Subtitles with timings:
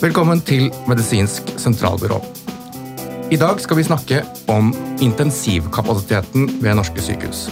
[0.00, 2.16] Velkommen til Medisinsk sentralbyrå.
[3.28, 4.70] I dag skal vi snakke om
[5.04, 7.42] intensivkapasiteten ved norske sykehus.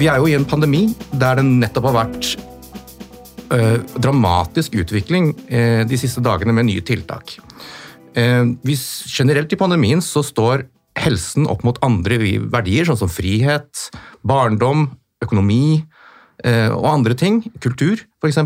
[0.00, 2.32] Vi er jo i en pandemi der det nettopp har vært
[3.54, 7.36] eh, dramatisk utvikling eh, de siste dagene med nye tiltak.
[8.10, 10.66] Generelt i pandemien så står
[10.98, 12.18] helsen opp mot andre
[12.50, 13.86] verdier, sånn som frihet,
[14.26, 14.88] barndom,
[15.22, 15.84] økonomi
[16.42, 17.44] eh, og andre ting.
[17.62, 18.42] Kultur, f.eks.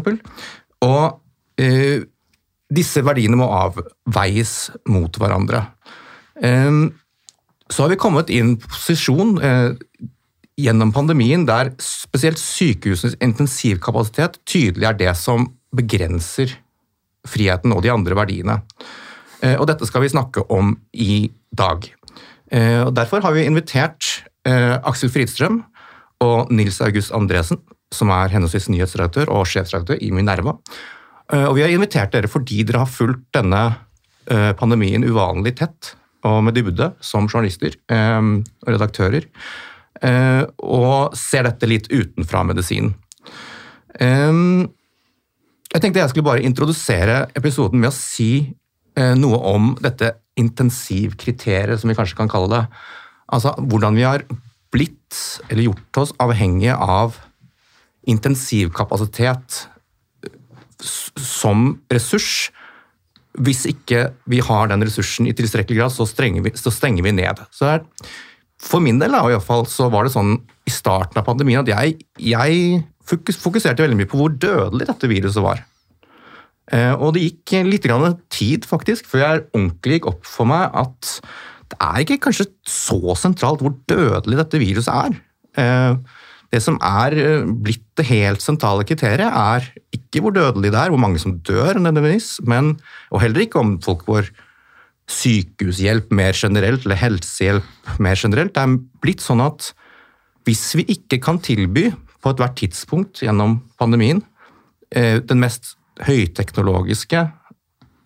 [0.84, 1.22] Og
[2.72, 5.60] disse verdiene må avveies mot hverandre.
[6.40, 9.36] Så har vi kommet i en posisjon
[10.60, 16.54] gjennom pandemien der spesielt sykehusenes intensivkapasitet tydelig er det som begrenser
[17.28, 18.60] friheten og de andre verdiene.
[19.42, 21.86] Eh, og dette skal vi snakke om i dag.
[22.52, 25.62] Eh, og derfor har vi invitert eh, Aksel Fridstrøm
[26.24, 27.60] og Nils August Andresen,
[27.94, 30.56] som er henholdsvis nyhetsredaktør og sjefsredaktør i Minerva.
[31.32, 33.62] Og vi har invitert dere fordi dere har fulgt denne
[34.60, 35.94] pandemien uvanlig tett
[36.28, 39.24] og med dybde som journalister og redaktører.
[40.04, 42.92] Eh, og ser dette litt utenfra medisinen.
[45.74, 48.30] Jeg tenkte jeg skulle bare introdusere episoden med å si
[48.94, 52.62] eh, noe om dette intensivkriteriet, som vi kanskje kan kalle det.
[53.34, 54.22] Altså hvordan vi har
[54.74, 57.18] blitt, eller gjort oss, avhengige av
[58.10, 59.64] intensivkapasitet
[60.82, 62.50] som ressurs.
[63.34, 66.06] Hvis ikke vi har den ressursen i tilstrekkelig grad, så,
[66.44, 67.42] vi, så stenger vi ned.
[67.50, 67.82] Så det
[68.64, 71.60] for min del da, i hvert fall, så var det sånn i starten av pandemien
[71.60, 75.64] at jeg, jeg fokuserte veldig mye på hvor dødelig dette viruset var.
[76.72, 77.88] Eh, og det gikk litt
[78.32, 81.18] tid faktisk, før jeg ordentlig gikk opp for meg at
[81.72, 85.18] det er ikke kanskje så sentralt hvor dødelig dette viruset er.
[86.52, 90.92] Det som er eh, blitt det helt sentrale kriteriet, er ikke hvor dødelig det er,
[90.92, 92.74] hvor mange som dør, nødvendigvis, men,
[93.10, 94.30] og heller ikke om folk får
[95.10, 98.54] sykehushjelp mer generelt, eller helsehjelp mer generelt.
[98.54, 99.72] Det er blitt sånn at
[100.48, 101.90] hvis vi ikke kan tilby
[102.24, 104.22] på ethvert tidspunkt gjennom pandemien
[104.94, 105.74] eh, den mest
[106.04, 107.26] høyteknologiske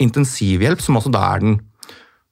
[0.03, 1.59] intensivhjelp, som også da er den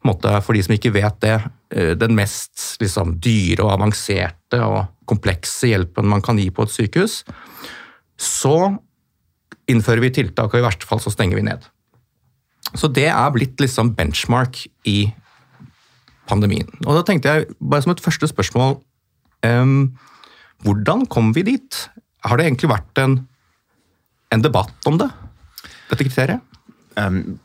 [0.06, 1.36] måte, for de som ikke vet det,
[1.74, 6.74] eh, den mest liksom, dyre og avanserte og komplekse hjelpen man kan gi på et
[6.74, 7.20] sykehus,
[8.16, 8.76] så
[9.70, 11.66] innfører vi tiltak, og i verste fall så stenger vi ned.
[12.74, 15.12] Så det er blitt liksom benchmark i
[16.26, 16.68] pandemien.
[16.84, 18.80] Og da tenkte jeg, bare som et første spørsmål
[19.46, 19.94] um,
[20.64, 21.78] Hvordan kom vi dit?
[22.26, 23.18] Har det egentlig vært en,
[24.34, 25.10] en debatt om det,
[25.90, 26.42] dette kriteriet?
[26.96, 27.36] Um,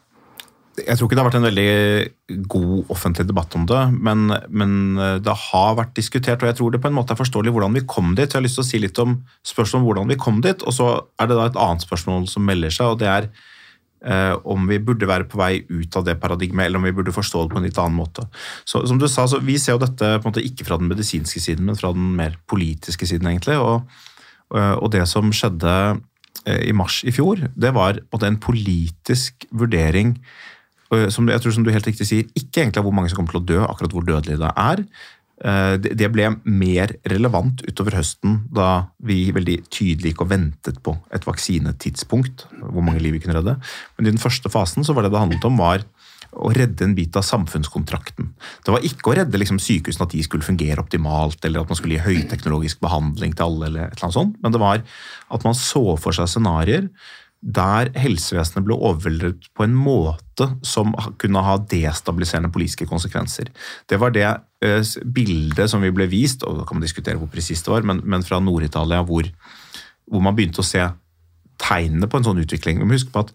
[0.79, 4.75] jeg tror ikke det har vært en veldig god offentlig debatt om det, men, men,
[5.19, 7.83] det har vært diskutert, og jeg tror det på en måte er forståelig hvordan vi
[7.83, 8.29] kom dit.
[8.29, 10.75] Jeg har lyst til å si litt om spørsmålet om hvordan vi kom dit, og
[10.75, 13.27] så er det da et annet spørsmål som melder seg, og det er
[14.01, 17.13] Eh, om vi burde være på vei ut av det paradigmet, eller om vi burde
[17.13, 18.23] forstå det på en litt annen måte.
[18.65, 21.39] Så, som du sa, Vi ser jo dette på en måte ikke fra den medisinske
[21.39, 23.27] siden, men fra den mer politiske siden.
[23.27, 23.85] egentlig, og,
[24.55, 26.01] eh, og det som skjedde
[26.47, 30.17] eh, i mars i fjor, det var en politisk vurdering
[31.13, 33.35] som jeg tror som du helt riktig sier, ikke egentlig av hvor mange som kommer
[33.35, 34.85] til å dø, akkurat hvor dødelig det er,
[35.41, 40.93] Eh, det ble mer relevant utover høsten, da vi veldig tydelig gikk og ventet på
[41.13, 42.45] et vaksinetidspunkt.
[42.61, 43.57] Hvor mange liv vi kunne redde.
[43.97, 45.85] Men i den første fasen så var det det handlet om, var
[46.31, 48.29] å redde en bit av samfunnskontrakten.
[48.63, 51.79] Det var ikke å redde liksom, sykehusene at de skulle fungere optimalt, eller at man
[51.79, 54.85] skulle gi høyteknologisk behandling til alle, eller et eller annet sånt, men det var
[55.35, 56.87] at man så for seg scenarioer
[57.41, 63.49] der helsevesenet ble overveldet på en måte som kunne ha destabiliserende politiske konsekvenser.
[63.89, 64.27] Det var det
[64.61, 67.87] eh, bildet som vi ble vist, og da kan man diskutere hvor presist det var,
[67.87, 69.25] men, men fra Nord-Italia, hvor,
[70.05, 70.85] hvor, man begynte å se
[71.61, 72.81] tegnene på en sånn utvikling.
[72.81, 73.33] Vi må huske på at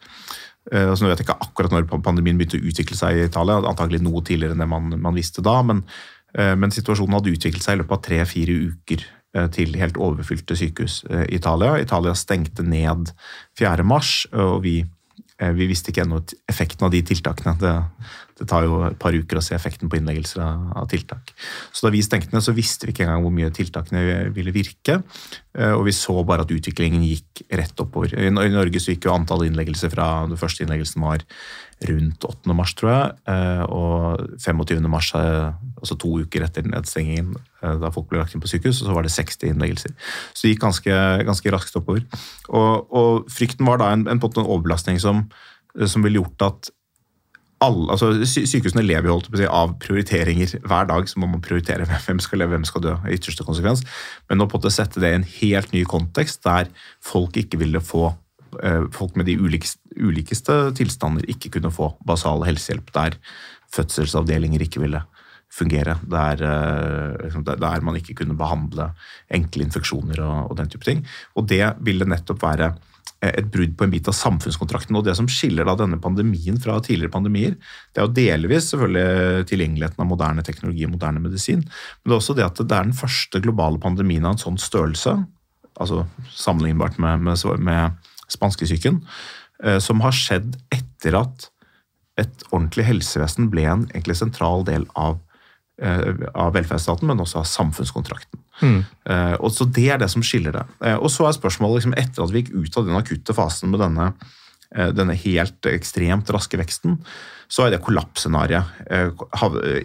[0.71, 3.59] eh, altså Nå vet jeg ikke akkurat når pandemien begynte å utvikle seg i Italia,
[3.59, 5.83] antagelig noe tidligere enn det man, man visste da, men,
[6.39, 9.09] eh, men situasjonen hadde utviklet seg i løpet av tre-fire uker
[9.53, 11.77] til helt overfylte sykehus eh, i Italia.
[11.83, 13.13] Italia stengte ned
[13.59, 13.85] 4.
[13.87, 14.79] mars, og vi,
[15.39, 17.57] eh, vi visste ikke ennå effekten av de tiltakene.
[17.61, 17.75] Det,
[18.39, 21.33] det, tar jo et par uker å se effekten på innleggelser av, tiltak.
[21.73, 25.01] Så da vi stengte ned, så visste vi ikke engang hvor mye tiltakene ville virke.
[25.73, 28.13] Og vi så bare at utviklingen gikk rett oppover.
[28.21, 31.25] I Norge så gikk jo antallet innleggelser fra den første innleggelsen var
[31.85, 32.55] rundt 8.
[32.57, 33.17] mars, tror jeg.
[33.29, 34.89] Eh, og 25.
[34.89, 38.81] mars, eh, altså to uker etter nedstengingen, eh, da folk ble lagt inn på sykehus,
[38.81, 39.93] så var det 60 innleggelser.
[40.33, 40.97] Så det gikk ganske,
[41.29, 42.07] ganske raskt oppover.
[42.49, 45.27] Og, og, frykten var da en, en, en overbelastning som,
[45.85, 46.71] som ville gjort at
[47.65, 50.59] alle, altså Sykehusene lever å si, av prioriteringer.
[50.67, 52.95] Hver dag så må man prioritere hvem skal leve, hvem skal dø.
[53.09, 53.83] i ytterste konsekvens.
[54.29, 56.69] Men å på en sette det i en helt ny kontekst, der
[57.01, 58.11] folk ikke ville få
[58.63, 62.93] eh, folk med de ulikeste, ulikeste tilstander ikke kunne få basal helsehjelp.
[62.93, 63.17] Der
[63.73, 65.07] fødselsavdelinger ikke ville
[65.49, 65.97] fungere.
[66.05, 68.91] Der, eh, liksom, der man ikke kunne behandle
[69.33, 71.07] enkle infeksjoner og, og den type ting.
[71.37, 72.75] Og det ville nettopp være
[73.25, 74.97] et brudd på en bit av samfunnskontrakten.
[74.99, 77.57] Og det som skiller da denne pandemien fra tidligere pandemier,
[77.95, 82.21] det er jo delvis selvfølgelig tilgjengeligheten av moderne teknologi og moderne medisin, men det er
[82.21, 85.17] også det at det er den første globale pandemien av en sånn størrelse,
[85.77, 89.03] altså sammenlignbart med, med, med spanskesyken,
[89.65, 91.51] eh, som har skjedd etter at
[92.21, 95.21] et ordentlig helsevesen ble en egentlig sentral del av
[95.77, 98.41] Eh, av velferdsstaten, men også av samfunnskontrakten.
[98.57, 98.89] Mm.
[99.45, 100.65] og så Det er det som skiller det.
[100.81, 103.73] Eh, og så er spørsmålet, liksom, etter at vi gikk ut av den akutte fasen
[103.73, 104.07] med denne,
[104.97, 106.97] denne helt ekstremt raske veksten,
[107.49, 108.67] så har det kollapsscenarioet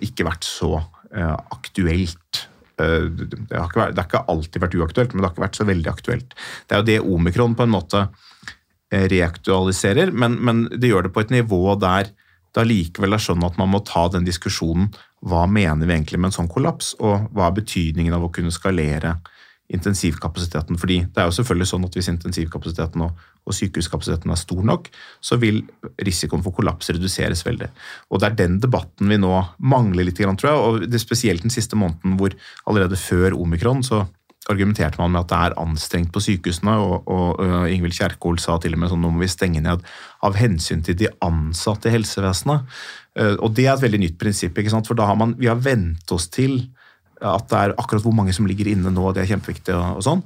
[0.01, 0.81] ikke vært så
[1.13, 2.47] aktuelt.
[2.79, 5.69] Det har, vært, det har, ikke alltid vært uaktuelt, men det har ikke vært så
[5.69, 6.33] veldig aktuelt.
[6.65, 8.03] Det er jo det omikron på en måte
[8.91, 12.09] reaktualiserer, men, men det gjør det på et nivå der
[12.51, 14.91] det allikevel er sånn at man må ta den diskusjonen
[15.21, 18.53] hva mener vi egentlig med en sånn kollaps, og hva er betydningen av å kunne
[18.53, 19.19] skalere
[19.71, 20.79] intensivkapasiteten?
[20.81, 24.89] Fordi det er jo selvfølgelig sånn at hvis intensivkapasiteten og, og sykehuskapasiteten er stor nok,
[25.21, 25.61] så vil
[26.01, 27.69] risikoen for kollaps reduseres veldig.
[28.09, 31.45] Og det er den debatten vi nå mangler litt, tror jeg, og det er spesielt
[31.45, 32.35] den siste måneden hvor
[32.65, 34.03] allerede før omikron så
[34.49, 38.57] argumenterte man med at det er anstrengt på sykehusene, og, og, og Ingvild Kjerkol sa
[38.61, 39.85] til og med sånn nå må vi stenge ned
[40.25, 42.67] av hensyn til de ansatte i helsevesenet.
[43.19, 44.89] Uh, og det er et veldig nytt prinsipp, ikke sant?
[44.89, 46.63] for da har man, vi har vent oss til
[47.21, 49.75] at det er akkurat hvor mange som ligger inne nå, det er kjempeviktig.
[49.77, 50.23] Og, sånn.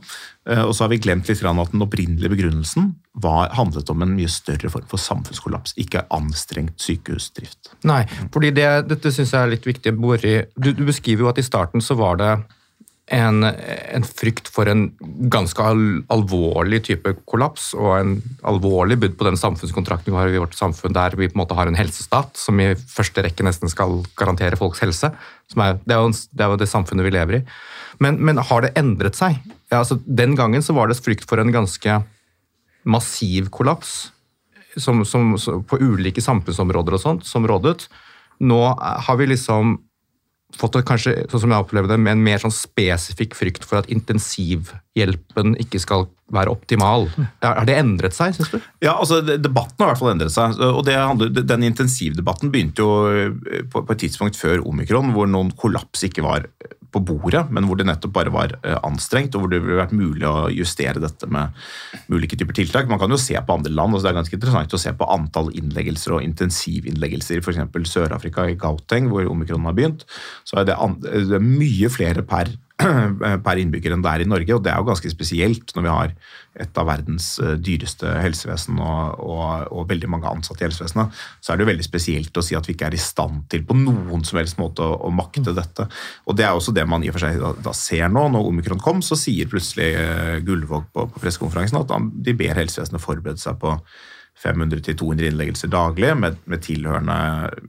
[0.47, 4.15] Uh, og så har vi glemt litt at den opprinnelige begrunnelsen var, handlet om en
[4.15, 7.75] mye større form for samfunnskollaps, ikke anstrengt sykehusdrift.
[7.83, 9.91] Nei, fordi det, dette syns jeg er litt viktig.
[9.99, 12.31] Du, du beskriver jo at i starten så var det
[13.13, 14.87] en, en, frykt for en
[15.29, 18.15] ganske al alvorlig type kollaps og en
[18.49, 21.57] alvorlig bud på den samfunnskontrakten vi har i vårt samfunn, der vi på en måte
[21.57, 25.11] har en helsestat som i første rekke nesten skal garantere folks helse.
[25.53, 27.43] Er, det, er jo, det, er jo, det samfunnet vi lever i.
[28.01, 29.37] Men, men har det endret seg?
[29.69, 32.01] Ja, altså, den gangen så var det frykt for en ganske
[32.89, 34.09] massiv kollaps
[34.81, 37.85] som, som, på ulike samfunnsområder og sånt som rådet.
[38.41, 39.77] Nå har vi liksom
[40.59, 43.91] fått kanskje, sånn som jeg opplevde det, en mer sånn spesifikk frykt for at
[44.95, 47.09] intensivhjelpen ikke skal være optimal.
[47.43, 48.57] Har det endret seg, syns du?
[48.81, 50.57] Ja, altså Debatten har i hvert fall endret seg.
[50.57, 56.03] og handler, Den intensivdebatten begynte jo eh, på, et tidspunkt før omikron, hvor noen kollaps
[56.07, 56.47] ikke var
[56.95, 59.93] på bordet, men hvor det nettopp bare var eh, anstrengt, og hvor det ville vært
[59.93, 61.53] mulig å justere dette med
[62.09, 62.89] ulike typer tiltak.
[62.89, 65.11] Man kan jo se på andre land, Altså det er ganske interessant å se på
[65.13, 67.43] antall innleggelser og intensivinnleggelser.
[67.43, 67.91] F.eks.
[67.91, 70.07] Sør-Afrika, i Gauteng, hvor omikron har begynt.
[70.47, 72.49] Så er det, det er mye flere per
[73.45, 74.55] per innbygger enn det er i Norge.
[74.55, 76.15] og Det er jo ganske spesielt når vi har
[76.59, 81.21] et av verdens eh, dyreste helsevesen og, og, og, veldig mange ansatte i helsevesenet.
[81.43, 83.63] Så er det jo veldig spesielt å si at vi ikke er i stand til
[83.67, 85.55] på noen som helst måte å, å makte mm.
[85.57, 85.87] dette.
[86.27, 88.27] Og Det er også det man i og for seg da, da ser nå.
[88.35, 91.95] Når omikron kom, så sier plutselig uh, Gullvåg på, på pressekonferansen at
[92.27, 93.75] de ber helsevesenet forberede seg på
[94.43, 97.15] 500-200 innleggelser daglig med, med, tilhørende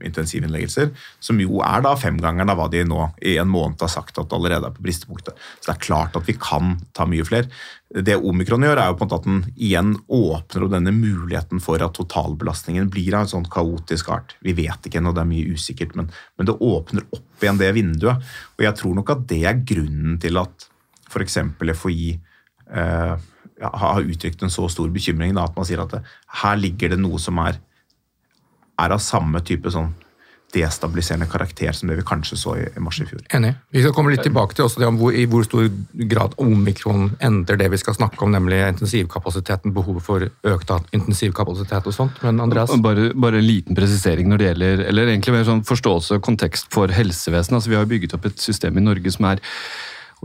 [0.05, 0.91] intensivinnleggelser,
[1.23, 4.35] som jo er da femgangeren av hva de nå i en måned har sagt at
[4.35, 5.37] allerede er på bristepunktet.
[5.59, 7.47] Så det er klart at vi kan ta mye flere.
[7.87, 11.63] Det omikron gjør, er jo på en måte at den igjen åpner opp denne muligheten
[11.63, 14.35] for at totalbelastningen blir av en sånn kaotisk art.
[14.43, 17.71] Vi vet ikke ennå, det er mye usikkert, men, men det åpner opp igjen det
[17.79, 18.27] vinduet.
[18.57, 20.67] Og jeg tror nok at det er grunnen til at
[21.07, 21.39] f.eks.
[21.79, 22.11] FHI
[22.75, 23.15] eh,
[23.61, 26.03] har uttrykt en så stor bekymring da, at man sier at det,
[26.43, 27.57] her ligger det noe som er,
[28.77, 29.93] er av samme type sånn
[30.55, 33.19] destabiliserende karakter som det vi kanskje så i, i mars i fjor.
[33.35, 33.51] Enig.
[33.75, 35.67] Vi skal komme litt tilbake til også det om hvor, i hvor stor
[36.07, 41.95] grad omikron endrer det vi skal snakke om, nemlig intensivkapasiteten, behovet for økt intensivkapasitet og
[41.95, 42.23] sånt.
[42.23, 42.71] Men Andreas?
[42.83, 46.71] Bare, bare en liten presisering når det gjelder eller egentlig mer sånn forståelse og kontekst
[46.73, 47.59] for helsevesenet.
[47.59, 49.43] Altså, vi har bygget opp et system i Norge som er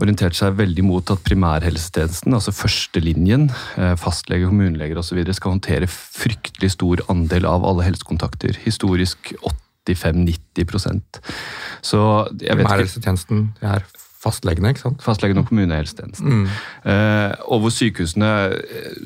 [0.03, 6.73] orientert seg veldig mot at primærhelsetjenesten, altså førstelinjen, eh, fastlege, kommuneleger osv., skal håndtere fryktelig
[6.75, 8.59] stor andel av alle helsekontakter.
[8.65, 9.33] Historisk
[9.87, 11.19] 85-90%
[11.83, 11.99] Så
[12.39, 13.83] jeg vet Primærhelsetjenesten er
[14.23, 15.03] Fastlegene, ikke sant?
[15.03, 16.43] Fastlegene og kommunehelsetjenesten.
[16.43, 16.43] Mm.
[16.89, 18.29] Eh, og hvor sykehusene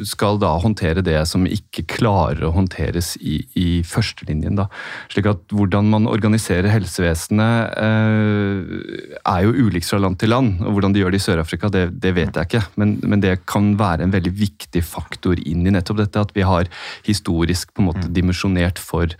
[0.06, 4.60] skal da håndtere det som ikke klarer å håndteres i, i førstelinjen.
[4.60, 4.68] Da.
[5.14, 10.62] Slik at hvordan man organiserer helsevesenet eh, er jo ulikt fra land til land.
[10.62, 12.66] Og hvordan de gjør det i Sør-Afrika, det, det, vet jeg ikke.
[12.78, 16.28] Men, men, det kan være en veldig viktig faktor inn i nettopp dette.
[16.30, 16.70] At vi har
[17.08, 18.14] historisk på en måte mm.
[18.14, 19.18] dimensjonert for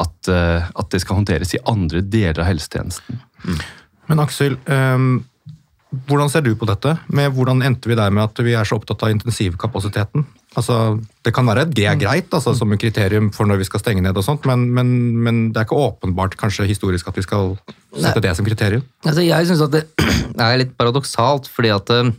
[0.00, 3.20] at, uh, at, det skal håndteres i andre deler av helsetjenesten.
[3.44, 3.60] Mm.
[4.10, 5.10] Men Aksel, um,
[5.90, 6.92] hvordan ser du på dette?
[7.10, 10.22] Med hvordan endte vi der med at vi er så opptatt av intensivkapasiteten?
[10.58, 10.76] Altså,
[11.26, 14.02] det kan være det er greit altså, som et kriterium for når vi skal stenge
[14.02, 14.92] ned, og sånt, men, men,
[15.22, 17.56] men det er ikke åpenbart kanskje historisk at vi skal
[17.90, 18.24] sette Nei.
[18.26, 18.86] det som kriterium.
[19.02, 19.84] Altså, jeg syns at det
[20.46, 22.14] er litt paradoksalt, fordi at eh,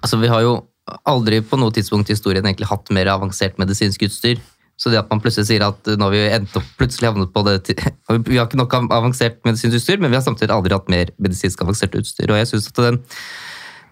[0.00, 0.56] altså, vi har jo
[1.04, 4.40] aldri på noe tidspunkt i historien egentlig hatt mer avansert medisinsk utstyr.
[4.76, 7.42] Så det at man plutselig sier at nå har vi endt opp plutselig havnet på
[7.46, 7.56] det
[8.28, 11.64] Vi har ikke nok avansert medisinsk utstyr, men vi har samtidig aldri hatt mer medisinsk
[11.64, 12.28] avansert utstyr.
[12.30, 12.98] Og jeg synes at den,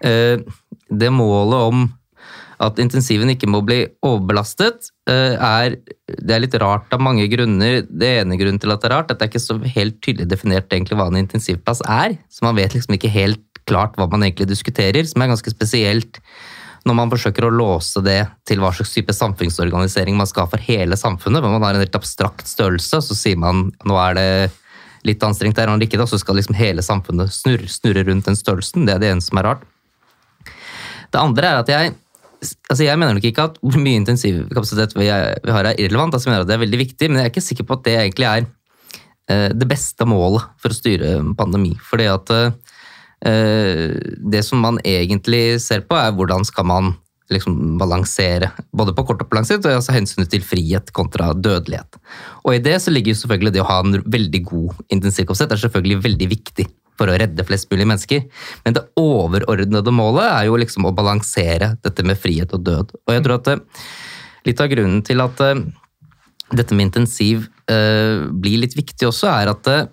[0.05, 0.37] eh,
[0.93, 1.87] det målet om
[2.63, 5.75] at intensiven ikke må bli overbelastet, eh, er,
[6.07, 7.81] det er litt rart av mange grunner.
[7.89, 10.29] Det ene grunnen til at det er rart, at det er ikke så helt tydelig
[10.31, 12.15] definert egentlig hva en intensivplass er.
[12.31, 16.21] Så man vet liksom ikke helt klart hva man egentlig diskuterer, som er ganske spesielt
[16.85, 20.61] når man forsøker å låse det til hva slags type samfunnsorganisering man skal ha for
[20.61, 21.41] hele samfunnet.
[21.41, 24.29] hvor Man har en helt abstrakt størrelse, så sier man nå er det
[25.05, 28.37] litt anstrengt der, og ikke da, så skal liksom hele samfunnet snurre, snurre rundt den
[28.37, 28.85] størrelsen.
[28.85, 29.65] Det er det eneste som er rart.
[31.13, 31.93] Det andre er at jeg
[32.45, 36.13] altså jeg mener nok ikke at hvor mye intensivkapasitet vi, vi har er irrelevant.
[36.13, 37.85] altså jeg mener at Det er veldig viktig, men jeg er ikke sikker på at
[37.87, 38.45] det egentlig er
[39.31, 41.73] eh, det beste målet for å styre pandemi.
[41.89, 42.64] Fordi at eh,
[43.25, 46.91] det som man egentlig ser på, er hvordan skal man
[47.33, 51.31] liksom balansere, både på kort og på lang sikt, og altså hensynet til frihet kontra
[51.33, 51.97] dødelighet.
[52.45, 55.63] Og i det så ligger jo selvfølgelig det å ha en veldig god intensivkapasitet er
[55.63, 58.27] selvfølgelig veldig viktig for å redde flest mulig mennesker.
[58.65, 62.93] Men det overordnede målet er jo liksom å balansere dette med frihet og død.
[63.03, 63.89] Og jeg tror at eh,
[64.47, 65.65] litt av grunnen til at eh,
[66.55, 69.87] dette med intensiv eh, blir litt viktig også, er at eh,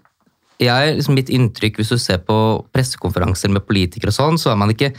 [0.65, 2.37] jeg, liksom mitt inntrykk hvis du ser på
[2.75, 4.93] pressekonferanser med politikere og sånn, så er man ikke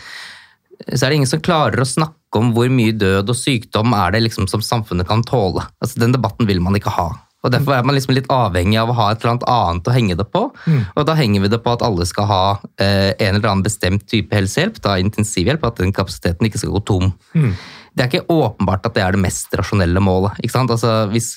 [0.84, 4.16] så er det ingen som klarer å snakke om hvor mye død og sykdom er
[4.16, 5.64] det liksom som samfunnet kan tåle.
[5.80, 7.12] Altså, den debatten vil man ikke ha.
[7.44, 9.94] Og Derfor er man liksom litt avhengig av å ha et eller annet annet å
[9.94, 10.46] henge det på.
[10.96, 12.44] Og da henger vi det på at alle skal ha
[12.80, 16.84] eh, en eller annen bestemt type helsehjelp, da intensivhjelp, at den kapasiteten ikke skal gå
[16.88, 17.10] tom.
[17.94, 20.40] Det er ikke åpenbart at det er det mest rasjonelle målet.
[20.56, 21.36] Altså, hvis,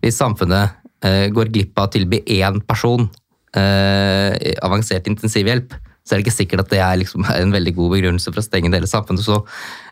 [0.00, 3.10] hvis samfunnet eh, går glipp av å tilby én person
[3.58, 7.96] eh, avansert intensivhjelp, så er det ikke sikkert at det er liksom en veldig god
[7.96, 9.24] begrunnelse for å stenge hele samfunnet.
[9.24, 9.42] Så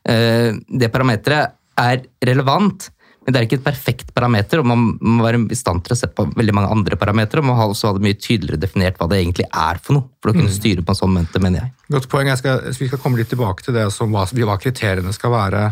[0.09, 2.89] eh, det parameteret er relevant,
[3.27, 5.99] men det er ikke et perfekt parameter, og man må være i stand til å
[5.99, 9.01] se på veldig mange andre parametere, og man må også ha det mye tydeligere definert
[9.01, 11.65] hva det egentlig er for noe, for å kunne styre på en sånn mente, mener
[11.65, 11.73] jeg.
[11.97, 12.31] Godt poeng.
[12.31, 15.65] Jeg skal, vi skal komme litt tilbake til det som hva, hva kriteriene skal være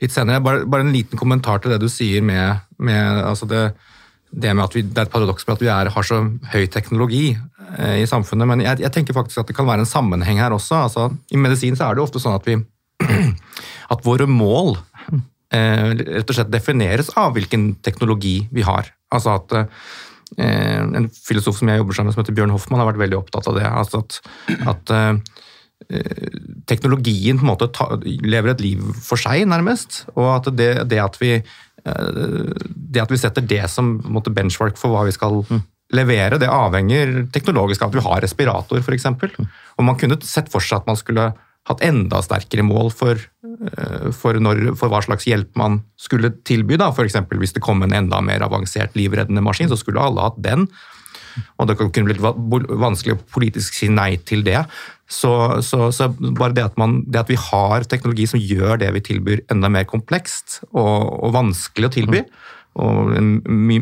[0.00, 0.42] litt senere.
[0.44, 3.64] Bare, bare en liten kommentar til det du sier med, med altså det,
[4.30, 6.20] det med at vi, det er et paradoks med at vi er, har så
[6.52, 8.48] høy teknologi eh, i samfunnet.
[8.50, 10.84] Men jeg, jeg tenker faktisk at det kan være en sammenheng her også.
[10.84, 12.60] Altså, I medisin så er det ofte sånn at vi
[13.94, 14.76] at våre mål
[15.54, 18.92] eh, rett og slett defineres av hvilken teknologi vi har.
[19.10, 19.66] Altså at eh,
[20.38, 23.50] En filosof som jeg jobber sammen med, som heter Bjørn Hoffmann, har vært veldig opptatt
[23.50, 23.66] av det.
[23.66, 24.20] Altså at,
[24.70, 25.40] at eh,
[26.70, 30.04] teknologien på en måte ta, lever et liv for seg, nærmest.
[30.14, 31.40] Og at det, det, at, vi,
[31.80, 35.42] det at vi setter det som måte, benchmark for hva vi skal
[35.96, 39.06] levere, det avhenger teknologisk av at vi har respirator, f.eks.
[39.78, 41.30] Og man kunne sett for seg at man skulle
[41.68, 46.78] hatt enda sterkere mål for, eh, for, når, for hva slags hjelp man skulle tilby.
[46.80, 47.18] da, F.eks.
[47.36, 50.66] hvis det kom en enda mer avansert livreddende maskin, så skulle alle hatt den.
[51.60, 54.64] Og det kunne blitt vanskelig å politisk si nei til det.
[55.10, 55.32] Så,
[55.66, 56.06] så, så
[56.38, 59.70] bare det at, man, det at vi har teknologi som gjør det vi tilbyr enda
[59.72, 62.22] mer komplekst og, og vanskelig å tilby,
[62.78, 63.32] og en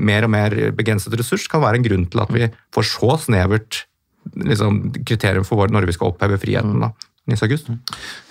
[0.01, 3.83] mer og mer begrenset ressurs, kan være en grunn til at vi får så snevert
[4.33, 6.81] liksom, kriterium for når vi skal oppheve friheten.
[6.87, 6.93] da.
[7.29, 7.69] Nils August?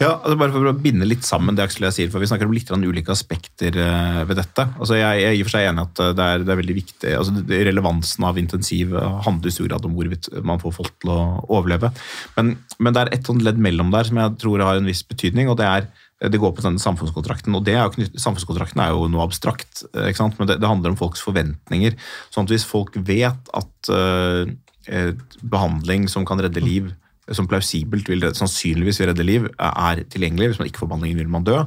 [0.01, 2.29] Ja, altså bare for å binde litt sammen det Aksel og jeg sier, for vi
[2.29, 4.65] snakker om litt ulike aspekter eh, ved dette.
[4.79, 6.61] Altså jeg, jeg er i og for seg enig at eh, det er, det er
[6.63, 10.75] veldig viktig, altså Relevansen av intensiv eh, handler i stor grad om hvorvidt man får
[10.79, 11.93] folk til å overleve.
[12.39, 15.05] Men, men det er et sånt ledd mellom der som jeg tror har en viss
[15.05, 17.53] betydning, og det er det går på denne samfunnskontrakten.
[17.53, 21.93] og er jo Samfunnskontrakten er jo noe abstrakt, men det, det handler om folks forventninger.
[22.33, 25.13] sånn at Hvis folk vet at eh,
[25.45, 26.89] behandling som kan redde liv,
[27.35, 30.51] som plausibelt vil redde- sannsynligvis vil redde liv, er tilgjengelig.
[30.53, 31.63] Hvis man ikke får behandlingen, vil man dø.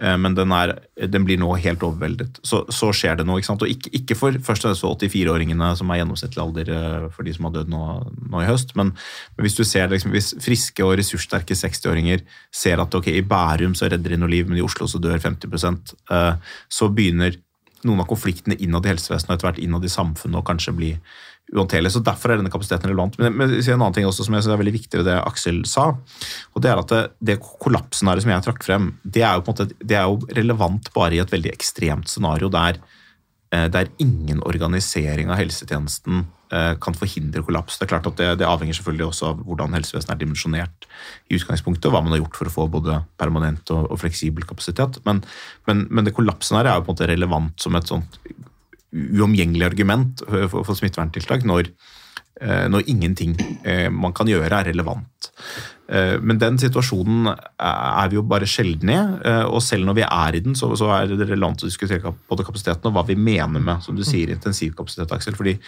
[0.00, 2.40] Eh, Men den, er, den blir nå helt overveldet.
[2.42, 3.38] Så, så skjer det noe.
[3.38, 3.62] ikke sant?
[3.62, 7.34] Og ikke, ikke for først og fremst 84-åringene, som er gjennomsnittlig alder eh, for de
[7.36, 7.84] som har dødd nå,
[8.32, 8.94] nå i høst, men,
[9.36, 13.76] men hvis du ser liksom, hvis friske og ressurssterke 60-åringer ser at ok, i Bærum
[13.78, 17.38] så redder de noe liv, men i Oslo så dør 50 eh, så begynner
[17.84, 20.90] noen av konfliktene innad i helsevesenet og etter hvert innad i samfunnet å kanskje bli
[21.52, 21.92] uhåndterlig.
[21.92, 23.18] Så derfor er denne kapasiteten relevant.
[23.20, 25.62] Men, men en annen ting også som jeg synes er veldig viktig ved det Aksel
[25.68, 25.90] sa,
[26.54, 29.52] og det er at det, det kollapsscenarioet som jeg trakk frem, det er jo på
[29.52, 32.80] en måte det er jo relevant bare i et veldig ekstremt scenario der
[33.52, 36.24] eh, der ingen organisering av helsetjenesten
[36.54, 37.76] eh, kan forhindre kollaps.
[37.78, 40.88] Det er klart at det, det avhenger selvfølgelig også av hvordan helsevesenet er dimensjonert
[41.28, 44.48] i utgangspunktet, og hva man har gjort for å få både permanent og, og fleksibel
[44.48, 45.02] kapasitet.
[45.06, 45.22] Men,
[45.68, 48.20] men, men det kollapsen her er jo på en måte relevant som et sånt
[48.94, 51.70] uomgjengelig argument for, for, for smitteverntiltak når,
[52.40, 53.34] eh, når ingenting
[53.66, 55.32] eh, man kan gjøre, er relevant.
[55.90, 60.06] Eh, Men den situasjonen er vi jo bare sjelden i, eh, og selv når vi
[60.06, 63.18] er i den, så, så er det relevant å diskutere både kapasiteten og hva vi
[63.18, 65.12] mener med som du sier, intensivkapasitet.
[65.12, 65.58] Aksel, fordi,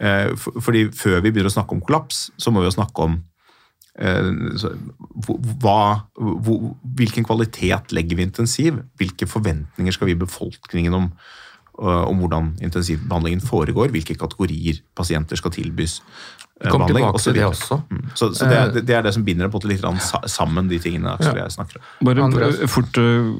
[0.00, 3.16] eh, fordi Før vi begynner å snakke om kollaps, så må vi jo snakke om
[4.02, 4.28] eh,
[5.62, 5.78] hva,
[6.98, 8.82] hvilken kvalitet legger vi intensiv?
[8.98, 11.43] Hvilke forventninger skal vi befolkningen om, eh,
[11.82, 13.90] om hvordan intensivbehandlingen foregår?
[13.90, 17.02] Hvilke kategorier pasienter skal tilbys eh, Vi kommer behandling?
[17.02, 17.76] tilbake og så til det også.
[17.90, 18.02] Mm.
[18.14, 19.82] Så, så det, er, det er det som binder på en litt
[20.30, 21.48] sammen, de tingene Aksel ja.
[21.48, 21.88] jeg snakker om.
[22.06, 22.60] Bare Andreas?
[22.62, 23.32] eh, fort, eh,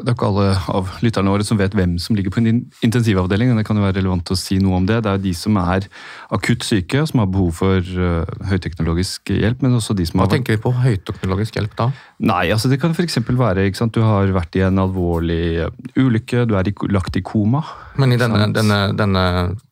[0.00, 3.52] Det er ikke alle av lytterne våre som vet hvem som ligger på en intensivavdeling.
[3.58, 5.02] Det kan jo være relevant å si noe om det.
[5.04, 5.90] Det er de som er
[6.32, 9.60] akutt syke, som har behov for eh, høyteknologisk hjelp.
[9.60, 11.90] Men også de som Hva har Hva tenker vi på høyteknologisk hjelp da?
[12.20, 13.20] Nei, altså det kan f.eks.
[13.28, 13.94] være ikke sant?
[13.96, 17.62] du har vært i en alvorlig eh, ulykke, du er i, lagt i koma.
[18.00, 19.24] Men i denne, denne, denne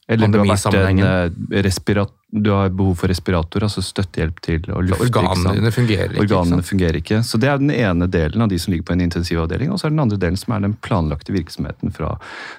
[0.08, 4.66] Eller du har, vært en, eh, respirat, du har behov for respirator, altså støttehjelp til
[4.68, 5.06] å lufte.
[5.06, 6.18] Organene fungerer ikke.
[6.18, 6.68] ikke Organene sant?
[6.68, 7.20] fungerer ikke.
[7.24, 9.70] Så Det er den ene delen av de som ligger på en intensivavdeling.
[9.72, 12.18] Og så er den andre delen som er den planlagte virksomheten fra,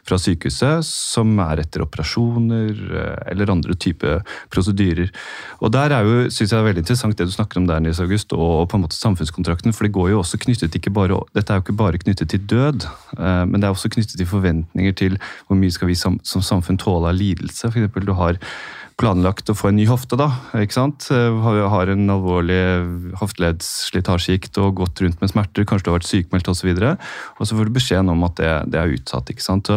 [0.09, 5.13] fra sykehuset, som er etter operasjoner eh, eller andre typer prosedyrer.
[5.61, 8.01] Og Der er jo, synes jeg er veldig interessant det du snakker om der, Nils
[8.01, 9.69] August, og på en måte samfunnskontrakten.
[9.77, 12.41] For det går jo også knyttet ikke bare, dette er jo ikke bare knyttet til
[12.41, 16.17] død, eh, men det er også knyttet til forventninger til hvor mye skal vi som,
[16.25, 17.69] som samfunn tåle av lidelse.
[17.69, 18.41] For eksempel, du har
[18.99, 20.27] planlagt å få en ny hofte, da.
[20.59, 21.07] ikke sant?
[21.13, 22.59] Eh, Har, en alvorlig
[23.21, 26.71] hofteleddslitasjegikt og gått rundt med smerter, kanskje du har vært sykemeldt osv.
[26.75, 27.07] Og,
[27.39, 29.31] og så får du beskjeden om at det, det er utsatt.
[29.31, 29.71] ikke sant?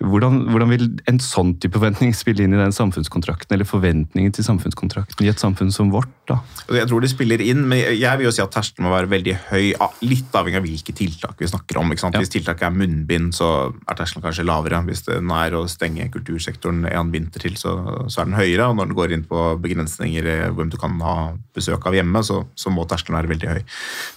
[0.00, 4.46] Hvordan, hvordan vil en sånn type forventning spille inn i den samfunnskontrakten, eller forventningen til
[4.46, 6.12] samfunnskontrakten i et samfunn som vårt?
[6.30, 6.38] da?
[6.78, 9.36] Jeg tror det spiller inn, men jeg vil jo si at terskelen må være veldig
[9.50, 9.72] høy,
[10.06, 11.90] litt avhengig av hvilke tiltak vi snakker om.
[11.90, 12.18] ikke sant?
[12.18, 12.22] Ja.
[12.22, 14.82] Hvis tiltaket er munnbind, så er terskelen kanskje lavere.
[14.86, 17.74] Hvis den er å stenge kultursektoren en vinter til, så,
[18.06, 18.59] så er den høyere.
[18.66, 21.14] Og når det går inn på begrensninger i hvem du kan ha
[21.56, 23.60] besøk av hjemme, så, så må terskelen være veldig høy.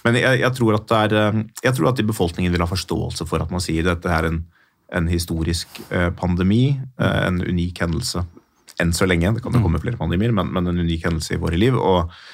[0.06, 3.44] Men jeg, jeg, tror er, eh, jeg tror at i befolkningen vil ha forståelse for
[3.44, 4.40] at man sier dette er en,
[4.94, 8.24] en historisk eh, pandemi, eh, en unik hendelse.
[8.82, 11.42] Enn så lenge, det kan jo komme flere pandemier, men, men en unik hendelse i
[11.42, 11.78] våre liv.
[11.78, 12.24] og eh,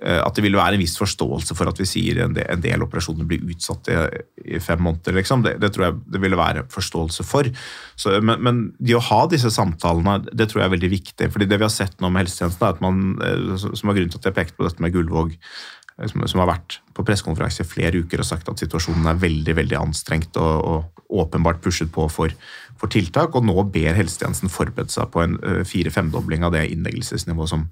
[0.00, 2.84] at det vil være en viss forståelse for at vi sier en del, en del
[2.86, 3.96] operasjoner blir utsatt i,
[4.56, 5.18] i fem måneder.
[5.18, 5.42] Liksom.
[5.44, 7.50] Det, det tror jeg det ville være forståelse for.
[8.00, 11.28] Så, men, men de å ha disse samtalene, det tror jeg er veldig viktig.
[11.32, 14.14] fordi det vi har sett nå med helsetjenesten, er at man, eh, som er grunnen
[14.14, 17.64] til at jeg pekte på dette med Gullvåg, eh, som, som har vært på pressekonferanse
[17.64, 21.90] i flere uker og sagt at situasjonen er veldig veldig anstrengt og, og åpenbart pushet
[21.92, 22.32] på for,
[22.80, 23.36] for tiltak.
[23.36, 27.68] Og nå ber helsetjenesten forberede seg på en eh, fire-femdobling av det innleggelsesnivået som,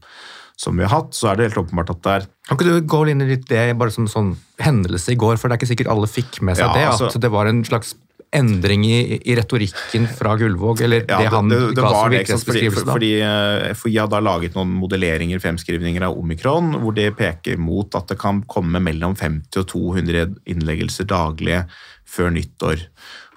[0.58, 1.14] som vi har hatt.
[1.14, 3.46] Så er det helt åpenbart at det er Kan ikke du gå inn i litt
[3.50, 6.58] det bare som sånn hendelse i går, for det er ikke sikkert alle fikk med
[6.58, 7.94] seg Ja, det, altså- at det var en slags
[8.34, 12.12] endring i, i retorikken fra Gullvåg, eller Ja, det han det, det, det ga som
[12.12, 12.84] virkelighetsbeskrivelse?
[12.84, 13.28] Fordi, da.
[13.30, 17.96] fordi eh, FHI har da laget noen modelleringer, fremskrivninger av omikron, hvor de peker mot
[17.96, 21.62] at det kan komme mellom 50 og 200 innleggelser daglig
[22.08, 22.84] før nyttår.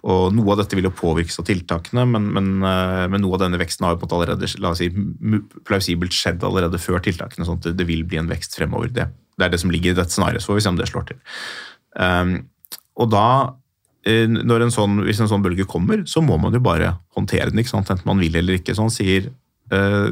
[0.01, 3.43] Og Noe av dette vil jo påvirkes av tiltakene, men, men, eh, men noe av
[3.43, 4.89] denne veksten har jo på en måte allerede si,
[5.67, 8.89] plausibelt skjedd allerede før tiltakene, sånn at det, vil bli en vekst fremover.
[8.95, 9.05] Det,
[9.37, 11.07] det er det som ligger i dette scenarioet, så får vi se om det slår
[11.11, 11.21] til.
[12.01, 12.33] Um,
[12.97, 13.27] og da
[14.09, 17.61] eh, en sånn, hvis en sånn bølge kommer, så må man jo bare håndtere den,
[17.61, 18.73] enten man vil eller ikke.
[18.73, 19.29] Så han sier
[19.69, 20.09] uh,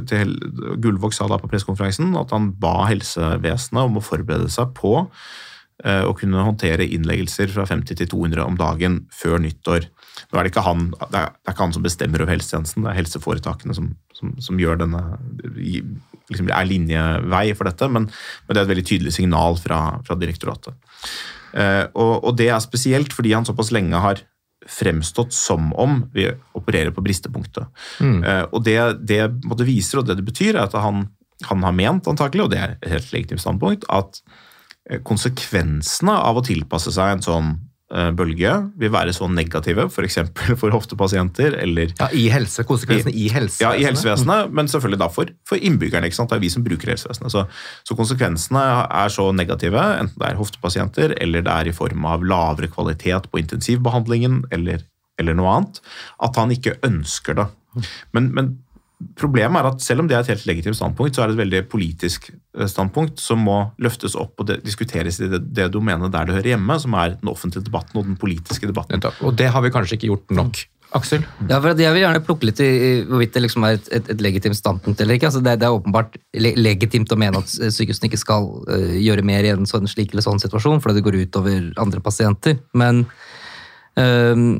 [0.78, 5.00] Gullvåg sa da på pressekonferansen at han ba helsevesenet om å forberede seg på
[5.80, 9.86] å kunne håndtere innleggelser fra 50 til 200 om dagen før nyttår.
[10.28, 12.98] Nå er det, ikke han, det, er, ikke han som bestemmer over helsetjenesten, det er
[12.98, 15.04] helseforetakene som, som, som gjør denne,
[16.28, 20.18] liksom er linjevei for dette, men, men det er et veldig tydelig signal fra, fra
[20.20, 20.76] direktoratet.
[21.54, 24.22] Eh, og, og det er spesielt fordi han såpass lenge har
[24.70, 27.70] fremstått som om vi opererer på bristepunktet.
[28.04, 29.24] Eh, og det det
[29.66, 31.08] viser, og det det betyr, er at han,
[31.48, 34.46] han har ment antakelig, og det er et helt legitimt standpunkt, at eh,
[35.06, 37.50] konsekvensene av å tilpasse seg en sånn
[37.94, 40.18] eh, bølge vil være så negative, f.eks.
[40.38, 43.66] For, for hoftepasienter eller Ja, I helse, konsekvensene i helsevesenet.
[43.66, 46.10] ja, i helsevesenet, men selvfølgelig da for, for innbyggerne.
[46.10, 46.30] ikke sant?
[46.34, 47.34] Det er vi som bruker helsevesenet.
[47.34, 47.46] Så,
[47.90, 52.26] så konsekvensene er så negative, enten det er hoftepasienter eller det er i form av
[52.26, 54.82] lavere kvalitet på intensivbehandlingen eller,
[55.22, 55.82] eller noe annet,
[56.26, 57.50] at han ikke ønsker det.
[58.18, 58.48] Men, men
[59.20, 61.44] problemet er at selv om det er et helt legitimt standpunkt, så er det et
[61.44, 66.28] veldig politisk eh, standpunkt som må løftes opp og diskuteres i det, det domenet der
[66.28, 69.04] det hører hjemme, som er den offentlige debatten og den politiske debatten.
[69.24, 70.66] Og det har vi kanskje ikke gjort nok
[70.98, 71.22] Aksel?
[71.46, 72.70] Ja, for Jeg vil gjerne plukke litt i
[73.06, 75.30] hvorvidt det liksom er et, et, et legitimt standpunkt eller ikke.
[75.30, 79.26] Altså det, det er åpenbart le legitimt å mene at sykehusene ikke skal uh, gjøre
[79.28, 82.58] mer i en sånn slik eller sånn situasjon, fordi det går ut over andre pasienter.
[82.74, 83.04] Men
[84.02, 84.58] uh,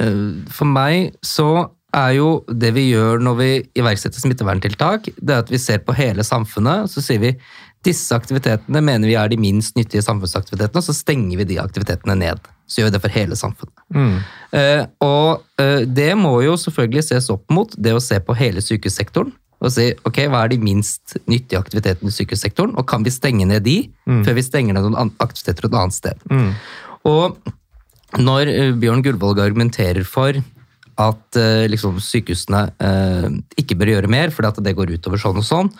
[0.00, 5.42] uh, for meg så er jo det vi gjør når vi iverksetter smitteverntiltak, det er
[5.44, 7.32] at vi ser på hele samfunnet, så sier vi
[7.86, 12.16] disse aktivitetene mener vi er de minst nyttige samfunnsaktivitetene, og så stenger vi de aktivitetene
[12.18, 12.40] ned.
[12.68, 13.84] Så gjør vi det for hele samfunnet.
[14.58, 18.64] Eh, og eh, det må jo selvfølgelig ses opp mot det å se på hele
[18.64, 19.30] sykehussektoren.
[19.58, 23.46] Og si ok, hva er de minst nyttige aktivitetene i sykehussektoren, og kan vi stenge
[23.48, 23.78] ned de
[24.26, 26.28] før vi stenger ned noen aktiviteter et annet sted.
[27.08, 27.38] Og
[28.18, 30.38] når eh, Bjørn Gullvåg argumenterer for
[30.98, 33.28] at eh, liksom, sykehusene eh,
[33.62, 35.70] ikke bør gjøre mer fordi at det går utover sånn og sånn,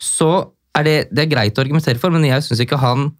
[0.00, 0.32] så
[0.78, 3.10] er det, det er greit å argumentere for, men jeg syns ikke han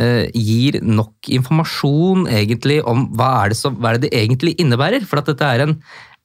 [0.00, 4.56] eh, gir nok informasjon egentlig om hva er det, som, hva er det det egentlig
[4.62, 5.04] innebærer.
[5.08, 5.76] For at dette er en,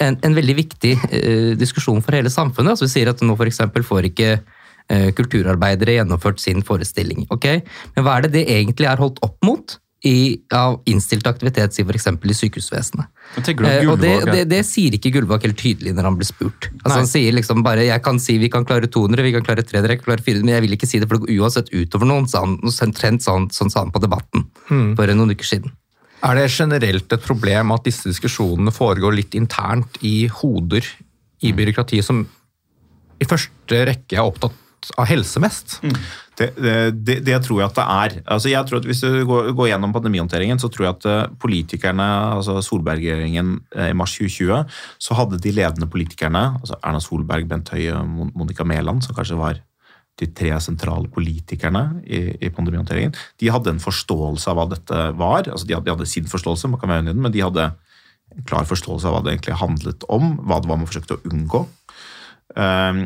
[0.03, 2.75] en, en veldig viktig eh, diskusjon for hele samfunnet.
[2.75, 7.27] Altså vi sier at nå eksempel får ikke eh, kulturarbeidere gjennomført sin forestilling.
[7.29, 7.47] ok?
[7.95, 11.84] Men hva er det det egentlig er holdt opp mot i, av innstilt aktivitet, si
[11.86, 12.08] f.eks.
[12.10, 13.10] i sykehusvesenet?
[13.38, 16.72] Eh, og det, Gullvåg det, det sier ikke Gullvåg helt tydelig når han blir spurt.
[16.82, 19.62] Altså Han sier liksom bare jeg kan si vi kan klare 200, vi kan klare
[19.62, 21.70] 300, jeg kan klare 400, men jeg vil ikke si det, for det går uansett
[21.70, 22.26] utover noen.
[22.32, 24.48] sa han, Sentrent sånn, sånn sa han på Debatten
[24.98, 25.78] for noen uker siden.
[26.22, 30.86] Er det generelt et problem at disse diskusjonene foregår litt internt i hoder
[31.42, 32.26] i byråkratiet som
[33.22, 35.80] i første rekke er opptatt av helse mest?
[36.41, 38.17] Det, det, det tror jeg at det er.
[38.36, 41.34] Altså jeg tror at Hvis du går, går gjennom pandemihåndteringen, så tror jeg at eh,
[41.41, 44.63] politikerne, altså Solberg-regjeringen eh, i mars 2020,
[45.01, 49.17] så hadde de ledende politikerne, altså Erna Solberg, Bent Høie og Mon- Monica Mæland, som
[49.17, 49.62] kanskje var
[50.19, 55.47] de tre sentrale politikerne i, i pandemihåndteringen, de hadde en forståelse av hva dette var.
[55.47, 57.45] altså De hadde, de hadde sin forståelse, man kan være enig i den, men de
[57.45, 57.69] hadde
[58.32, 61.23] en klar forståelse av hva det egentlig handlet om, hva det var man forsøkte å
[61.32, 61.65] unngå.
[62.56, 63.06] Um,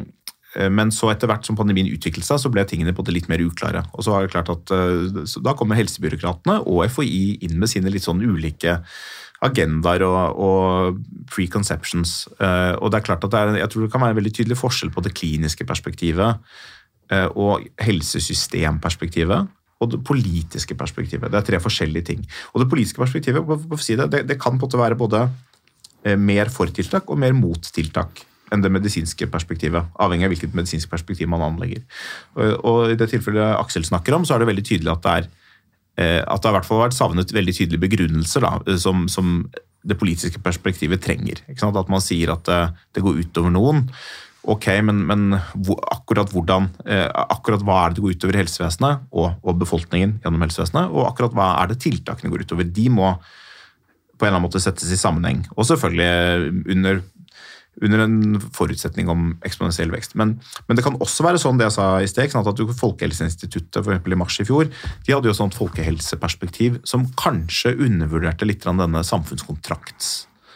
[0.72, 3.44] men så etter hvert som pandemien utviklet seg, så ble tingene på det litt mer
[3.44, 3.82] uklare.
[3.94, 4.72] Og så var det klart at
[5.28, 8.78] så Da kommer helsebyråkratene og FHI inn med sine litt sånn ulike
[9.44, 11.02] agendaer og, og
[11.34, 12.22] preconceptions.
[12.40, 14.60] Uh, og det er klart at er, jeg tror det kan være en veldig tydelig
[14.62, 16.56] forskjell på det kliniske perspektivet
[17.38, 19.52] og helsesystemperspektivet
[19.84, 21.32] og det politiske perspektivet.
[21.32, 22.22] Det er tre forskjellige ting.
[22.54, 25.26] Og det politiske perspektivet det, det, kan på en måte være både
[26.06, 30.58] eh, mer for tiltak og mer mot tiltak enn det medisinske perspektivet, avhengig av hvilket
[30.58, 31.82] medisinsk perspektiv man anlegger.
[32.38, 35.16] Og, og I det tilfellet Aksel snakker om, så er det veldig tydelig at det
[35.16, 35.30] er
[36.02, 39.40] eh, at det har i hvert fall vært savnet veldig tydelige begrunnelser da, som, som
[39.86, 41.42] det politiske perspektivet trenger.
[41.56, 42.62] At man sier at det,
[42.98, 43.86] det går utover noen.
[44.46, 45.40] Ok, men, men
[45.90, 50.46] akkurat hvordan, eh, akkurat hva er det det går utover helsevesenet og, og befolkningen gjennom
[50.46, 52.70] helsevesenet, og akkurat hva er det tiltakene går utover.
[52.70, 53.16] De må
[54.16, 55.42] på en eller annen måte settes i sammenheng.
[55.58, 57.02] Og selvfølgelig under,
[57.84, 58.20] under en
[58.56, 60.16] forutsetning om eksponentiell vekst.
[60.20, 63.82] Men, men det kan også være sånn det jeg sa i sted, sånn at Folkehelseinstituttet
[63.82, 68.80] for i mars i fjor, de hadde jo et folkehelseperspektiv som kanskje undervurderte litt denne
[68.82, 69.04] denne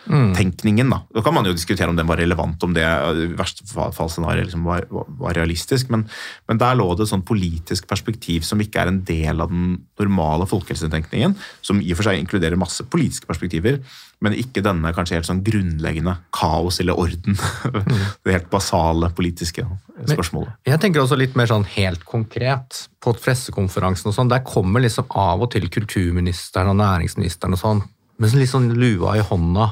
[0.10, 0.90] samfunnskontraktstenkningen.
[0.90, 1.02] Da.
[1.14, 4.64] da kan man jo diskutere om den var relevant, om det i verste fall liksom
[4.64, 6.08] var, var, realistisk, men,
[6.48, 9.80] men der lå det et sånt politisk perspektiv som ikke er en del av den
[10.00, 13.80] normale folkehelsetenkningen, som i og for seg inkluderer masse politiske perspektiver,
[14.20, 17.38] men ikke denne kanskje helt sånn grunnleggende kaos eller orden.
[18.24, 19.64] det helt basale politiske
[20.10, 20.58] spørsmålet.
[20.68, 24.32] Jeg tenker også litt mer sånn helt konkret på pressekonferansen og sånn.
[24.32, 27.86] Der kommer liksom av og til kulturministeren og næringsministeren og sånn,
[28.20, 29.70] med sånn litt sånn lua i hånda.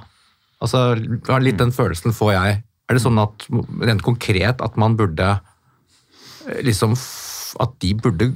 [0.64, 0.96] Altså,
[1.44, 2.60] Litt den følelsen får jeg.
[2.88, 3.48] Er det sånn at
[3.84, 5.36] rent konkret at man burde
[6.48, 6.96] eh, liksom
[7.64, 8.28] at de burde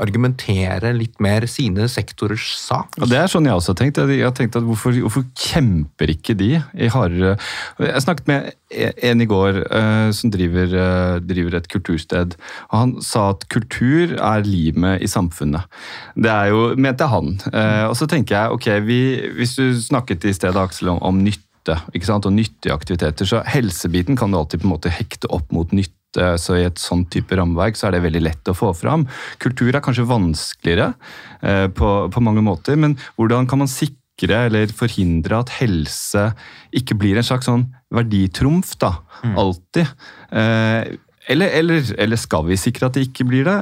[0.00, 2.96] argumentere litt mer sine sektorers sak?
[3.00, 4.00] Ja, Det er sånn jeg også har tenkt.
[4.00, 7.36] Jeg har tenkt at hvorfor, hvorfor kjemper ikke de i hardere
[7.82, 12.36] Jeg snakket med en i går uh, som driver, uh, driver et kultursted.
[12.70, 15.68] og Han sa at kultur er limet i samfunnet.
[16.16, 17.36] Det er jo, mente han.
[17.52, 19.00] Uh, og så tenker jeg, ok, vi,
[19.36, 21.20] hvis du snakket i stedet, Aksel, om, om
[21.68, 25.70] nytte og nyttige aktiviteter, så helsebiten kan du alltid på en måte hekte opp mot
[25.72, 25.92] nytte.
[26.36, 29.06] Så I et sånn type rammeverk så er det veldig lett å få fram.
[29.40, 30.92] Kultur er kanskje vanskeligere
[31.40, 36.26] eh, på, på mange måter, men hvordan kan man sikre eller forhindre at helse
[36.76, 39.88] ikke blir en slags sånn verditrumf, da, alltid?
[40.28, 40.92] Eh,
[41.32, 43.56] eller, eller, eller skal vi sikre at det ikke blir det?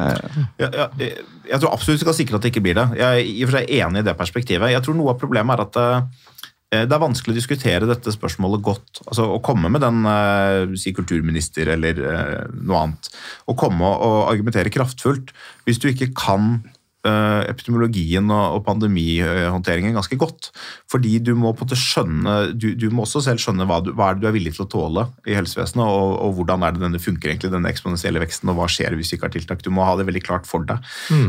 [0.58, 2.86] Ja, ja, jeg jeg tror absolutt vi skal sikre at det ikke blir det.
[3.00, 4.72] Jeg er i og for seg enig i det perspektivet.
[4.74, 6.28] Jeg tror noe av problemet er at eh,
[6.70, 9.00] det er vanskelig å diskutere dette spørsmålet godt.
[9.02, 13.10] altså Å komme med den eh, si kulturminister eller eh, noe annet,
[13.50, 15.34] å komme og argumentere kraftfullt
[15.66, 20.50] hvis du ikke kan eh, epidemiologien og, og pandemihåndteringen ganske godt.
[20.90, 23.92] Fordi du må på en måte skjønne du, du må også selv skjønne hva, du,
[23.96, 26.76] hva er det du er villig til å tåle i helsevesenet, og, og hvordan er
[26.76, 29.64] det denne funker egentlig, denne eksponentielle veksten, og hva skjer hvis vi ikke har tiltak.
[29.64, 30.84] Du må ha det veldig klart for deg.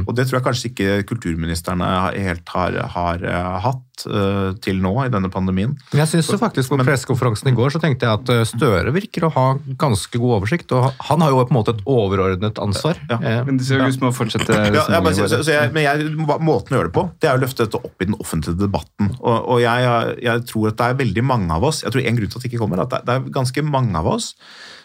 [0.05, 4.93] Og det tror jeg kanskje ikke kulturministrene helt har, har eh, hatt eh, til nå
[5.05, 5.75] i denne pandemien.
[5.91, 8.93] Men jeg synes jo faktisk På pressekonferansen i går så tenkte jeg at eh, Støre
[8.95, 9.45] virker å ha
[9.79, 10.73] ganske god oversikt.
[10.75, 12.99] og Han har jo på en måte et overordnet ansvar.
[13.11, 13.19] Ja.
[13.19, 16.73] Eh, Men ut som å fortsette Ja, ja, men, så, så jeg, men jeg, måten
[16.73, 19.13] å gjøre det på, det er å løfte dette opp i den offentlige debatten.
[19.19, 22.19] Og, og jeg, jeg tror at det er veldig mange av oss jeg tror en
[22.19, 24.31] grunn til at det ikke kommer, at det, det er ganske mange av oss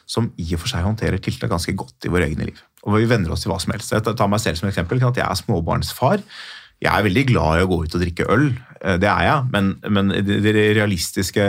[0.06, 2.60] som i og for seg håndterer tiltak ganske godt i våre egne liv.
[2.86, 3.90] Og vi venner oss til hva som helst.
[3.90, 5.02] Jeg tar meg selv som eksempel.
[5.02, 6.22] At jeg er småbarnsfar.
[6.82, 8.50] Jeg er veldig glad i å gå ut og drikke øl,
[9.00, 11.44] det er jeg, men, men det realistiske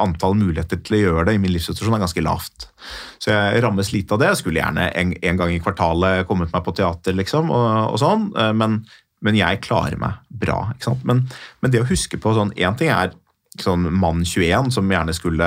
[0.00, 2.68] antall muligheter til å gjøre det i min livssituasjon er ganske lavt.
[3.22, 4.30] Så jeg rammes lite av det.
[4.32, 8.00] Jeg skulle gjerne en, en gang i kvartalet kommet meg på teater, liksom, og, og
[8.02, 8.80] sånn, eh, men,
[9.24, 10.58] men jeg klarer meg bra.
[11.08, 11.24] Men,
[11.62, 13.14] men det å huske på sånn Én ting er
[13.62, 15.46] sånn mann 21 som gjerne skulle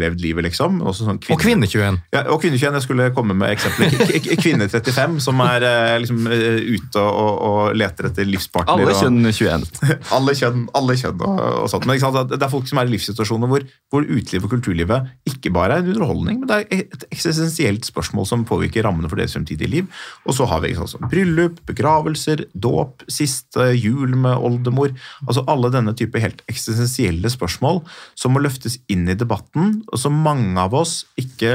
[0.00, 0.78] levd livet, liksom.
[0.80, 1.98] Også sånn og kvinne 21.
[2.14, 6.22] ja, og kvinne 21, jeg skulle komme med k- Kvinne 35 som er eh, liksom,
[6.32, 8.80] eh, ute og, og leter etter livspartner.
[8.80, 9.66] Alle kjønn 21.
[10.16, 11.84] alle kjønn, alle kjønn og, og sånt.
[11.88, 12.32] Men ikke sant?
[12.32, 15.84] det er folk som er i livssituasjoner hvor, hvor utelivet og kulturlivet ikke bare er
[15.84, 19.92] en underholdning, men det er et eksistensielt spørsmål som påvirker rammene for deres fremtidige liv.
[20.24, 24.94] Og så har vi ikke sant, sånn bryllup, begravelser, dåp, siste jul med oldemor.
[25.28, 27.82] Altså alle denne type helt eksistensielle spørsmål
[28.18, 31.52] som må løftes inn i debatten, og som mange av oss ikke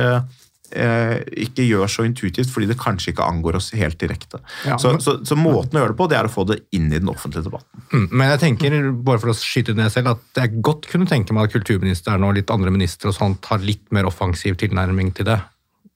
[0.71, 4.41] eh, ikke gjør så intuitivt fordi det kanskje ikke angår oss helt direkte.
[4.67, 6.59] Ja, så, men- så, så måten å gjøre det på, det er å få det
[6.77, 7.85] inn i den offentlige debatten.
[7.93, 11.33] Mm, Men jeg tenker, bare for å skyte ned selv, at jeg godt kunne tenke
[11.33, 15.25] meg at kulturministeren og litt andre ministre og sånt har litt mer offensiv tilnærming til
[15.31, 15.39] det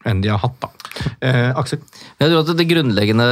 [0.10, 0.58] enn de har hatt.
[0.60, 0.67] da.
[1.24, 1.80] Eh, Aksel?
[2.19, 3.28] Jeg tror at Det grunnleggende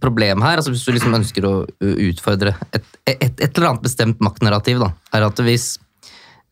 [0.00, 1.50] problemet her, altså hvis du liksom ønsker å
[1.84, 5.66] utfordre et, et, et eller annet bestemt maktnarrativ, da, er at hvis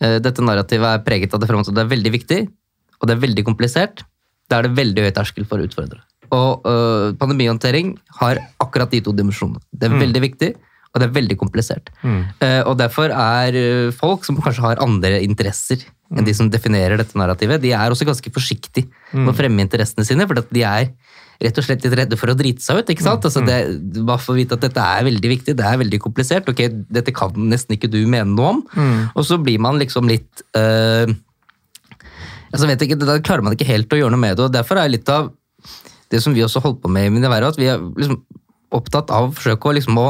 [0.02, 2.40] dette narrativet er preget av det frem at det er veldig viktig,
[2.98, 4.02] og det er veldig komplisert,
[4.50, 6.00] da er det veldig høy terskel for å utfordre.
[6.32, 9.60] Og øh, pandemihåndtering har akkurat de to dimensjonene.
[9.70, 10.50] Det er veldig viktig,
[10.92, 11.92] og det er veldig komplisert.
[12.42, 13.58] Eh, og derfor er
[13.96, 18.07] folk som kanskje har andre interesser enn de som definerer dette narrativet, de er også
[18.09, 20.90] ganske forsiktige med å fremme interessene sine, for de er
[21.42, 22.90] rett og slett litt redde for å drite seg ut.
[22.92, 23.25] ikke sant?
[23.27, 23.57] Altså det,
[24.07, 26.48] bare for å vite at dette er veldig viktig, det er veldig komplisert.
[26.48, 28.62] ok, Dette kan nesten ikke du mene noe om.
[29.16, 31.11] Og så blir man liksom litt øh,
[32.53, 34.46] altså vet ikke, Da klarer man ikke helt å gjøre noe med det.
[34.46, 35.33] og Derfor er litt av
[36.12, 38.20] det som vi også holdt på med i Minerværet, at vi er liksom
[38.72, 40.09] opptatt av å forsøke å, liksom å,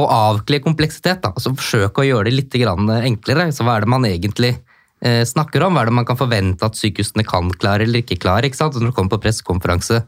[0.00, 1.20] å avkle kompleksitet.
[1.22, 1.34] Da.
[1.36, 3.50] Altså Forsøke å gjøre det litt grann enklere.
[3.52, 4.56] Så hva er det man egentlig
[4.98, 5.76] snakker om?
[5.76, 8.48] Hva er det man kan forvente at sykehusene kan klare eller ikke klare?
[8.48, 8.74] ikke sant?
[8.74, 10.00] Når det kommer på pressekonferanse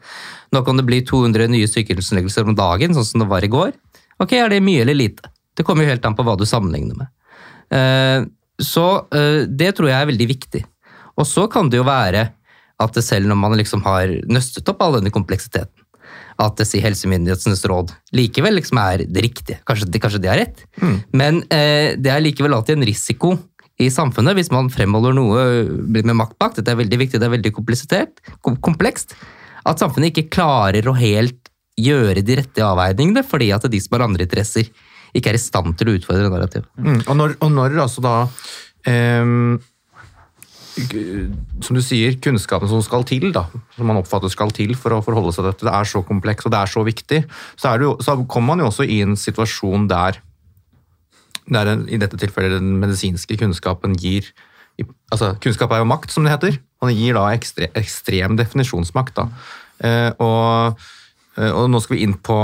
[0.50, 3.70] Nå kan det bli 200 nye sykehusinnleggelser om dagen, sånn som det var i går.
[4.20, 5.30] Ok, Er det mye eller lite?
[5.56, 7.10] Det kommer jo helt an på hva du sammenligner med.
[7.70, 8.26] Eh,
[8.60, 10.62] så eh, det tror jeg er veldig viktig.
[11.20, 12.30] Og så kan det jo være
[12.80, 15.74] at selv når man liksom har nøstet opp all denne kompleksiteten,
[16.40, 19.58] at det sier helsemyndighetenes råd likevel liksom er det riktige.
[19.68, 20.62] Kanskje, det, kanskje de har rett,
[21.12, 23.34] men eh, det er likevel alltid en risiko
[23.80, 25.44] i samfunnet hvis man fremholder noe
[25.88, 26.56] med makt bak.
[26.56, 29.16] Dette er veldig viktig, det er veldig komplekst.
[29.68, 34.06] At samfunnet ikke klarer å helt gjøre de rette avveiningene fordi at de som har
[34.08, 34.68] andre interesser,
[35.16, 36.68] ikke er i stand til å utfordre narrativet.
[36.78, 37.02] Mm.
[37.02, 38.14] Og, når, og når altså da
[38.86, 39.58] um,
[41.64, 45.02] Som du sier, kunnskapen som skal til, da, som man oppfatter skal til for å
[45.04, 47.22] forholde seg til dette, det er så kompleks og det er så viktig,
[47.58, 50.20] så, jo, så kommer man jo også i en situasjon der,
[51.56, 54.30] der en, i dette tilfellet den medisinske kunnskapen gir
[55.12, 56.60] altså Kunnskap er jo makt, som det heter.
[56.80, 59.18] og den gir da ekstre, ekstrem definisjonsmakt.
[59.18, 59.26] Da.
[59.84, 60.78] Eh, og,
[61.36, 62.38] eh, og nå skal vi inn på,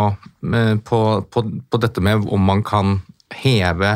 [0.53, 1.01] eh, på,
[1.33, 2.99] på, på dette med om man kan
[3.33, 3.95] heve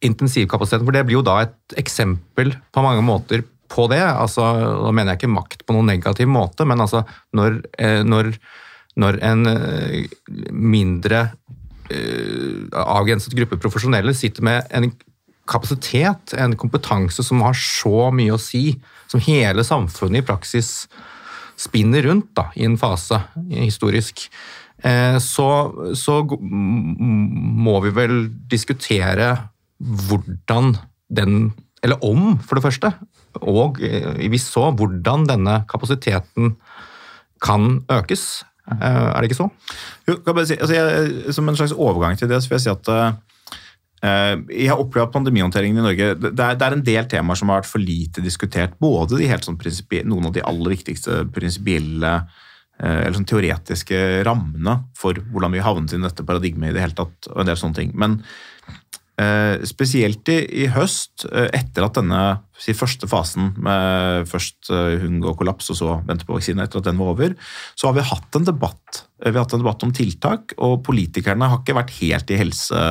[0.00, 4.00] intensivkapasiteten, for det blir jo da et eksempel på mange måter på det.
[4.00, 4.48] Altså,
[4.80, 7.04] da mener jeg ikke makt på noen negativ måte, men altså
[7.36, 8.32] når, eh, når,
[8.96, 9.44] når en
[10.56, 11.26] mindre
[11.90, 14.90] avgrenset gruppe profesjonelle sitter med en
[15.50, 18.76] kapasitet, en kompetanse som har så mye å si,
[19.10, 20.86] som hele samfunnet i praksis
[21.60, 23.18] spinner rundt da, i en fase
[23.50, 24.28] historisk,
[24.86, 25.48] eh, så,
[25.98, 29.34] så må vi vel diskutere
[29.80, 30.76] hvordan
[31.10, 32.90] den Eller om, for det første,
[33.40, 36.50] og eh, hvis så, hvordan denne kapasiteten
[37.40, 38.44] kan økes.
[38.70, 39.48] Eh, Er det ikke så?
[40.08, 42.92] Jo, si, altså jeg, som en slags overgang til det, så vil jeg si at
[42.94, 47.36] uh, jeg har opplevd at pandemihåndteringen i Norge det er, det er en del temaer
[47.36, 48.78] som har vært for lite diskutert.
[48.80, 49.58] Både sånn
[50.08, 55.96] noen av de aller viktigste prinsipielle uh, eller sånn teoretiske rammene for hvordan vi havnet
[55.98, 57.92] i dette paradigmet i det hele tatt, og en del sånne ting.
[57.98, 58.20] Men
[59.68, 62.22] spesielt i, i høst, eh, etter at denne
[62.60, 66.90] si, første fasen med først eh, og kollaps, og så vente på vaksine, etter at
[66.90, 67.36] den var over,
[67.78, 69.02] så har vi hatt en debatt.
[69.20, 72.84] Vi har hatt en debatt om tiltak, og politikerne har ikke vært helt i helse,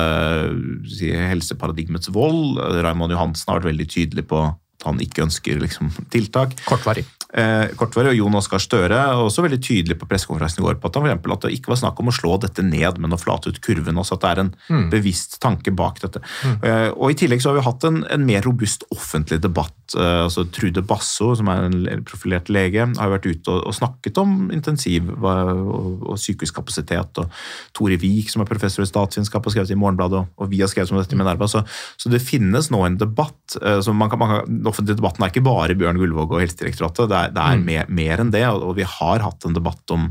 [0.96, 2.60] si, helseparadigmets vold.
[2.80, 6.56] Raymond Johansen har vært veldig tydelig på at han ikke ønsker liksom, tiltak.
[6.68, 7.06] Kortvarig.
[7.32, 10.88] Eh, Kortvarig og Jon Oskar Støre er også veldig tydelig på pressekonferansen i går på
[10.90, 13.18] at, for eksempel, at det ikke var snakk om å slå dette ned, men å
[13.20, 13.98] flate ut kurven.
[14.02, 14.90] også At det er en Mm.
[14.90, 16.20] bevisst tanke bak dette.
[16.62, 19.74] Eh, og I tillegg så har vi hatt en, en mer robust offentlig debatt.
[19.96, 24.18] Eh, altså Trude Basso, som er en profilert lege, har vært ute og, og snakket
[24.18, 27.18] om intensiv og, og sykehuskapasitet.
[27.22, 27.30] Og
[27.76, 30.70] Tore Vik, som er professor i statsvitenskap, har skrevet i Morgenbladet, og, og vi har
[30.72, 31.48] skrevet om dette i Minerva.
[31.50, 31.62] Så,
[32.00, 33.56] så det finnes nå en debatt.
[33.62, 37.08] eh, man kan, man kan, Den offentlige debatten er ikke bare Bjørn Gullvåg og Helsedirektoratet.
[37.10, 40.10] Det er, det er mer, mer enn det, og, vi har hatt en debatt om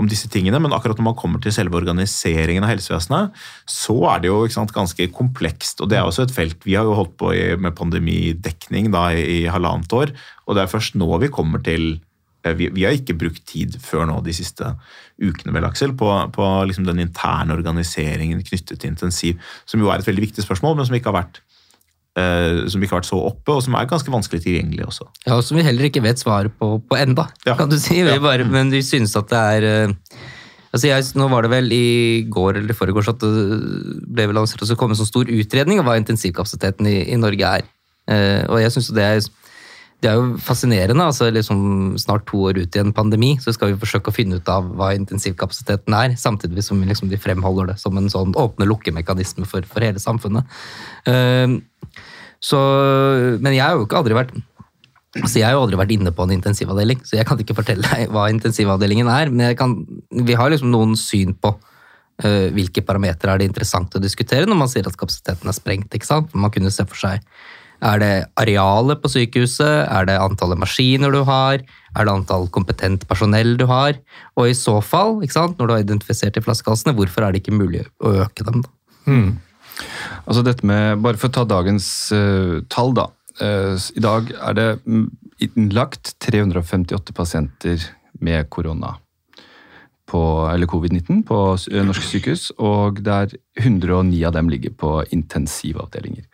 [0.00, 3.34] om disse tingene, men akkurat når man kommer til selve organiseringen av helsevesenet,
[3.68, 5.82] så er det jo sant, ganske komplekst.
[5.84, 9.10] og Det er også et felt Vi har jo holdt på i, med pandemidekning da,
[9.12, 10.14] i, i halvannet år,
[10.46, 12.00] og det er først nå vi kommer til
[12.46, 14.72] eh, vi, vi har ikke brukt tid før nå de siste
[15.20, 20.00] ukene vel, Aksel, på, på liksom den interne organiseringen knyttet til intensiv, som jo er
[20.00, 21.42] et veldig viktig spørsmål, men som ikke har vært
[22.14, 25.06] som ikke har vært så oppe, og som er ganske vanskelig tilgjengelig også.
[25.26, 27.54] Ja, og som vi heller ikke vet svaret på, på enda, Ja.
[27.56, 28.02] kan du si.
[28.04, 29.94] Vi bare, men vi synes at det er eh,
[30.72, 33.32] altså jeg, Nå var det vel i går eller i forgårs at det
[34.12, 37.54] ble vel lansert å komme en sånn stor utredning av hva intensivkapasiteten i, i Norge
[37.60, 37.64] er.
[38.12, 39.22] Eh, og jeg synes det er
[40.02, 41.04] det er jo fascinerende.
[41.06, 44.40] altså liksom Snart to år ut i en pandemi, så skal vi forsøke å finne
[44.40, 49.46] ut av hva intensivkapasiteten er, samtidig som liksom de fremholder det som en sånn åpne-lukke-mekanisme
[49.46, 50.42] for, for hele samfunnet.
[51.06, 51.54] Eh,
[52.42, 52.58] så,
[53.38, 54.34] men jeg har jo ikke aldri vært
[55.12, 57.84] Altså Jeg har jo aldri vært inne på en intensivavdeling, så jeg kan ikke fortelle
[57.84, 59.28] deg hva intensivavdelingen er.
[59.28, 59.74] Men kan,
[60.08, 64.56] vi har liksom noen syn på uh, hvilke parametere er det interessant å diskutere når
[64.62, 65.92] man sier at kapasiteten er sprengt.
[65.92, 66.32] ikke sant?
[66.32, 67.20] Man kunne se for seg
[67.84, 69.84] Er det arealet på sykehuset?
[69.84, 71.60] Er det antallet maskiner du har?
[71.92, 74.00] Er det antall kompetent personell du har?
[74.40, 77.84] Og i så fall, når du har identifisert de flaskehalsene, hvorfor er det ikke mulig
[78.00, 78.64] å øke dem?
[78.64, 78.72] da?
[80.26, 83.08] Altså dette med, Bare for å ta dagens uh, tall, da.
[83.40, 85.06] Uh, I dag er det mm,
[85.48, 87.88] innlagt 358 pasienter
[88.22, 88.96] med korona.
[90.12, 90.20] På,
[90.52, 91.36] eller covid-19 på
[91.72, 93.30] eh, norske sykehus, og det er
[93.62, 96.26] 109 av dem ligger på intensivavdelinger.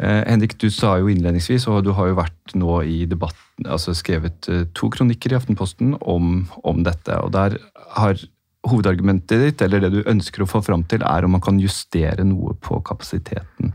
[0.00, 3.92] Eh, Henrik, du sa jo innledningsvis, og du har jo vært nå i debatten, altså
[3.92, 7.20] skrevet to kronikker i Aftenposten om, om dette.
[7.20, 7.58] og der
[7.98, 8.24] har
[8.66, 12.26] Hovedargumentet ditt, eller det du ønsker å få fram til, er om man kan justere
[12.26, 13.72] noe på kapasiteten.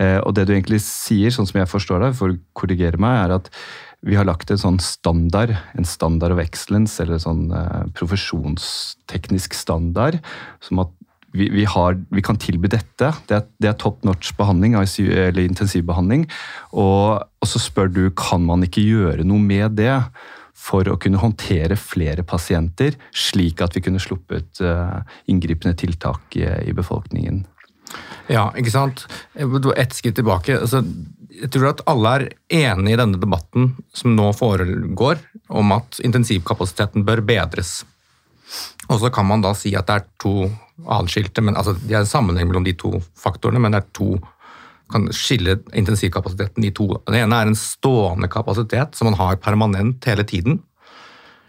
[0.00, 3.18] Eh, og det du egentlig sier, sånn som jeg forstår deg, for å korrigere meg,
[3.26, 3.52] er at
[4.02, 9.54] vi har lagt en sånn standard, en standard of excellence, eller en sånn eh, profesjonsteknisk
[9.54, 10.18] standard,
[10.64, 10.90] som at
[11.32, 13.08] vi, vi, har, vi kan tilby dette.
[13.28, 16.26] Det er, det er top notch behandling, eller intensivbehandling.
[16.76, 19.94] Og, og så spør du kan man ikke gjøre noe med det
[20.62, 25.00] for å kunne håndtere flere pasienter, slik at vi kunne sluppet eh,
[25.32, 27.42] inngripende tiltak i, befolkningen.
[28.30, 29.06] Ja, ikke sant?
[29.34, 30.60] Ett skritt tilbake.
[30.62, 30.84] Altså,
[31.32, 32.26] jeg tror at alle er
[32.62, 35.20] enige i denne debatten som nå foregår,
[35.52, 37.80] om at intensivkapasiteten bør bedres.
[38.88, 40.36] Og så kan man da si at det er to
[40.92, 44.14] adskilte, men altså, det er en sammenheng mellom de to faktorene, men det er to
[44.90, 46.88] kan skille intensivkapasiteten i to.
[47.06, 50.60] Det ene er en stående kapasitet som man har permanent hele tiden,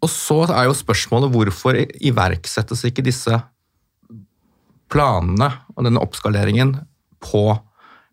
[0.00, 3.36] og så er jo spørsmålet hvorfor iverksettes ikke disse
[4.90, 6.72] planene og denne oppskaleringen
[7.22, 7.42] på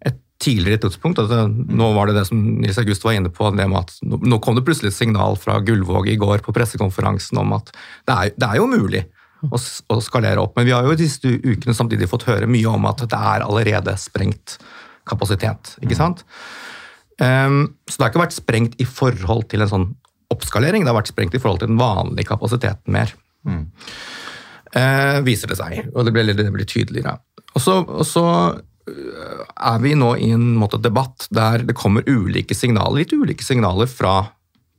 [0.04, 1.22] et tidligere tidspunkt?
[1.24, 4.42] Altså, nå var det det som Nils August var inne på, det med at nå
[4.44, 8.36] kom det plutselig et signal fra Gullvåg i går på pressekonferansen om at det er,
[8.36, 9.06] det er jo mulig
[9.46, 10.56] å, skalere opp.
[10.58, 13.46] Men vi har jo de disse ukene samtidig fått høre mye om at det er
[13.46, 14.58] allerede sprengt
[15.08, 15.76] kapasitet.
[15.84, 16.26] ikke sant?
[17.18, 19.88] Um, så det har ikke vært sprengt i forhold til en sånn
[20.34, 20.84] oppskalering.
[20.84, 23.14] Det har vært sprengt i forhold til den vanlige kapasiteten mer.
[23.48, 23.66] Mm.
[24.76, 27.18] Uh, viser det seg, og det blir, det blir tydeligere.
[27.56, 28.26] Og så, og så,
[28.86, 33.46] eh, er vi nå i en måte, debatt der det kommer ulike signaler, litt ulike
[33.46, 34.28] signaler fra,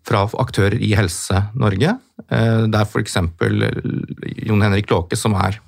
[0.08, 1.94] fra aktører i Helse-Norge.
[2.28, 3.16] Det er f.eks.
[4.48, 5.60] Jon Henrik Låke, som er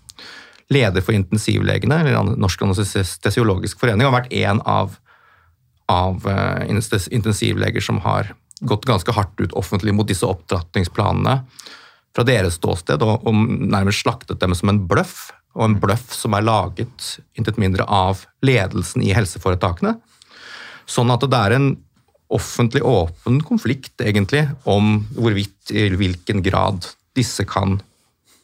[0.71, 4.95] leder for intensivlegene, eller Norsk anestesiologisk forening, har vært en av,
[5.91, 6.71] av eh,
[7.11, 11.41] intensivleger som har gått ganske hardt ut offentlig mot disse opptrappingsplanene
[12.15, 13.35] fra deres ståsted, og, og
[13.71, 15.31] nærmest slaktet dem som en bløff.
[15.59, 19.97] Og en bløff som er laget intet mindre av ledelsen i helseforetakene.
[20.87, 21.73] Sånn at det er en
[22.31, 26.87] offentlig åpen konflikt, egentlig, om hvorvidt i hvilken grad
[27.19, 27.81] disse kan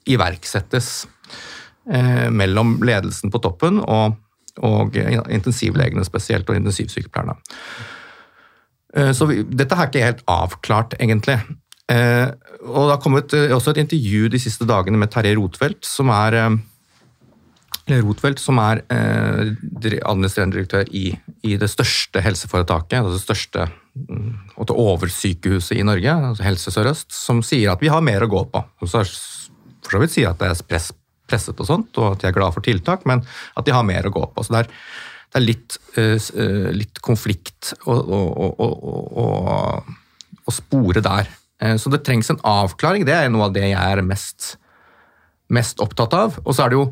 [0.07, 1.07] iverksettes
[1.91, 4.17] eh, mellom ledelsen på toppen og,
[4.67, 7.37] og intensivlegene spesielt, og intensivsykepleierne.
[8.97, 11.39] Eh, så vi, dette er ikke helt avklart, egentlig.
[11.93, 12.29] Eh,
[12.67, 16.11] og Det har kommet eh, også et intervju de siste dagene med Terje Rotfeldt, som
[16.15, 16.59] er
[17.87, 21.05] Rotfeldt, som er administrerende direktør i,
[21.47, 26.75] i, det største helseforetaket, altså det største mm, og det oversykehuset i Norge, altså Helse
[26.75, 28.65] Sør-Øst, som sier at vi har mer å gå på.
[28.83, 29.05] Så
[29.87, 30.91] for så vidt sier at det er press,
[31.31, 33.23] presset og sånt, og at de er glad for tiltak, men
[33.55, 34.43] at de har mer å gå på.
[34.43, 34.73] Så det er
[35.37, 37.95] det er litt, eh, litt konflikt å,
[40.47, 41.29] å, spore der.
[41.61, 43.05] Eh, så det trengs en avklaring.
[43.05, 44.55] Det er noe av det jeg er mest,
[45.53, 46.39] mest opptatt av.
[46.45, 46.87] Og så er det jo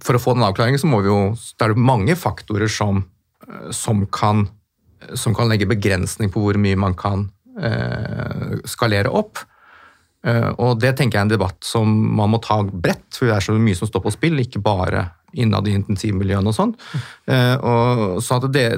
[0.00, 3.02] For å få den avklaringen så må vi jo Det er mange faktorer som,
[3.74, 4.46] som, kan,
[5.12, 7.26] som kan legge begrensning på hvor mye man kan
[7.60, 9.42] eh, skalere opp.
[10.22, 13.42] Og det tenker jeg er en debatt som man må ta bredt, for det er
[13.42, 15.00] så mye som står på spill, ikke bare
[15.34, 16.76] innad i intensivmiljøene og sånn.
[17.66, 18.68] Og så det,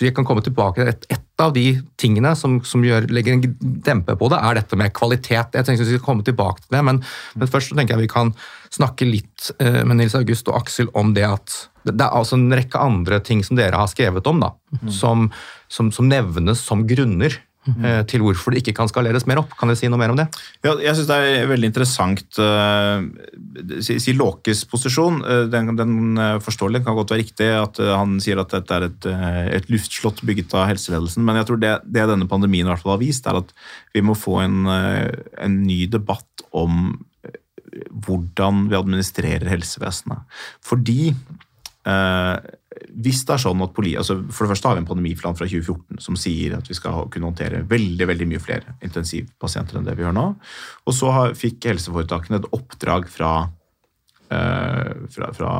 [0.00, 1.64] vi kan komme tilbake til et, et, av de
[2.00, 5.52] tingene som, som gjør, legger en dempe på det, er dette med kvalitet.
[5.52, 7.02] Jeg tenker Vi skal komme tilbake til det, men,
[7.36, 8.32] men først så tenker jeg vi kan
[8.72, 11.56] snakke litt eh, med Nils August og Aksel om det at
[11.86, 14.88] det er altså en rekke andre ting som dere har skrevet om, da, mm.
[14.90, 15.28] som,
[15.70, 17.36] som, som nevnes som grunner
[18.10, 19.54] til hvorfor det ikke kan skaleres mer opp.
[19.58, 20.26] Kan dere si noe mer om det?
[20.64, 23.02] Ja, jeg syns det er veldig interessant uh,
[23.82, 25.18] si, si Låkes posisjon.
[25.24, 29.08] Uh, den, den uh, kan godt være riktig at han sier at dette er et,
[29.58, 31.24] et luftslott bygget av helseledelsen.
[31.26, 33.52] Men jeg tror det, det, denne pandemien i hvert fall har vist, er at
[33.96, 36.94] vi må få en, en ny debatt om
[38.06, 40.24] hvordan vi administrerer helsevesenet.
[40.64, 41.12] Fordi
[42.76, 45.46] hvis det er sånn at poli, altså For det første har vi en pandemiplan fra
[45.48, 49.96] 2014 som sier at vi skal kunne håndtere veldig veldig mye flere intensivpasienter enn det
[49.96, 50.26] vi gjør nå.
[50.84, 53.32] Og så har, fikk helseforetakene et oppdrag fra,
[54.28, 55.54] eh, fra, fra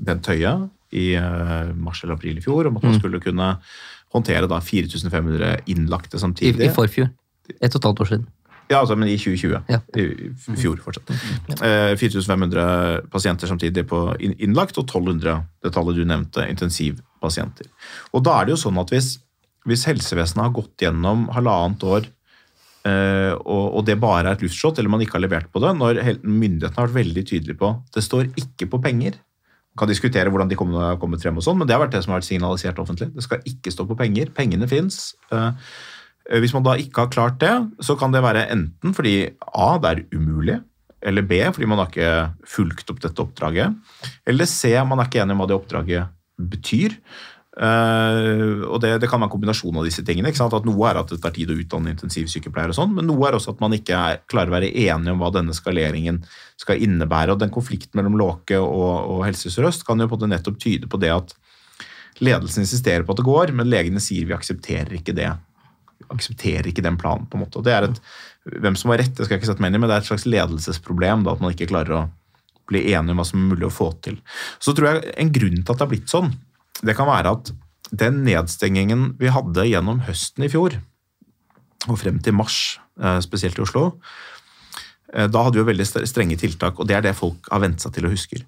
[0.00, 0.54] Bent Høie
[0.94, 3.02] i eh, mars eller april i fjor om at man mm.
[3.02, 3.50] skulle kunne
[4.14, 6.62] håndtere da 4500 innlagte samtidig.
[6.62, 7.10] I, i forfjor.
[7.58, 8.28] Et og et halvt år siden.
[8.70, 9.58] Ja, altså, men i 2020.
[9.68, 9.80] Ja.
[10.00, 11.12] I fjor fortsatt.
[11.58, 17.68] Eh, 4500 pasienter samtidig på innlagt, og 1200, det tallet du nevnte, intensivpasienter.
[18.16, 19.14] Og da er det jo sånn at hvis,
[19.68, 22.12] hvis helsevesenet har gått gjennom halvannet år
[22.84, 25.70] Uh, og, og, det bare er et luftslott, eller man ikke har levert på det,
[25.78, 29.16] når myndighetene har vært veldig tydelige på det står ikke på penger.
[29.72, 32.02] Man kan diskutere hvordan de har kommet frem, og sånn, men det har vært det
[32.04, 33.08] som har vært signalisert offentlig.
[33.16, 34.28] Det skal ikke stå på penger.
[34.36, 35.14] Pengene fins.
[36.30, 37.52] Eh, hvis man da ikke har klart det,
[37.84, 39.16] så kan det være enten fordi
[39.52, 40.58] A, det er umulig,
[41.04, 43.76] eller B, fordi man har ikke fulgt opp dette oppdraget,
[44.26, 46.96] eller C, man er ikke enig om hva det oppdraget betyr.
[47.54, 50.32] Uh, og det, det, kan være en kombinasjon av disse tingene.
[50.32, 50.56] ikke sant?
[50.56, 53.36] At Noe er at det tar tid å utdanne intensivsykepleiere, og sånn, men noe er
[53.38, 56.24] også at man ikke er, klarer å være enige om hva denne skaleringen
[56.58, 57.36] skal innebære.
[57.36, 60.90] og Den konflikten mellom Låke og, og Helse Sør-Øst kan jo på det nettopp tyde
[60.90, 61.36] på det at
[62.18, 65.30] ledelsen insisterer på at det går, men legene sier vi aksepterer ikke det.
[66.12, 67.26] Aksepterer ikke den planen.
[67.26, 67.58] på en måte.
[67.58, 68.00] Og det er et,
[68.44, 70.02] Hvem som har rett, det skal jeg ikke sette meg inn i, men det er
[70.02, 72.02] et slags ledelsesproblem da, at man ikke klarer å
[72.68, 74.18] bli enige om hva som er mulig å få til.
[74.60, 76.34] Så tror jeg En grunn til at det har blitt sånn,
[76.84, 77.52] det kan være at
[77.94, 80.78] den nedstengingen vi hadde gjennom høsten i fjor,
[81.88, 84.00] og frem til mars, eh, spesielt i Oslo,
[85.12, 87.80] eh, da hadde vi jo veldig strenge tiltak, og det er det folk har vent
[87.80, 88.44] seg til og husker.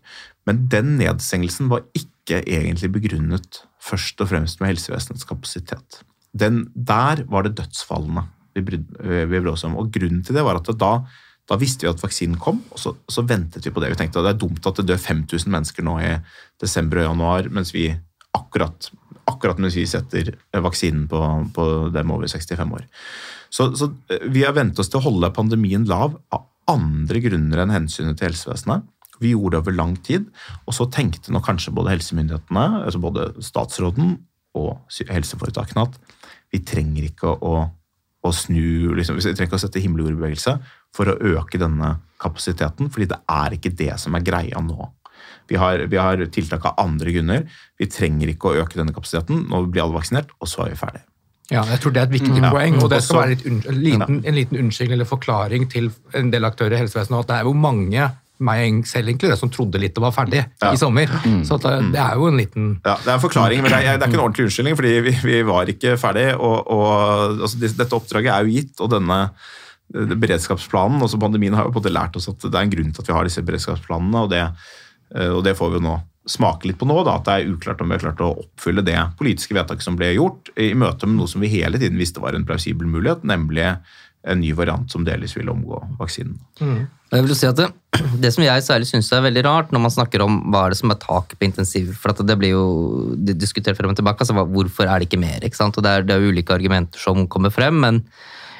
[0.47, 6.03] Men den nedstengelsen var ikke egentlig begrunnet først og fremst med helsevesenets kapasitet.
[6.37, 8.26] Den, der var det dødsfallene
[8.57, 9.76] vi brydde oss om.
[9.80, 10.93] Og grunnen til det var at da,
[11.49, 13.93] da visste vi at vaksinen kom, og så, så, ventet vi på det.
[13.93, 16.12] Vi tenkte at det er dumt at det dør 5000 mennesker nå i
[16.62, 17.91] desember og januar, mens vi
[18.37, 18.91] akkurat,
[19.28, 20.34] akkurat mens vi setter
[20.64, 21.22] vaksinen på,
[21.57, 22.84] på dem over 65 år.
[23.53, 27.62] Så, så eh, vi har vent oss til å holde pandemien lav av andre grunner
[27.62, 28.87] enn hensynet til helsevesenet.
[29.22, 30.26] Vi gjorde det over lang tid,
[30.68, 34.16] og så tenkte nok kanskje både helsemyndighetene, altså både statsråden
[34.57, 35.97] og helseforetakene at
[36.53, 37.55] vi trenger ikke å,
[38.23, 40.57] å snu liksom, Vi trenger ikke å sette himmel og jord i bevegelse
[40.97, 44.93] for å øke denne kapasiteten, fordi det er ikke det som er greia nå.
[45.51, 47.45] Vi har, vi har tiltak av andre grunner.
[47.79, 49.45] Vi trenger ikke å øke denne kapasiteten.
[49.51, 51.03] Nå blir alle vaksinert, og så er vi ferdig.
[51.53, 52.49] Ja, jeg tror det er et viktig mm.
[52.51, 52.79] poeng.
[52.83, 56.75] og Det skal være en, liten, en liten unnskyldning eller forklaring til en del aktører
[56.75, 57.21] i helsevesenet.
[57.21, 58.09] at det er jo mange
[58.45, 60.72] meg selv inkludert, som trodde litt det var ferdig ja.
[60.72, 61.12] i sommer.
[61.24, 61.43] Mm.
[61.49, 63.97] Så det, det, er jo en liten Ja, Det er en forklaring, men det er,
[63.97, 66.26] det er ikke en ordentlig unnskyldning, fordi vi, vi var ikke ferdig.
[66.37, 69.20] Og, og altså, Dette oppdraget er jo gitt, og denne
[69.87, 72.91] beredskapsplanen også Pandemien har jo på en måte lært oss at det er en grunn
[72.91, 74.24] til at vi har disse beredskapsplanene.
[74.26, 74.43] og det
[75.14, 77.53] Eh, og det får vi jo nå smake litt på nå, da, at det er
[77.55, 81.07] uklart om vi har klart å oppfylle det politiske vedtaket som ble gjort, i møte
[81.07, 83.68] med noe som vi hele tiden visste var en plausibel mulighet, nemlig
[84.26, 86.34] en ny variant som delvis vil omgå vaksinen.
[86.59, 86.80] Mm.
[87.15, 87.69] Jeg vil si at det,
[88.23, 90.81] det, som jeg særlig syns er veldig rart når man snakker om hva er det
[90.81, 92.65] som er taket på intensiv, for det blir jo
[93.33, 95.45] diskutert frem og tilbake, altså hvorfor er det ikke mer?
[95.45, 95.79] ikke sant?
[95.79, 98.03] Og Det er, det er ulike argumenter som kommer frem, men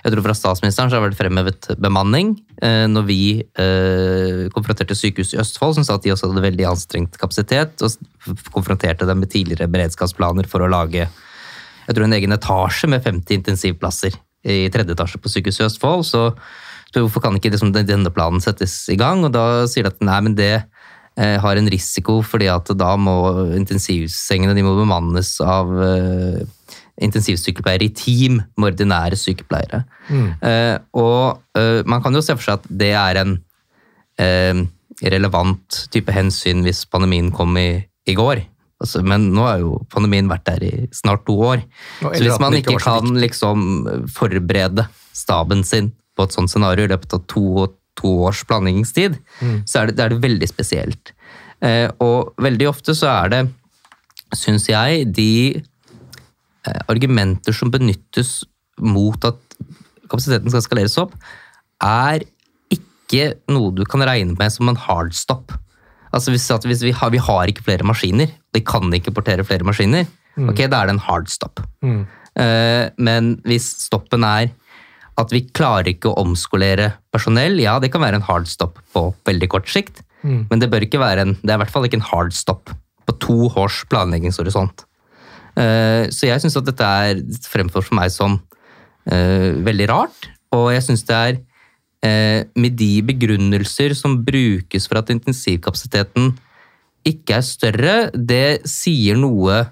[0.05, 2.37] jeg tror fra statsministeren så har det vært fremhevet bemanning.
[2.63, 6.69] Eh, når vi eh, konfronterte sykehuset i Østfold, som sa at de også hadde veldig
[6.71, 11.09] anstrengt kapasitet, og konfronterte dem med tidligere beredskapsplaner for å lage
[11.87, 14.17] jeg tror en egen etasje med 50 intensivplasser
[14.47, 16.07] i tredje etasje på sykehuset i Østfold.
[16.07, 16.66] Så, så
[17.05, 19.25] hvorfor kan ikke liksom denne planen settes i gang?
[19.27, 22.95] Og da sier de at nei, men det eh, har en risiko, fordi at da
[23.01, 23.17] må
[23.59, 25.73] intensivsengene de må bemannes av
[27.03, 29.83] intensivsykepleiere i team med ordinære sykepleiere.
[30.09, 30.29] Mm.
[30.41, 33.37] Eh, og uh, man kan jo se for seg at det er en
[34.23, 34.63] uh,
[35.05, 38.45] relevant type hensyn hvis pandemien kom i, i går.
[38.81, 41.63] Altså, men nå har jo pandemien vært der i snart to år.
[42.03, 43.63] Så hvis man ikke kan liksom
[44.13, 44.85] forberede
[45.17, 47.67] staben sin på et sånt scenario i løpet av to,
[47.99, 49.61] to års planleggingstid, mm.
[49.69, 51.13] så er det, det, er det veldig spesielt.
[52.05, 53.39] og veldig ofte så er det,
[54.37, 55.63] syns jeg, de
[56.67, 58.41] Eh, argumenter som benyttes
[58.83, 59.39] mot at
[60.11, 61.15] kapasiteten skal skaleres opp,
[61.83, 62.25] er
[62.73, 65.55] ikke noe du kan regne med som en hardstop.
[66.15, 69.67] Altså hvis, hvis vi, har, vi, har, ikke flere maskiner, de kan ikke portere flere
[69.69, 70.07] maskiner,
[70.37, 70.51] mm.
[70.51, 71.63] ok, da er det en hardstop.
[71.85, 72.01] Mm.
[72.43, 74.51] Eh, men hvis stoppen er
[75.21, 79.09] at vi klarer ikke å omskolere personell, ja, det kan være en hard stop på
[79.29, 80.47] veldig kort sikt, mm.
[80.51, 82.73] men det bør ikke være en, det er i hvert fall ikke en hard stop
[83.07, 84.85] på to års planleggingshorisont.
[85.57, 90.29] Uh, så jeg syns at dette er fremfor for meg som uh, veldig rart.
[90.57, 91.39] Og jeg syns det er
[92.07, 96.31] eh, med de begrunnelser som brukes for at intensivkapasiteten
[97.07, 99.65] ikke er større, det sier noe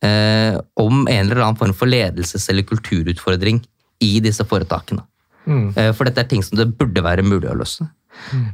[0.00, 3.60] om en eller annen form for ledelses- eller kulturutfordring
[4.04, 5.04] i disse foretakene.
[5.48, 5.72] Mm.
[5.96, 7.86] For dette er ting som det burde være mulig å løse.
[8.34, 8.44] Mm.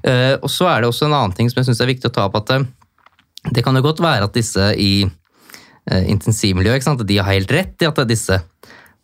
[0.45, 2.29] Og så er det også en annen ting som jeg syns er viktig å ta
[2.29, 2.37] opp.
[2.39, 2.53] at
[3.51, 5.09] Det kan jo godt være at disse i
[5.85, 7.05] Eh, intensivmiljøet.
[7.05, 8.39] De har helt rett i at disse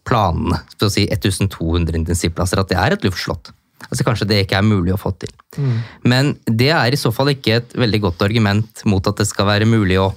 [0.08, 3.52] planene, for å si 1200 intensivplasser, at det er et luftslott.
[3.90, 5.32] Altså Kanskje det ikke er mulig å få til.
[5.60, 5.74] Mm.
[6.08, 9.48] Men det er i så fall ikke et veldig godt argument mot at det skal
[9.50, 10.08] være mulig å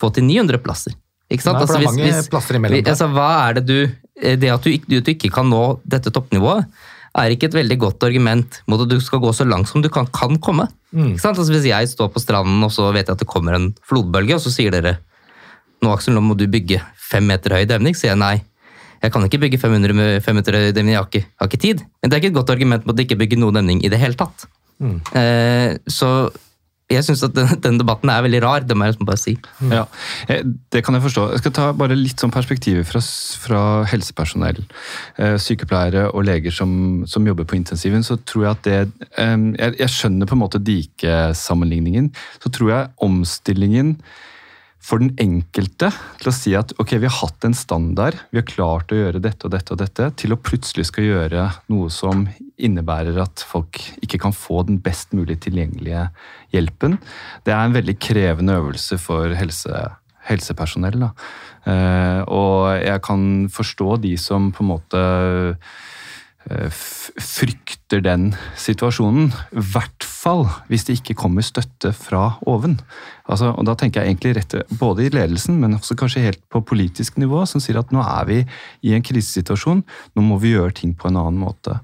[0.00, 0.96] få til 900 plasser.
[1.32, 1.56] Ikke sant?
[1.56, 2.84] Nei, altså, hvis, plasser imellom.
[2.84, 6.12] Altså, hva er det du eh, Det at du, du, du, ikke kan nå dette
[6.14, 6.68] toppnivået,
[7.14, 9.88] er ikke et veldig godt argument mot at du skal gå så langt som du
[9.92, 10.66] kan, kan komme.
[10.90, 11.14] Mm.
[11.14, 11.38] Ikke sant?
[11.38, 14.38] Altså, hvis jeg står på stranden og så vet jeg at det kommer en flodbølge,
[14.38, 14.96] og så sier dere
[15.84, 18.36] nå Aksel, nå må du bygge fem meter høy demning, sier jeg nei.
[19.04, 21.60] Jeg kan ikke bygge 500 med fem meter høy demning, jeg har, ikke, har ikke,
[21.60, 21.84] tid.
[22.00, 24.00] Men det er ikke et godt argument mot å ikke bygge noen demning i det
[24.00, 24.46] hele tatt.
[24.82, 24.96] Mm.
[25.18, 26.08] Eh, så
[26.92, 29.36] jeg syns at den, den, debatten er veldig rar, det må jeg bare si.
[29.70, 29.84] Ja,
[30.72, 31.30] Det kan jeg forstå.
[31.32, 33.00] Jeg skal ta bare litt sånn perspektiver fra,
[33.40, 34.60] fra helsepersonell,
[35.16, 38.04] eh, sykepleiere og leger som, som, jobber på intensiven.
[38.04, 38.76] Så tror jeg at det
[39.16, 42.12] jeg, jeg skjønner på en måte dikesammenligningen.
[42.44, 43.96] Så tror jeg omstillingen
[44.84, 45.88] for den enkelte
[46.20, 49.22] til å si at ok, vi har hatt en standard, vi har klart å gjøre
[49.24, 52.26] dette og dette og dette, til å plutselig skal gjøre noe som
[52.60, 56.06] innebærer at folk ikke kan få den best mulig tilgjengelige
[56.54, 56.98] hjelpen.
[57.46, 59.86] Det er en veldig krevende øvelse for helse,
[60.28, 61.00] helsepersonell.
[61.06, 61.10] Da.
[61.64, 65.02] Eh, og jeg kan forstå de som på en måte
[66.44, 69.30] frykter den situasjonen.
[69.52, 72.78] I hvert fall hvis det ikke kommer støtte fra oven.
[73.24, 76.60] Altså, og Da tenker jeg egentlig rett både i ledelsen, men også kanskje helt på
[76.60, 78.42] politisk nivå, som sier at nå er vi
[78.84, 79.84] i en krisesituasjon,
[80.14, 81.78] nå må vi gjøre ting på en annen måte.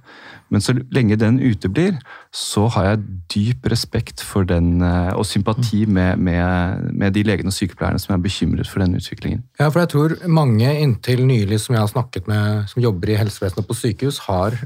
[0.50, 1.96] Men så lenge den uteblir,
[2.34, 5.92] så har jeg dyp respekt for den, eh, og sympati mm.
[5.94, 9.44] med, med, med, de legene og sykepleierne som er bekymret for den utviklingen.
[9.60, 13.18] Ja, for jeg tror mange inntil nylig som jeg har snakket med, som jobber i
[13.20, 14.58] helsevesenet på sykehus, har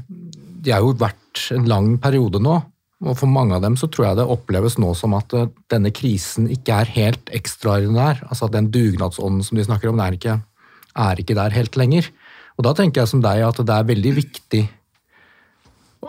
[0.65, 2.57] De har jo vært en lang periode nå.
[3.05, 5.91] Og for mange av dem så tror jeg det oppleves nå som at eh, denne
[5.93, 8.23] krisen ikke er helt ekstraordinær.
[8.25, 10.39] Altså at den dugnadsånden som de snakker om, er ikke,
[11.05, 12.09] er ikke der helt lenger.
[12.55, 14.63] Og da tenker jeg som deg at det er veldig viktig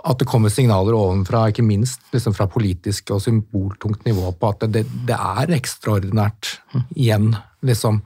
[0.04, 4.66] at det kommer signaler ovenfra, ikke minst liksom fra politisk og symboltungt nivå, på at
[4.72, 6.56] det, det er ekstraordinært
[6.96, 7.32] igjen,
[7.66, 8.02] liksom.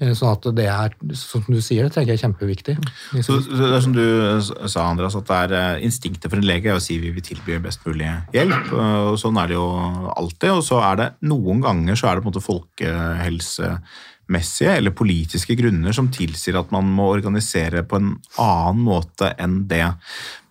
[0.00, 2.76] Eh, sånn at det er, som du sier, det tenker jeg er kjempeviktig.
[3.26, 4.04] Så det er som du
[4.40, 7.58] sa, Andreas, at det er eh, instinktet for en lege å si vi vil tilby
[7.62, 8.72] best mulig hjelp.
[8.72, 9.66] og Sånn er det jo
[10.14, 10.54] alltid.
[10.54, 13.74] Og så er det noen ganger så er det på en måte folkehelse
[14.32, 18.10] messige eller politiske grunner som tilsier at man må organisere på en
[18.40, 19.86] annen måte enn det.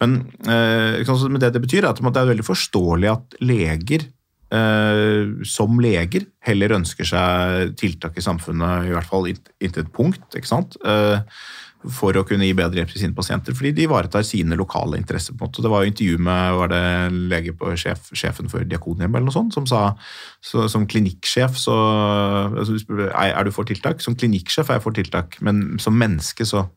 [0.04, 4.08] Men, eh, det det betyr, er at det er veldig forståelig at leger
[4.52, 10.28] eh, som leger heller ønsker seg tiltak i samfunnet, i hvert fall inntil et punkt.
[10.36, 10.78] ikke sant?
[11.80, 14.98] Eh, for å kunne gi bedre hjelp til sine pasienter, fordi de ivaretar sine lokale
[15.00, 15.34] interesser.
[15.34, 15.62] på en måte.
[15.62, 19.34] Det var jo intervju med var det lege på sjef, sjefen for Diakonhjemmet eller noe
[19.34, 19.96] sånt, som sa
[20.42, 21.76] så, som klinikksjef så
[22.58, 22.80] altså,
[23.14, 24.02] Er du for tiltak?
[24.02, 26.70] Som klinikksjef er jeg for tiltak, men som menneske så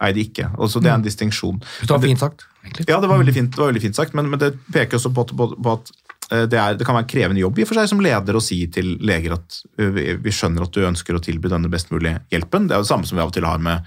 [0.00, 0.48] er jeg det ikke.
[0.58, 1.06] Og så Det er en mm.
[1.06, 1.60] distinksjon.
[1.82, 2.46] Det var fint sagt.
[2.64, 2.86] Egentlig.
[2.88, 5.12] Ja, det var veldig fint, det var veldig fint sagt, men, men det peker også
[5.14, 5.92] på, på, på at
[6.30, 8.42] eh, det, er, det, kan være en krevende jobb i for seg som leder å
[8.42, 12.66] si til leger at vi skjønner at du ønsker å tilby denne best mulige hjelpen.
[12.66, 13.86] Det er jo det samme som vi av og til har med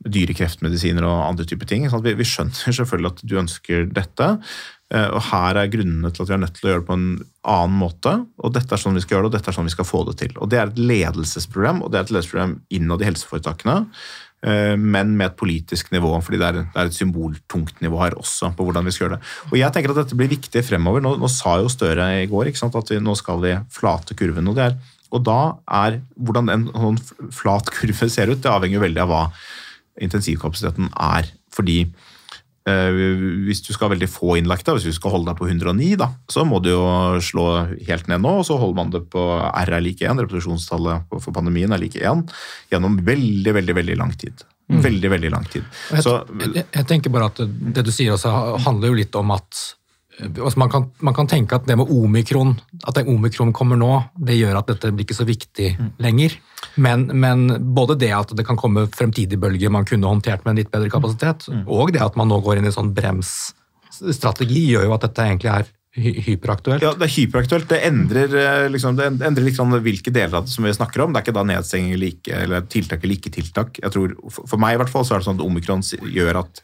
[0.00, 1.84] dyre kreftmedisiner og andre typer ting.
[1.90, 4.30] Vi, vi, skjønner selvfølgelig at du ønsker dette,
[4.94, 6.96] eh, og her er grunnene til at vi er nødt til å gjøre det på
[6.96, 7.10] en
[7.56, 8.14] annen måte.
[8.40, 10.02] og Dette er sånn vi skal gjøre det, og dette er sånn vi skal få
[10.08, 10.34] det til.
[10.38, 13.76] Og Det er et ledelsesproblem, og det er et ledelsesproblem innad i helseforetakene.
[14.40, 18.16] Eh, men med et politisk nivå, fordi det er, det er, et symboltungt nivå her
[18.16, 18.54] også.
[18.56, 19.34] på hvordan vi skal gjøre det.
[19.50, 21.04] Og jeg tenker at Dette blir viktig fremover.
[21.04, 24.48] Nå, nå sa jo Støre i går at vi, nå skal vi flate kurven.
[24.48, 24.80] og er
[25.10, 27.00] og da er Hvordan en sånn
[27.34, 29.24] flat kurve ser ut, det avhenger veldig av hva
[30.02, 31.28] intensivkapasiteten er.
[31.54, 33.00] Fordi eh,
[33.46, 36.10] hvis du skal ha veldig få innlagte, hvis du skal holde deg på 109, da,
[36.30, 36.84] så må du jo
[37.24, 37.48] slå
[37.88, 41.36] helt ned nå, og så holder man det på R er like 1, reproduksjonstallet for
[41.36, 42.24] pandemien er like 1,
[42.72, 44.46] gjennom veldig, veldig, veldig lang tid.
[44.70, 44.84] Mm.
[44.84, 45.64] Veldig, veldig lang tid.
[45.90, 48.30] Jeg, så, jeg, jeg, tenker bare at det du sier også
[48.62, 49.64] handler jo litt om at
[50.28, 52.54] altså man, kan, man, kan, tenke at det med omikron,
[52.84, 53.92] at det omikron kommer nå,
[54.26, 55.90] det gjør at dette blir ikke så viktig mm.
[56.04, 56.36] lenger.
[56.76, 60.62] Men, men, både det at det kan komme fremtidige bølger man kunne håndtert med en
[60.62, 61.66] litt bedre kapasitet, mm.
[61.66, 65.54] og det at man nå går inn i sånn bremsstrategi, gjør jo at dette egentlig
[65.54, 66.84] er hyperaktuelt.
[66.84, 67.66] Ja, det er hyperaktuelt.
[67.68, 71.12] Det endrer, eh, liksom, det endrer sånn hvilke deler av det som vi snakker om.
[71.12, 73.80] Det er ikke da nedstenging like, eller tiltak eller ikke tiltak.
[73.82, 76.62] Jeg tror, For meg i hvert fall så er det sånn at omikron gjør at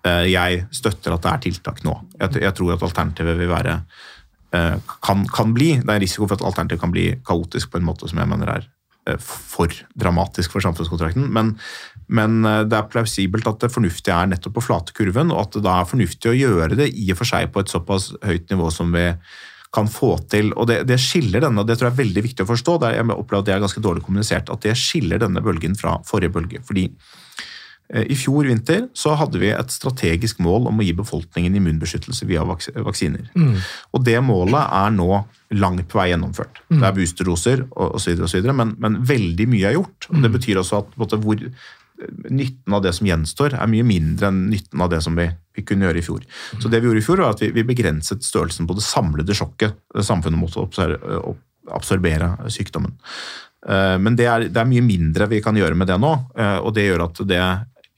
[0.00, 1.92] jeg støtter at det er tiltak nå.
[2.16, 3.74] Jeg, tror at alternativet vil være
[4.56, 5.74] uh, kan, kan, bli.
[5.76, 8.30] Det er en risiko for at alternativet kan bli kaotisk på en måte som jeg
[8.30, 8.64] mener er
[9.08, 11.28] Eh, for dramatisk for samfunnskontrakten.
[11.32, 11.54] Men,
[12.06, 15.56] men, eh, det er plausibelt at det fornuftige er nettopp på flate kurven, og at
[15.56, 18.52] det da er fornuftig å gjøre det i og for seg på et såpass høyt
[18.52, 19.06] nivå som vi
[19.72, 20.52] kan få til.
[20.52, 23.06] og Det, det skiller denne, og det tror jeg er veldig viktig å forstå, jeg
[23.06, 26.62] opplever at det er ganske dårlig kommunisert, at det skiller denne bølgen fra forrige bølge.
[26.66, 27.19] fordi Eh,
[27.90, 32.44] I fjor vinter så hadde vi et strategisk mål om å gi befolkningen immunbeskyttelse via
[32.46, 33.32] vaksiner.
[33.34, 33.56] Mm.
[33.96, 35.08] Og Det målet er nå
[35.58, 36.62] langt på vei gjennomført.
[36.68, 36.78] Mm.
[36.78, 40.06] Det er boosterdoser osv., men, men veldig mye er gjort.
[40.06, 40.36] og Det mm.
[40.38, 41.42] betyr også at måte, hvor,
[42.30, 45.26] nytten av det som gjenstår, er mye mindre enn nytten av det som vi,
[45.56, 46.24] vi kunne gjøre i fjor.
[46.24, 46.62] Mm.
[46.62, 49.36] Så det Vi gjorde i fjor var at vi, vi begrenset størrelsen på det samlede
[49.36, 49.76] sjokket
[50.06, 50.64] samfunnet måtte
[51.70, 52.96] absorbere sykdommen.
[53.68, 56.58] Eh, men det er, det er, mye mindre vi kan gjøre med det nå, eh,
[56.62, 57.42] og det gjør at det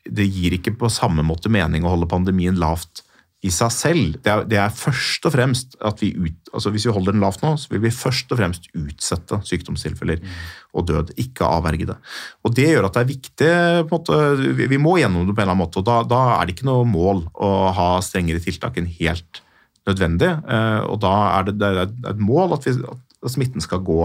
[0.09, 3.05] det gir ikke på samme måte mening å holde pandemien lavt
[3.43, 6.85] i seg selv, det er, det er først og fremst at vi ut, altså Hvis
[6.87, 10.23] vi holder den lavt nå, så vil vi først og fremst utsette sykdomstilfeller
[10.79, 11.97] og død, ikke avverge det.
[12.47, 13.51] Og Det gjør at det er viktig
[13.91, 15.83] måte, vi, vi må gjennom det på en eller annen måte.
[15.83, 19.43] og Da, da er det ikke noe mål å ha strengere tiltak enn helt
[19.91, 20.31] nødvendig.
[20.47, 24.05] eh, Og da er det, det er et mål at, vi, at smitten skal gå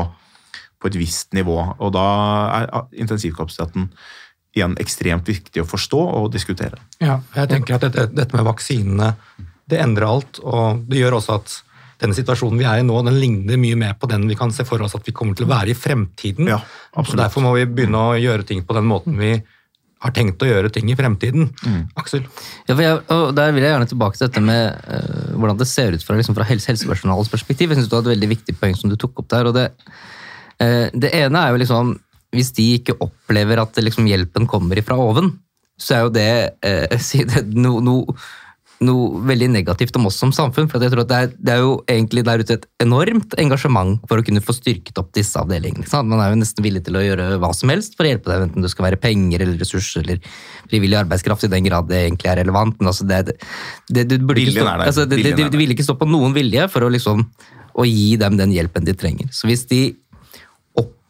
[0.81, 1.59] på et visst nivå.
[1.77, 2.07] Og da
[2.63, 2.71] er
[3.05, 3.91] intensivkapasiteten
[4.55, 6.79] igjen ekstremt viktig å forstå og diskutere.
[7.03, 9.13] Ja, jeg tenker at dette, dette med vaksinene
[9.67, 11.57] det endrer alt, og det gjør også at
[12.01, 14.63] denne situasjonen vi er i nå, den ligner mye mer på den vi kan se
[14.67, 16.49] for oss at vi kommer til å være i fremtiden.
[16.49, 16.59] Ja,
[16.93, 17.23] absolutt.
[17.23, 19.33] Derfor må vi begynne å gjøre ting på den måten vi
[20.03, 21.49] har tenkt å gjøre ting i fremtiden.
[21.97, 22.25] Aksel?
[22.67, 25.69] Ja, for jeg, og Der vil jeg gjerne tilbake til dette med uh, hvordan det
[25.69, 27.71] ser ut fra, liksom, fra helse, helsepersonalets perspektiv.
[27.71, 29.49] Jeg synes du hadde et veldig viktig poeng som du tok opp der.
[29.49, 29.71] og Det,
[30.61, 31.95] uh, det ene er jo liksom
[32.35, 35.35] Hvis de ikke opplever at liksom, hjelpen kommer ifra oven,
[35.79, 36.27] så er jo det,
[36.65, 38.01] eh, si det noe no,
[38.85, 40.67] noe veldig negativt om oss som samfunn.
[40.69, 43.97] for jeg tror at det er, det er jo egentlig der ute et enormt engasjement
[44.09, 45.87] for å kunne få styrket opp disse avdelingene.
[45.89, 46.09] sant?
[46.11, 48.47] Man er jo nesten villig til å gjøre hva som helst for å hjelpe deg,
[48.47, 50.21] enten det skal være penger eller ressurser eller
[50.69, 52.77] frivillig arbeidskraft, i den grad det egentlig er relevant.
[52.79, 53.23] men altså det,
[53.89, 56.67] det, det, burde ikke stå, altså det, det, det ville ikke stå på noen vilje
[56.73, 57.25] for å liksom
[57.77, 59.29] å gi dem den hjelpen de trenger.
[59.33, 59.81] Så hvis de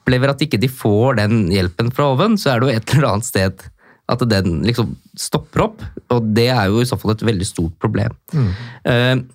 [0.07, 3.09] opplever at ikke de får den hjelpen fra oven, så er det jo et eller
[3.11, 3.65] annet sted
[4.07, 5.81] at den liksom stopper opp,
[6.15, 8.13] og det er jo i så fall et veldig stort problem.
[8.31, 9.25] Mm.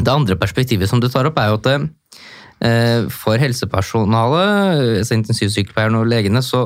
[0.00, 1.68] Det andre perspektivet som du tar opp, er jo at
[2.64, 6.62] eh, for helsepersonalet, altså intensivsykepleierne og legene, så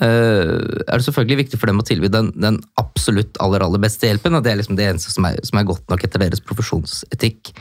[0.00, 4.08] eh, er det selvfølgelig viktig for dem å tilby den, den absolutt aller, aller beste
[4.08, 6.40] hjelpen, og det er liksom det eneste som er, som er godt nok etter deres
[6.40, 7.52] profesjonsetikk.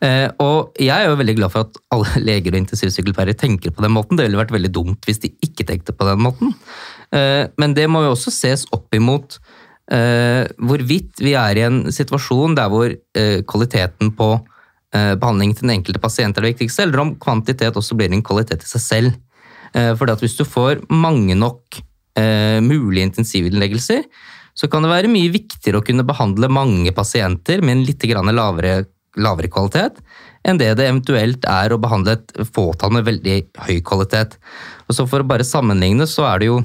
[0.00, 3.84] Eh, og jeg er jo veldig glad for at alle leger og intensivsykkelpærer tenker på
[3.84, 4.16] den måten.
[4.16, 6.54] Det ville vært veldig dumt hvis de ikke tenkte på den måten.
[7.14, 9.38] Eh, men det må jo også ses opp imot
[9.92, 12.94] eh, hvorvidt vi er i en situasjon der hvor
[13.50, 14.30] kvaliteten på
[14.94, 18.24] eh, behandlingen til den enkelte pasient er det viktigste, eller om kvantitet også blir en
[18.24, 19.18] kvalitet i seg selv.
[19.70, 21.76] At hvis du får mange nok
[22.66, 24.00] mulige intensivinnleggelser,
[24.58, 28.32] så kan det være mye viktigere å kunne behandle mange pasienter med en litt grann
[28.34, 28.80] lavere,
[29.18, 29.98] lavere kvalitet
[30.46, 33.36] enn det det eventuelt er å behandle et fåtall med veldig
[33.66, 34.38] høy kvalitet.
[34.88, 36.60] Og så For å bare sammenligne, så er det jo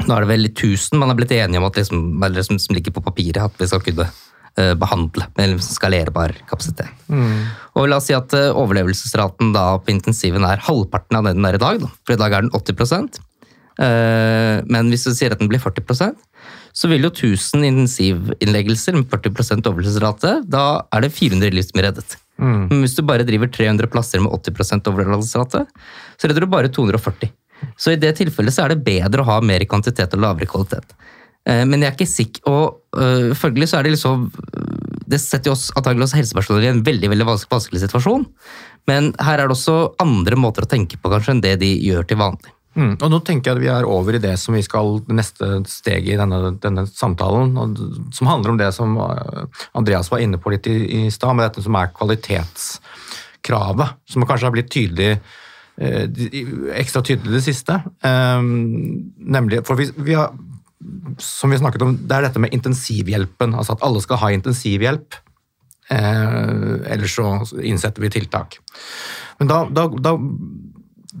[0.00, 2.94] nå er det vel 1000 man er blitt enige om at liksom, eller som, ligger
[2.96, 6.88] på papiret, at vi skal kunne uh, behandle med liksom skalerbar kapasitet.
[7.76, 11.48] Og La oss si at uh, overlevelsesraten da på intensiven er halvparten av det den
[11.48, 11.82] er i dag.
[11.84, 11.90] Da.
[12.06, 15.84] For i dag er den 80 uh, Men hvis du sier at den blir 40
[16.72, 20.64] så vil jo 1000 intensivinnleggelser med 40% overlevelsesrate, da
[20.94, 22.16] er det 400 liv som er reddet.
[22.70, 25.66] Men hvis du bare driver 300 plasser med 80% overlevelsesrate,
[26.16, 27.32] så redder du bare 240.
[27.76, 30.94] Så i det tilfellet så er det bedre å ha mer kvantitet og lavere kvalitet.
[31.48, 34.30] Eh, Men jeg er ikke sikker, og øh, følgelig så er det liksom
[35.10, 38.24] Det setter jo oss antagelig oss helsepersonell i en veldig veldig vanskelig, vanskelig situasjon.
[38.88, 42.06] Men her er det også andre måter å tenke på kanskje enn det de gjør
[42.06, 42.52] til vanlig.
[42.80, 42.94] Mm.
[42.96, 46.14] Og nå tenker jeg at vi er over i det som vi skal, neste steget
[46.14, 47.76] i denne, denne samtalen, og,
[48.16, 51.44] som handler om det som eh, Andreas var inne på litt i, i stad, med
[51.48, 56.06] dette som er kvalitetskravet, som kanskje har blitt tydelig eh,
[56.80, 57.74] ekstra tydelig det siste.
[58.00, 58.40] Eh,
[59.36, 60.32] nemlig, for vi, vi har,
[61.20, 64.32] som vi har snakket om, det er dette med intensivhjelpen, altså at alle skal ha
[64.38, 65.20] intensivhjelp.
[65.90, 66.48] Eh,
[66.94, 68.60] ellers så innsetter vi tiltak.
[69.40, 70.16] Men da, da, da,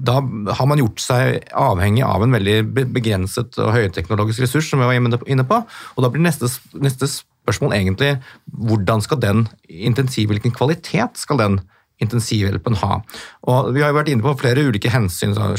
[0.00, 0.20] da
[0.56, 4.96] har man gjort seg avhengig av en veldig begrenset og høyteknologisk ressurs, som vi var
[4.96, 5.60] inne- på.
[5.96, 8.14] Og da blir neste, neste spørsmål egentlig
[8.46, 11.60] hvordan skal den intensiv, hvilken kvalitet skal den
[12.00, 13.02] intensivhjelpen ha?
[13.44, 15.34] Og Vi har jo vært inne på flere ulike hensyn.
[15.34, 15.52] så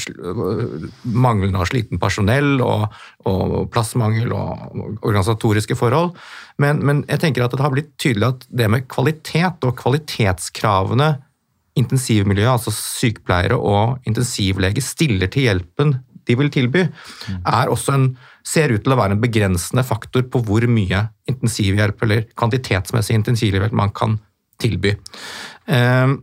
[1.03, 2.87] Manglende av sliten personell og,
[3.29, 6.15] og plassmangel og organisatoriske forhold.
[6.57, 11.13] Men, men jeg tenker at det har blitt tydelig at det med kvalitet og kvalitetskravene
[11.79, 16.83] intensivmiljøet, altså sykepleiere og intensivlege, stiller til hjelpen de vil tilby,
[17.49, 18.09] er også en,
[18.45, 23.73] ser ut til å være en begrensende faktor på hvor mye intensivhjelp eller kvantitetsmessig intensivhjelp
[23.77, 24.19] man kan
[24.61, 24.93] tilby.
[25.65, 26.21] Um,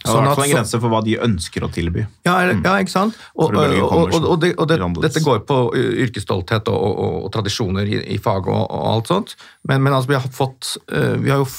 [0.00, 2.06] Det er i hvert fall en grense for hva de ønsker å tilby.
[2.24, 3.16] ja, er- ja, ikke sant?
[3.36, 8.48] Og, og, og, det, og det, dette går på yrkesstolthet og, tradisjoner i, i faget
[8.48, 9.36] og, alt sånt.
[9.68, 11.50] Men, men altså, vi har fått eh, vi har jo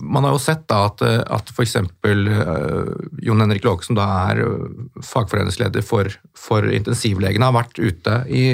[0.00, 1.76] Man har jo sett da at, eh, at f.eks.
[3.22, 4.66] Jon Henrik Låge, som da er eh,
[5.04, 8.44] fagforeningsleder for, for intensivlegene, har vært ute i,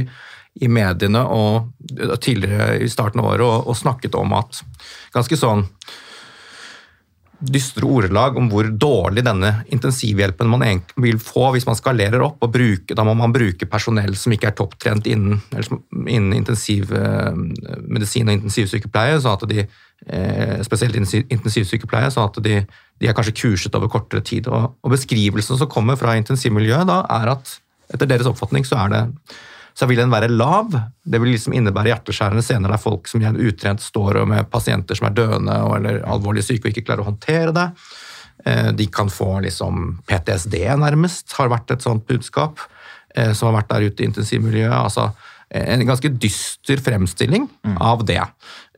[0.63, 1.73] i mediene og
[2.23, 4.63] tidligere i starten av året og, og snakket om at
[5.15, 5.67] ganske sånn
[7.43, 10.63] dystre ordelag om hvor dårlig denne intensivhjelpen man
[11.03, 12.39] vil få hvis man skalerer opp.
[12.43, 15.41] og bruke, Da må man bruke personell som ikke er topptrent innen,
[16.07, 19.67] innen intensivmedisin og intensivsykepleie, så at de,
[20.67, 22.67] spesielt intensivsykepleie, så at de,
[23.01, 24.49] de, er kanskje kurset over kortere tid.
[24.49, 27.59] Og, og Beskrivelsen som kommer fra intensivmiljøet, da, er at
[27.93, 29.03] etter deres oppfatning så er det
[29.75, 30.73] så vil den være lav.
[31.03, 35.09] Det vil liksom innebære hjerteskjærende scener der folk som er utrent står med pasienter som
[35.09, 37.69] er døende eller alvorlig syke og ikke klarer å håndtere det.
[38.45, 42.61] Eh, de kan få liksom PTSD, nærmest, har vært et sånt budskap
[43.15, 44.77] eh, som har vært der ute i intensivmiljøet.
[44.83, 45.11] Altså
[45.53, 47.75] en ganske dyster fremstilling mm.
[47.85, 48.23] av det.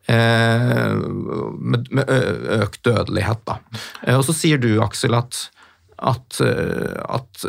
[0.05, 2.11] Med, med,
[2.59, 3.55] økt dødelighet, da.
[4.19, 5.39] Og så sier du, Aksel, at,
[6.03, 7.45] at, at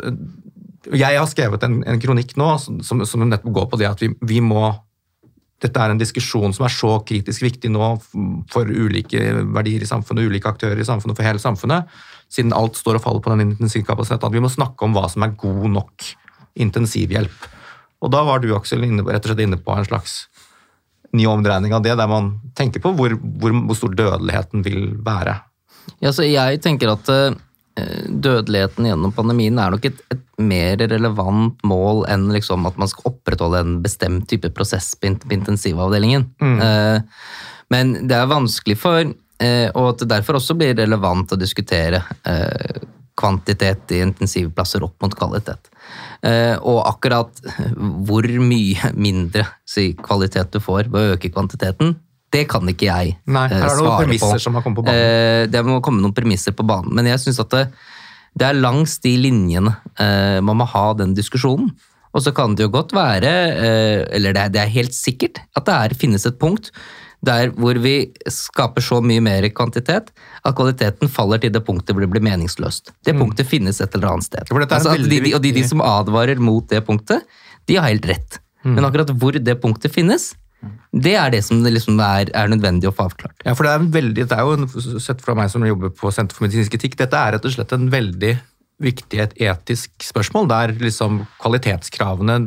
[0.94, 4.10] jeg har skrevet en, en kronikk nå som, som, nettopp går på det at vi,
[4.28, 4.68] vi, må
[5.62, 7.86] Dette er en diskusjon som er så kritisk viktig nå
[8.52, 9.22] for ulike
[9.56, 11.88] verdier i samfunnet, ulike aktører i samfunnet, for hele samfunnet,
[12.28, 15.24] siden alt står og faller på den intensivkapasiteten, at vi må snakke om hva som
[15.24, 16.10] er god nok
[16.60, 17.48] intensivhjelp.
[18.04, 20.26] Og da var du, Aksel, inne, rett og slett inne på en slags
[21.16, 25.38] ny omdreining av det, der man tenker på hvor, hvor, hvor stor dødeligheten vil være.
[26.04, 27.32] Ja, så jeg tenker at Eh,
[28.08, 33.10] dødeligheten gjennom pandemien er nok et, et mer relevant mål enn liksom at man skal
[33.12, 36.26] opprettholde en bestemt type prosess på intensivavdelingen.
[36.40, 36.58] Mm.
[36.64, 37.30] Eh,
[37.72, 39.00] men det er vanskelig for,
[39.42, 42.04] eh, og at det derfor også blir relevant å diskutere
[43.16, 45.70] kvantitet i intensivplasser opp mot kvalitet.
[46.68, 47.38] Og akkurat
[48.04, 49.46] hvor mye mindre
[50.04, 51.94] kvalitet du får ved å øke kvantiteten,
[52.34, 54.98] det kan ikke jeg Nei, her er det noen premisser som har kommet på banen.
[54.98, 56.92] Eh, det må komme noen premisser på banen.
[56.96, 57.64] Men jeg syns at det,
[58.34, 61.70] det, er langs de linjene eh, man må ha den diskusjonen.
[62.16, 65.42] Og så kan det jo godt være, eh, eller det er, det er helt sikkert,
[65.56, 66.72] at det er, finnes et punkt
[67.26, 67.94] der hvor vi
[68.30, 72.92] skaper så mye mer kvantitet at kvaliteten faller til det punktet hvor det blir meningsløst.
[73.06, 73.22] Det mm.
[73.22, 74.52] punktet finnes et eller annet sted.
[74.52, 77.24] Altså de, og de, de, som advarer mot det punktet,
[77.66, 78.38] de har helt rett.
[78.62, 78.76] Mm.
[78.76, 80.34] Men akkurat hvor det punktet finnes,
[80.92, 83.36] det er det som liksom er, er, nødvendig å få avklart.
[83.44, 86.36] Ja, for det er, veldig, det er jo sett fra meg som jobber på Senter
[86.36, 88.36] for medisinsk etikk, dette er rett og slett en veldig
[88.82, 92.40] viktig et etisk spørsmål, der liksom kvalitetskravene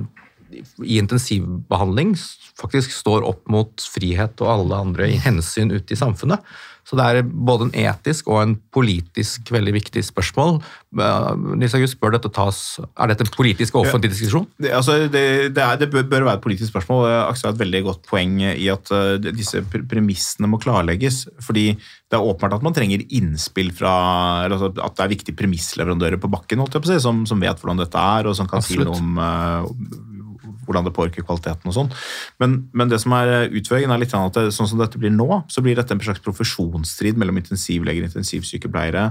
[0.51, 2.15] i intensivbehandling
[2.59, 6.43] faktisk står opp mot frihet og alle andre hensyn ute i samfunnet.
[6.89, 10.55] Så det er både en etisk og en politisk veldig viktig spørsmål.
[11.59, 14.47] Nils August, bør dette tas, Er dette en politisk og offentlig diskusjon?
[14.57, 17.05] Det, altså, det, det, er, det, bør være et politisk spørsmål.
[17.27, 21.27] Aksel har et veldig godt poeng i at uh, disse premissene må klarlegges.
[21.45, 21.75] fordi
[22.09, 23.93] det er åpenbart at man trenger innspill fra
[24.47, 28.01] altså At det er viktige premissleverandører på bakken på si, som, som, vet hvordan dette
[28.01, 28.97] er, og som kan Absolutt.
[28.97, 30.08] si noe om uh,
[30.69, 31.91] hvordan det påvirker kvaliteten og sånn.
[32.41, 35.43] Men, men, det som er utfordringen, er litt at det, sånn som dette blir nå,
[35.49, 39.09] så blir dette en slags profesjonsstrid mellom intensivleger, intensivsykepleiere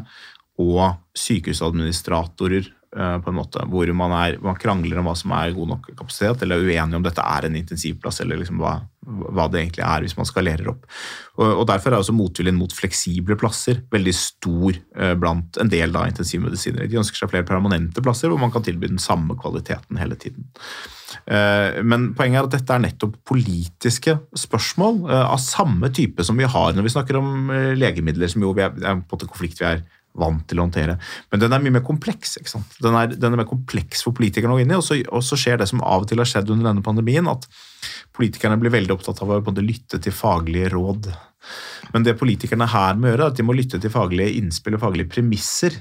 [0.58, 5.52] og sykehusadministratorer eh, på en måte, hvor man, er, man, krangler om hva som er
[5.52, 8.78] god nok kapasitet, eller er uenige om dette er en intensivplass, eller liksom hva,
[9.08, 10.86] hva, det egentlig er hvis man skalerer opp.
[11.38, 15.92] Og, og Derfor er også motviljen mot fleksible plasser veldig stor eh, blant en del
[15.94, 16.88] da, intensivmedisinere.
[16.90, 20.48] De ønsker seg flere permanente plasser hvor man kan tilby den samme kvaliteten hele tiden.
[21.24, 26.36] Eh, men poenget er at dette er nettopp politiske spørsmål eh, av samme type som
[26.38, 29.62] vi har når vi snakker om eh, legemidler, som jo er på en måte konflikt
[29.62, 29.82] vi er
[30.18, 30.96] vant til å håndtere.
[31.30, 32.36] Men den er mye mer kompleks.
[32.40, 32.78] ikke sant?
[32.82, 35.24] Den er, den er mer kompleks for politikerne å gå inn i, og så, og
[35.26, 37.46] så, skjer det som av og til har skjedd under denne pandemien, at
[38.16, 41.12] politikerne blir veldig opptatt av å lytte til faglige råd.
[41.94, 44.84] Men det politikerne her må gjøre, er at de må lytte til faglige innspill og
[44.88, 45.78] faglige premisser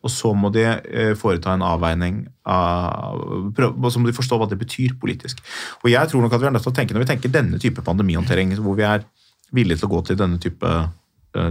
[0.00, 4.48] og så må de eh, foreta en avveining av, og så må de forstå hva
[4.48, 5.42] det betyr politisk.
[5.82, 7.60] Og jeg tror nok at vi er nødt til å tenke, Når vi tenker denne
[7.60, 9.04] type pandemihåndtering, hvor vi er
[9.52, 10.70] villige til å gå til denne type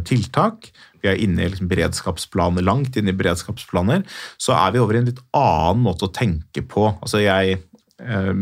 [0.07, 0.71] tiltak,
[1.01, 4.03] vi er inne i liksom beredskapsplaner, langt inne i beredskapsplaner,
[4.41, 6.89] så er vi over i en litt annen måte å tenke på.
[6.99, 7.59] Altså jeg
[8.03, 8.33] eh,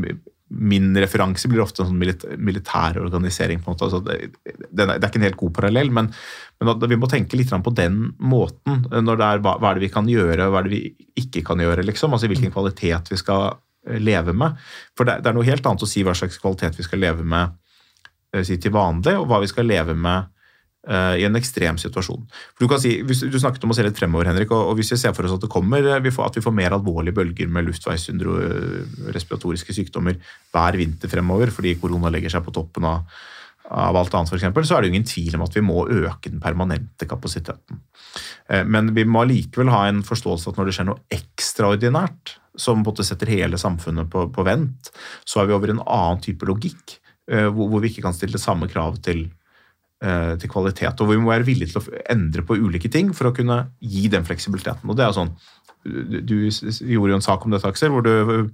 [0.47, 1.99] min referanse blir ofte en sånn
[2.39, 3.59] militær organisering.
[3.59, 3.89] på en måte.
[3.89, 4.29] Altså, det,
[4.71, 6.07] det, er ikke en helt god parallell, men,
[6.63, 8.85] men vi må tenke litt på den måten.
[8.91, 10.83] når det er, hva, er det vi kan gjøre, hva er det vi
[11.19, 11.83] ikke kan gjøre?
[11.83, 13.59] liksom, altså Hvilken kvalitet vi skal
[13.89, 14.55] eh, leve med.
[14.95, 17.27] For det, det er noe helt annet å si hva slags kvalitet vi skal leve
[17.27, 17.51] med
[18.33, 20.36] eh, si, til vanlig, og hva vi skal leve med Eh,
[20.87, 22.21] i en ekstrem situasjon.
[22.55, 24.99] For Du kan si, du snakket om å se litt fremover, Henrik, og hvis vi
[25.01, 29.73] ser for oss at det kommer, eh, at vi får mer alvorlige bølger med luftveisrespiratoriske
[29.75, 30.15] sykdommer
[30.53, 32.97] hver vinter fremover fordi korona legger seg på toppen av,
[33.67, 35.77] av alt annet, for eksempel, så er det jo ingen tvil om at vi må
[35.83, 37.75] øke den permanente kapasiteten.
[38.47, 42.25] Eh, men vi må likevel ha en forståelse at når det skjer noe ekstraordinært,
[42.57, 44.89] som på en måte setter hele samfunnet på, på vent,
[45.27, 46.95] så er vi over en annen type logikk,
[47.27, 49.36] hvor, vi ikke kan stille samme krav til eh,
[49.97, 50.99] til kvalitet.
[51.01, 54.03] Og vi må være villige til å endre på ulike ting for å kunne gi
[54.13, 54.85] den fleksibiliteten.
[54.85, 55.31] Og det er sånn,
[55.87, 58.51] Du du gjorde jo en sak om dette, Aksel, hvor du,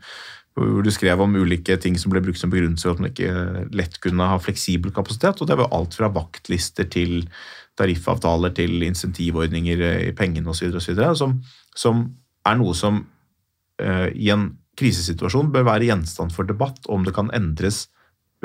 [0.56, 3.68] hvor du skrev om ulike ting som ble brukt som begrunnelse for at man ikke
[3.74, 5.41] lett kunne ha fleksibel kapasitet.
[5.41, 7.28] og Det var alt fra vaktlister til
[7.80, 10.78] tariffavtaler til insentivordninger i pengene osv.
[11.18, 11.39] Som,
[11.76, 12.06] som
[12.46, 13.02] er noe som
[13.82, 17.88] eh, i en krisesituasjon bør være gjenstand for debatt om det kan endres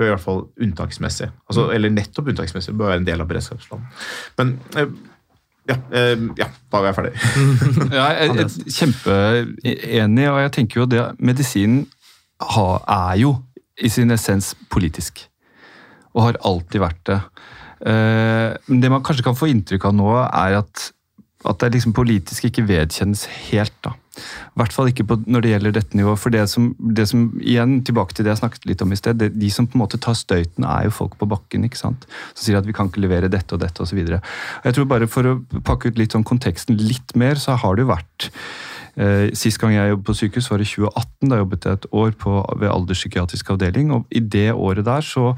[0.06, 1.28] i hvert fall unntaksmessig.
[1.48, 1.74] Altså, Mm.
[1.74, 3.86] eller nettopp unntaksmessig bør være en del av beredskapsplanen.
[4.38, 4.86] Men eh,
[5.68, 7.14] ja, eh, ja, da var jeg ferdig.
[7.98, 11.86] Ja, jeg jeg er kjempeenig, og jeg tenker jo det Medisinen
[12.40, 13.34] er jo
[13.82, 15.24] i sin essens politisk.
[16.14, 17.20] Og har alltid vært det.
[17.86, 20.92] Eh, Men det man kanskje kan få inntrykk av nå, er at,
[21.46, 23.74] at det liksom politisk ikke vedkjennes helt.
[23.84, 23.92] da.
[24.18, 26.18] I hvert fall ikke på, når det gjelder dette nivået.
[26.18, 29.20] For det som, det som, igjen tilbake til det jeg snakket litt om i sted,
[29.20, 31.68] det, de som på en måte tar støyten, er jo folk på bakken.
[31.68, 32.08] ikke sant?
[32.32, 34.00] Som sier at vi kan ikke levere dette og dette osv.
[34.02, 37.86] Jeg tror bare for å pakke ut litt sånn konteksten litt mer, så har det
[37.86, 38.32] jo vært
[38.98, 41.30] Eh, Sist gang jeg jobbet på sykehus, var i 2018.
[41.30, 43.92] Da jobbet jeg et år på, ved alderspsykiatrisk avdeling.
[43.94, 45.36] og I det året der så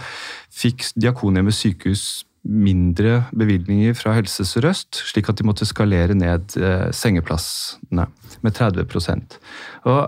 [0.48, 6.88] fikk Diakonhjemmet sykehus mindre bevilgninger fra Helse Sør-Øst, slik at de måtte skalere ned eh,
[6.97, 8.07] sengeplassene
[8.41, 9.36] med 30%
[9.84, 10.01] Og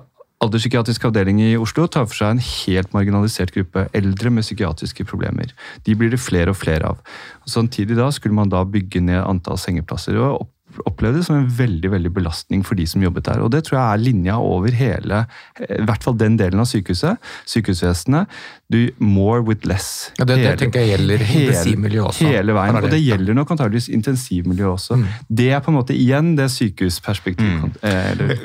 [0.42, 5.52] Alderspsykiatrisk avdeling i Oslo tar for seg en helt marginalisert gruppe eldre med psykiatriske problemer.
[5.86, 6.98] De blir det flere og flere av.
[7.44, 10.18] Og samtidig da skulle man da bygge ned antall sengeplasser.
[10.18, 10.52] og opp-
[10.88, 13.42] opplevde det som en veldig veldig belastning for de som jobbet der.
[13.44, 15.26] Og det tror jeg er linja over hele,
[15.60, 18.26] eh, i hvert fall den delen av sykehuset, sykehusvesenet.
[18.72, 20.10] Du, more with less.
[20.18, 22.24] Ja, det- det tenker jeg gjelder intensivmiljøet også.
[22.30, 22.76] Hele veien.
[22.80, 24.96] Og det gjelder nok antageligvis intensivmiljøet også.
[24.96, 25.06] Mm.
[25.28, 27.76] Det er på en måte igjen det sykehusperspektivet.
[27.76, 27.76] Mm.
[27.82, 28.38] eller-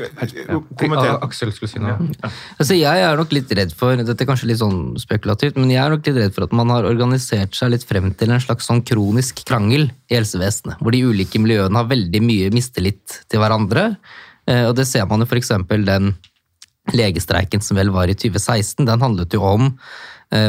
[1.07, 1.17] ja.
[1.23, 1.97] Aksel skulle si noe.
[2.59, 5.80] Altså, jeg er nok litt redd for, dette er kanskje litt sånn spekulativt, men jeg
[5.86, 8.67] er nok litt redd for at man har organisert seg litt frem til en slags
[8.67, 13.97] sånn kronisk krangel i helsevesenet, hvor de ulike miljøene har veldig mye mistillit til hverandre.
[14.47, 16.15] Eh, Og det ser man jo eksempel den
[16.93, 19.73] legestreiken som vel var i 2016, den handlet jo om eh,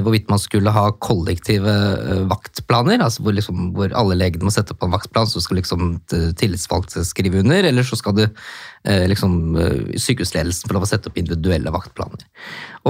[0.03, 4.75] hvorvidt man skulle ha kollektive eh, vaktplaner, altså hvor, liksom, hvor alle legene må sette
[4.75, 9.05] opp en vaktplan, så skal liksom t- tillitsvalgte skrive under, eller så skal du eh,
[9.11, 12.25] liksom, eh, sykehusledelsen få lov å sette opp individuelle vaktplaner.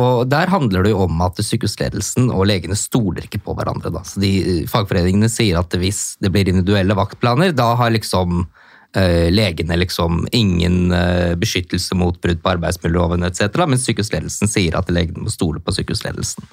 [0.00, 3.92] Og Der handler det jo om at sykehusledelsen og legene stoler ikke på hverandre.
[3.92, 4.04] Da.
[4.08, 4.32] Så de,
[4.70, 8.64] Fagforeningene sier at hvis det blir individuelle vaktplaner, da har liksom eh,
[8.96, 15.26] legene liksom ingen eh, beskyttelse mot brudd på arbeidsmiljøloven etc., mens sykehusledelsen sier at legene
[15.26, 16.46] må stole på sykehusledelsen.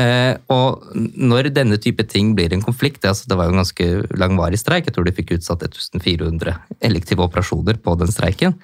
[0.00, 3.90] Eh, og når denne type ting blir en konflikt, altså det var jo en ganske
[4.16, 6.56] langvarig streik, jeg tror de fikk utsatt 1400
[6.88, 8.56] elektive operasjoner på den streiken,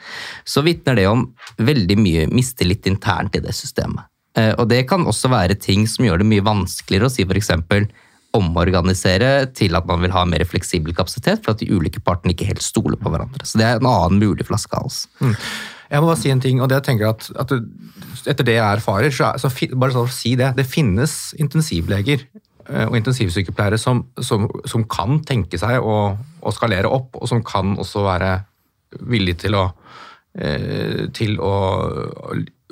[0.49, 1.29] så vitner det om
[1.61, 4.09] veldig mye mistillit internt i det systemet.
[4.39, 7.87] Eh, og det kan også være ting som gjør det mye vanskeligere å si eksempel
[8.35, 12.49] omorganisere til at man vil ha mer fleksibel kapasitet, for at de ulike partene ikke
[12.49, 13.47] helt stoler på hverandre.
[13.47, 15.05] Så det er en annen mulig flaskehals.
[15.91, 17.53] Jeg må bare si en ting, og det jeg tenker at, at
[18.33, 22.25] etter det jeg erfarer, så, er, så bare sånn å si det, det finnes intensivleger
[22.25, 27.45] eh, og intensivsykepleiere som, som, som kan tenke seg å, å skalere opp, og som
[27.47, 28.35] kan også være
[29.11, 29.69] villige til å
[30.39, 31.55] eh, til å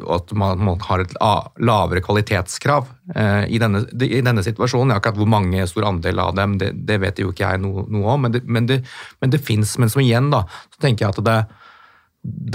[0.01, 1.12] at man, man har et
[1.61, 4.95] lavere kvalitetskrav eh, i, denne, i denne situasjonen.
[4.97, 8.14] Akkurat hvor mange stor andel av dem, det, det vet jo ikke jeg noe, noe
[8.14, 8.80] om, men det, men det,
[9.20, 9.76] men det fins.
[9.80, 11.38] Men som igjen, da, så tenker jeg at det,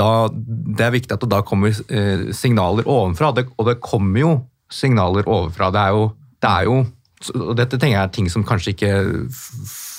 [0.02, 4.24] da, det er viktig at det da kommer eh, signaler ovenfra, det, og det kommer
[4.24, 4.36] jo
[4.74, 5.70] signaler ovenfra.
[5.76, 6.08] Det er jo,
[6.44, 6.86] det er jo
[7.34, 8.90] og Dette tenker jeg er ting som kanskje ikke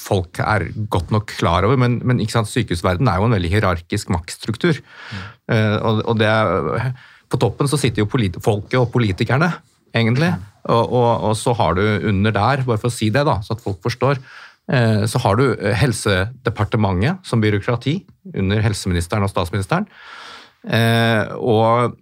[0.08, 4.78] folk er godt nok klar over, men, men sykehusverdenen er jo en veldig hierarkisk maktstruktur.
[5.50, 6.92] Eh, og, og det er,
[7.28, 9.50] på toppen så sitter jo folket og politikerne,
[9.96, 10.30] egentlig.
[10.68, 13.56] Og, og, og så har du under der, bare for å si det, da, så
[13.56, 14.20] at folk forstår,
[14.72, 18.00] eh, så har du eh, Helsedepartementet som byråkrati
[18.36, 19.88] under helseministeren og statsministeren.
[20.68, 21.96] Eh, og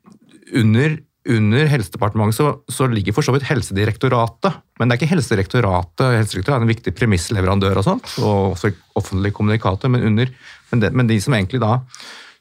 [0.57, 0.99] under,
[1.31, 4.61] under Helsedepartementet så, så ligger for så vidt Helsedirektoratet.
[4.79, 6.07] Men det er ikke Helsedirektoratet.
[6.21, 10.31] Helsedirektoratet er en viktig premissleverandør og sånt, og også offentlig kommunikator, men, under,
[10.73, 11.81] men, det, men de som egentlig da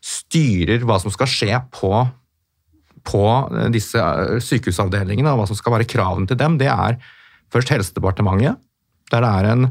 [0.06, 1.92] styrer hva som skal skje på,
[3.06, 3.24] på
[3.74, 7.00] disse eh, sykehusavdelingene, og hva som skal være kravene til dem, det er
[7.54, 8.60] først Helsedepartementet,
[9.14, 9.68] der det er en,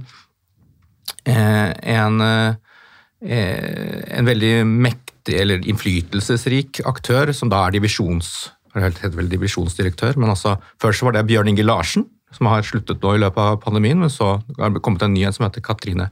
[1.27, 10.19] eh, en, eh, en veldig mektig eller innflytelsesrik aktør, som da er divisjons, vel divisjonsdirektør,
[10.19, 13.61] men altså, først var det Bjørn Inge Larsen, som har sluttet nå i løpet av
[13.63, 16.09] pandemien, men så har det kommet en ny en som heter Katrine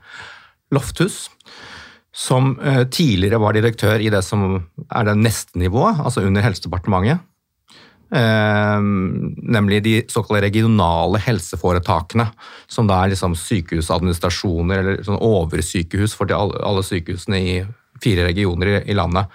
[0.72, 1.26] Lofthus,
[2.12, 4.58] som eh, tidligere var direktør i det som
[4.92, 7.20] er det neste nivået, altså under Helsedepartementet.
[8.12, 8.80] eh,
[9.56, 12.26] nemlig de såkalte regionale helseforetakene,
[12.68, 17.56] som da er liksom sykehusadministrasjoner eller sånn oversykehus for alle, sykehusene i
[18.02, 19.26] fire regioner i, landet.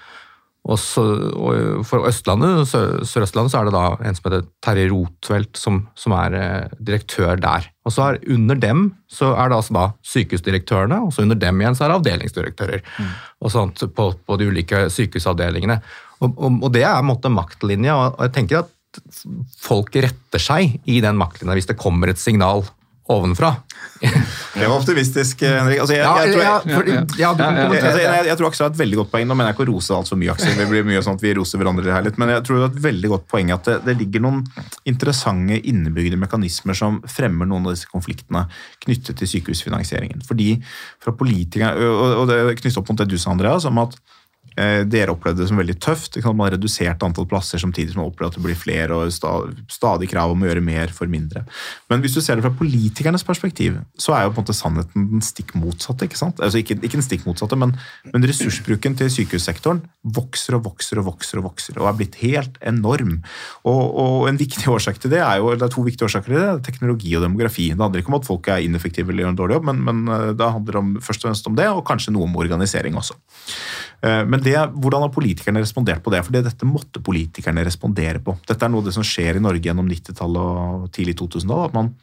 [0.67, 1.01] Og, så,
[1.34, 5.88] og For Østlandet, Sør- Sør-Østlandet så er det da en som heter Terje Rotveldt, som,
[5.95, 7.69] som er eh, direktør der.
[7.88, 11.61] Og så er Under dem så er det altså da sykehusdirektørene, og så under dem
[11.61, 12.83] igjen så er det avdelingsdirektører.
[13.39, 15.79] og sånt på, på de ulike sykehusavdelingene.
[16.19, 18.73] Og, og, og det er en måte maktlinja, og jeg tenker at
[19.61, 22.65] folk retter seg i den maktlinja hvis det kommer et signal
[23.14, 23.55] ovenfra.
[24.01, 25.80] Det var optimistisk, Henrik.
[25.80, 27.66] Altså, jeg, Ja, jeg, tror, ja, jeg, ja, du ja, ja.
[27.68, 29.28] altså, jeg, jeg tror Aksel har et veldig godt poeng.
[29.30, 30.55] Nå mener jeg ikke å rose altfor mye, Aksel.
[30.58, 32.20] Det blir mye sånn at vi roser hverandre her litt.
[32.22, 34.43] Men jeg tror det er et veldig godt poeng at det, det ligger noen
[34.89, 38.45] interessante innebygde mekanismer som fremmer noen av disse konfliktene
[38.86, 40.26] knyttet til sykehusfinansieringen.
[40.28, 40.53] Fordi
[41.03, 43.97] fra politikere, og og det knyttet opp mot det du sa, Andreas, om at
[44.89, 46.18] dere opplevde det som veldig tøft.
[46.26, 49.14] Man redusert antall plasser samtidig som man opplever at det blir flere og
[49.72, 51.43] stadig krav om å gjøre mer for mindre.
[51.91, 55.08] Men hvis du ser det fra politikernes perspektiv, så er jo på en måte sannheten
[55.12, 56.08] den stikk motsatte.
[56.08, 56.41] ikke sant?
[56.43, 57.76] Altså ikke, ikke den stikk motsatte, men,
[58.14, 59.84] men ressursbruken til sykehussektoren
[60.18, 63.18] vokser og vokser og vokser og vokser, og er blitt helt enorm.
[63.68, 66.39] Og, og en viktig årsak til det er jo, det er to viktige årsaker til
[66.39, 67.70] det, det teknologi og demografi.
[67.74, 70.16] Det handler ikke om at folk er ineffektive eller gjør en dårlig jobb, men, men
[70.16, 73.18] eh, det handler om, først og fremst om det, og kanskje noe om organisering også.
[74.02, 76.24] Eh, Men det, hvordan har politikerne respondert på det?
[76.26, 78.38] For dette måtte politikerne respondere på.
[78.48, 81.66] Dette er noe av det som skjer i Norge gjennom 90-tallet og tidlig 2000-tall.
[81.70, 81.93] At man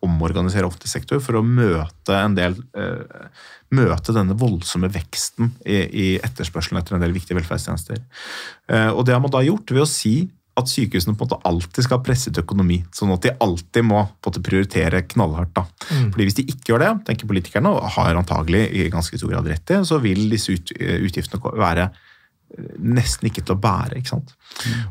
[0.00, 3.26] omorganiserer offentlig sektor for å møte del eh,
[3.76, 8.00] møte denne voldsomme veksten i, i etterspørselen etter en del viktige velferdstjenester.
[8.70, 10.14] Eh, og det har man da gjort ved å si
[10.58, 14.02] at sykehusene på en måte alltid skal ha presset økonomi, sånn at de alltid må
[14.18, 15.54] på en måte prioritere knallhardt.
[15.56, 15.64] da.
[16.10, 19.50] Fordi Hvis de ikke gjør det, tenker politikerne, og har antagelig i ganske stor grad
[19.50, 24.00] rett i, så vil disse utgiftene være eh, nesten ikke til å bære.
[24.00, 24.34] ikke sant?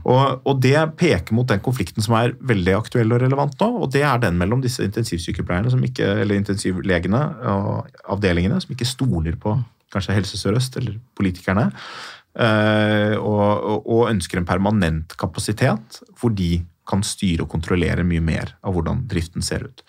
[0.05, 3.91] Og, og det peker mot den konflikten som er veldig aktuell og relevant nå, og
[3.93, 9.37] det er den mellom disse intensivsykepleierne, som ikke, eller intensivlegene og avdelingene, som ikke stoler
[9.39, 9.59] på
[9.93, 16.61] kanskje Helse Sør-Øst eller politikerne, eh, og, og, og ønsker en permanent kapasitet hvor de
[16.89, 19.83] kan styre og kontrollere mye mer av hvordan driften ser ut.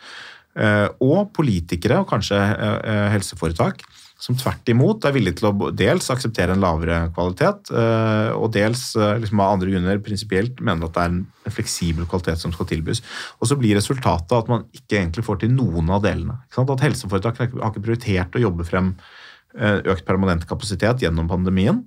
[0.59, 3.85] Eh, og politikere, og kanskje eh, eh, helseforetak,
[4.21, 8.91] som tvert imot er villige til å dels akseptere en lavere kvalitet, eh, og dels
[8.99, 12.69] eh, liksom av andre grunner prinsipielt mener at det er en fleksibel kvalitet som skal
[12.69, 13.01] tilbys.
[13.41, 16.37] Og så blir resultatet at man ikke egentlig får til noen av delene.
[16.51, 18.93] At helseforetak har ikke prioritert å jobbe frem
[19.57, 21.81] eh, økt permanent kapasitet gjennom pandemien.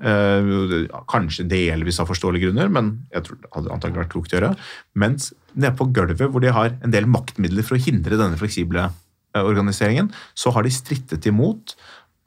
[0.00, 4.38] Eh, kanskje delvis av forståelige grunner, men jeg tror det hadde antagelig vært klokt å
[4.38, 4.54] gjøre.
[4.96, 8.86] Mens nede på gulvet, hvor de har en del maktmidler for å hindre denne fleksible
[8.86, 11.76] eh, organiseringen, så har de strittet imot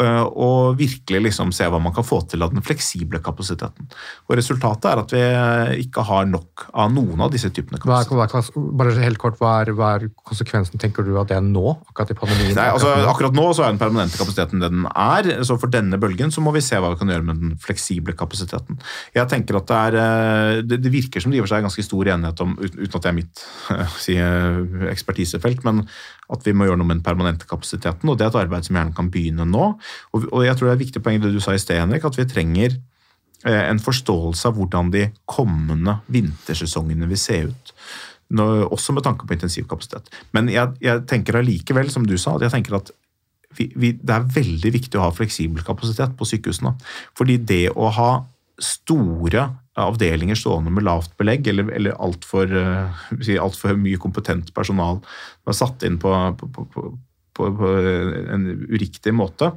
[0.03, 3.87] og virkelig liksom se hva man kan få til av den fleksible kapasiteten.
[4.27, 5.21] Og Resultatet er at vi
[5.85, 8.57] ikke har nok av noen av disse typene kapasitet.
[8.79, 11.75] bare helt kort, hva er, hva er konsekvensen, tenker du, av det nå?
[11.91, 12.55] Akkurat i pandemien?
[12.57, 13.45] Nei, altså Akkurat nå?
[13.55, 15.29] Så er den permanente kapasiteten det den er.
[15.47, 18.15] Så for denne bølgen så må vi se hva vi kan gjøre med den fleksible
[18.17, 18.79] kapasiteten.
[19.15, 22.09] Jeg tenker at Det er, eh, det, det virker som det gir seg ganske stor
[22.15, 25.85] enighet om, uten, at det er mitt eh, si, eh, ekspertisefelt, men
[26.31, 28.09] at vi må gjøre noe med den permanente kapasiteten.
[28.09, 29.67] og Det er et arbeid som gjerne kan begynne nå.
[30.15, 32.17] Og, jeg tror det er et viktig poeng det du sa i sted, Henrik, at
[32.19, 32.77] vi trenger
[33.45, 37.73] eh, en forståelse av hvordan de kommende vintersesongene vil se ut.
[38.33, 40.07] Nå, også med tanke på intensivkapasitet.
[40.33, 42.93] Men jeg, jeg tenker allikevel, som du sa, at jeg tenker at
[43.53, 46.73] vi, vi, det er veldig viktig å ha fleksibel kapasitet på sykehusene.
[47.17, 48.11] Fordi det å ha
[48.61, 49.45] store
[49.79, 53.03] avdelinger stående med lavt belegg, eller, eller altfor uh,
[53.41, 56.87] alt for mye kompetent personal som er satt inn på, på, på,
[57.33, 57.51] på,
[58.33, 59.49] en uriktig måte,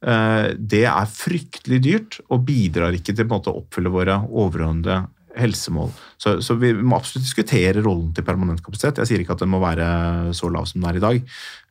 [0.00, 5.02] eh, det er fryktelig dyrt og bidrar ikke til å oppfylle våre overordnede
[5.36, 5.92] helsemål.
[6.20, 9.00] Så, så vi må absolutt diskutere rollen til permanent kapasitet.
[9.00, 11.20] Jeg sier ikke at den må være så lav som den er i dag.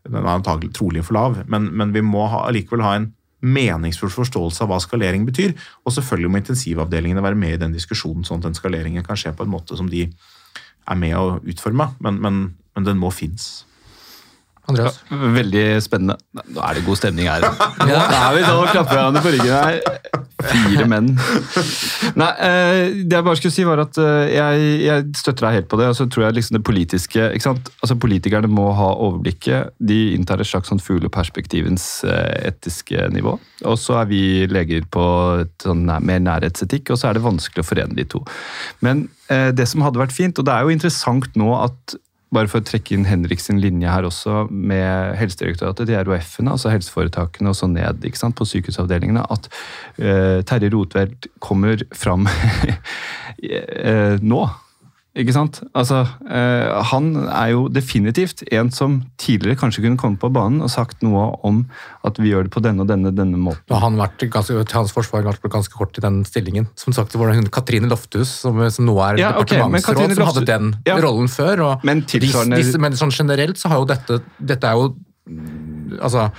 [0.07, 3.11] Den er antagelig trolig for lav, men, men vi må ha, ha en
[3.41, 5.55] meningsfull forståelse av hva skalering betyr.
[5.85, 9.33] Og selvfølgelig må intensivavdelingene være med i den diskusjonen, sånn at den skaleringen kan skje
[9.35, 10.07] på en måte som de
[10.89, 12.39] er med å utforme, men, men,
[12.75, 13.63] men den må finnes.
[14.71, 14.97] Andreas?
[15.37, 16.17] Veldig spennende.
[16.41, 17.45] Nå er det god stemning her.
[17.87, 20.19] Nå er vi sånn og klapper hverandre på ryggen her.
[20.41, 21.11] Fire menn.
[22.17, 25.69] Nei, eh, det jeg bare skulle si var at eh, jeg, jeg støtter deg helt
[25.71, 25.89] på det.
[25.91, 27.69] Og så tror jeg liksom det politiske ikke sant?
[27.83, 29.75] Altså Politikerne må ha overblikket.
[29.77, 33.35] De inntar et slags sånn fugleperspektivens eh, etiske nivå.
[33.69, 35.05] Og så er vi leger på
[35.43, 38.23] et sånn nær- mer nærhetsetikk, og så er det vanskelig å forene de to.
[38.81, 41.93] Men det som hadde vært fint, og det er jo interessant nå at
[42.31, 46.71] bare for å trekke inn Henrik sin linje her også, med Helsedirektoratet, de RHF-ene, altså
[46.71, 49.49] helseforetakene og så ned ikke sant, på sykehusavdelingene, at
[49.99, 52.75] uh, Terje Rotveldt kommer fram uh,
[54.33, 54.43] nå.
[55.11, 55.57] Ikke sant?
[55.75, 60.71] Altså, eh, han er jo definitivt en som tidligere kanskje kunne kommet på banen og
[60.71, 61.65] sagt noe om
[62.07, 63.65] at vi gjør det på denne og denne, denne måten.
[63.75, 66.69] Og han vært ganske, til hans forsvar vært ganske kort i den stillingen.
[66.79, 70.29] Som sagt, det var hun Katrine Lofthus, som, som nå er Ja, departementsråd, okay, som
[70.31, 70.95] hadde den Ja.
[71.03, 71.65] rollen før.
[71.67, 74.95] Og Men tilsvarende- disse, men sånn generelt så har jo dette Dette er jo
[75.99, 76.29] Altså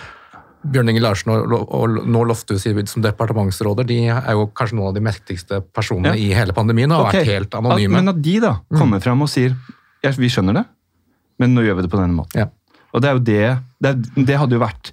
[0.63, 4.95] Bjørn Inge Larsen og, og nå Lofthus som departementsråder, de er jo kanskje noen av
[4.95, 6.21] de mektigste personene Ja.
[6.21, 7.25] i hele pandemien og har okay.
[7.25, 7.99] vært helt At, anonyme.
[7.99, 9.57] men at de da kommer fram og sier
[10.03, 10.65] ja, vi skjønner det,
[11.39, 12.43] men nå gjør vi det på denne måten.
[12.43, 12.49] Ja.
[12.93, 13.45] Og det er jo det
[13.83, 14.93] Det, det hadde jo vært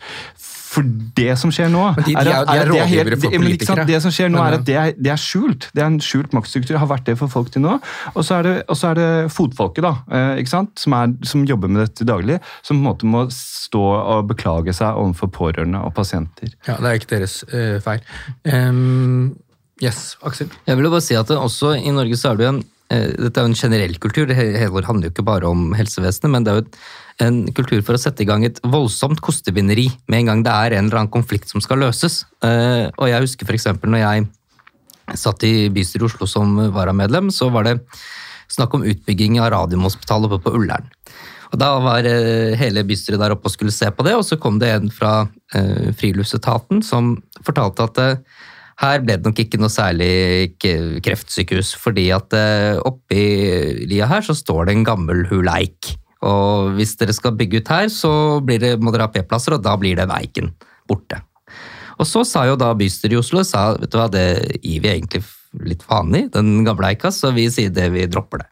[0.70, 0.86] For
[1.18, 4.66] det som skjer nå de- de er- er det helt- som skjer nå, er at
[4.68, 5.70] det er, det er skjult.
[5.74, 6.78] Det er en skjult maktstruktur.
[6.78, 7.80] Har vært det for folk til nå.
[8.14, 10.78] Og så er det, og så er det fotfolket, da, eh, ikke sant?
[10.78, 14.76] Som, er, som jobber med dette daglig, som på en måte må stå og beklage
[14.78, 16.54] seg overfor pårørende og pasienter.
[16.68, 18.02] Ja, det er ikke deres uh, feil.
[18.46, 19.36] Um,
[19.82, 20.50] yes, Aksel?
[20.68, 23.12] Jeg vil jo bare si at også i Norge så er det jo en eh,
[23.26, 26.52] dette er jo en generell kultur, det handler jo ikke bare om helsevesenet, men det
[26.54, 26.78] er jo et,
[27.24, 30.78] en kultur for å sette i gang et voldsomt kostevinneri med en gang det er
[30.78, 32.24] en eller annen konflikt som skal løses.
[32.46, 33.68] Eh, og jeg husker f.eks.
[33.84, 34.28] når jeg
[35.20, 37.80] satt i bystyret i Oslo som varamedlem, så var det
[38.50, 40.88] snakk om utbygging av Radiumhospitalet oppe på Ullern.
[41.50, 44.40] Og Da var eh, hele bystyret der oppe og skulle se på det, og så
[44.40, 45.28] kom det en fra
[45.58, 48.04] eh, Friluftsetaten som fortalte at
[48.80, 50.56] her ble det nok ikke noe særlig
[51.04, 52.32] kreftsykehus, fordi at
[52.88, 53.26] oppi
[53.90, 55.98] lia her så står det en gammel hul eik.
[56.26, 58.12] Og hvis dere skal bygge ut her, så
[58.44, 60.52] det, må dere ha P-plasser, og da blir den eiken
[60.90, 61.22] borte.
[62.00, 64.92] Og så sa jo da bystyret i Oslo sa, vet du hva, det gir vi
[64.92, 65.24] egentlig
[65.66, 68.50] litt vanlig, den gamle eika, så vi sier det, vi dropper det.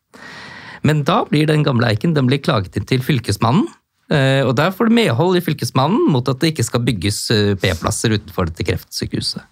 [0.87, 3.67] Men da blir den gamle eiken den blir klaget inn til Fylkesmannen.
[4.11, 7.55] eh, Og der får du medhold i Fylkesmannen mot at det ikke skal bygges eh,
[7.59, 9.43] P-plasser utenfor dette kreftsykehuset.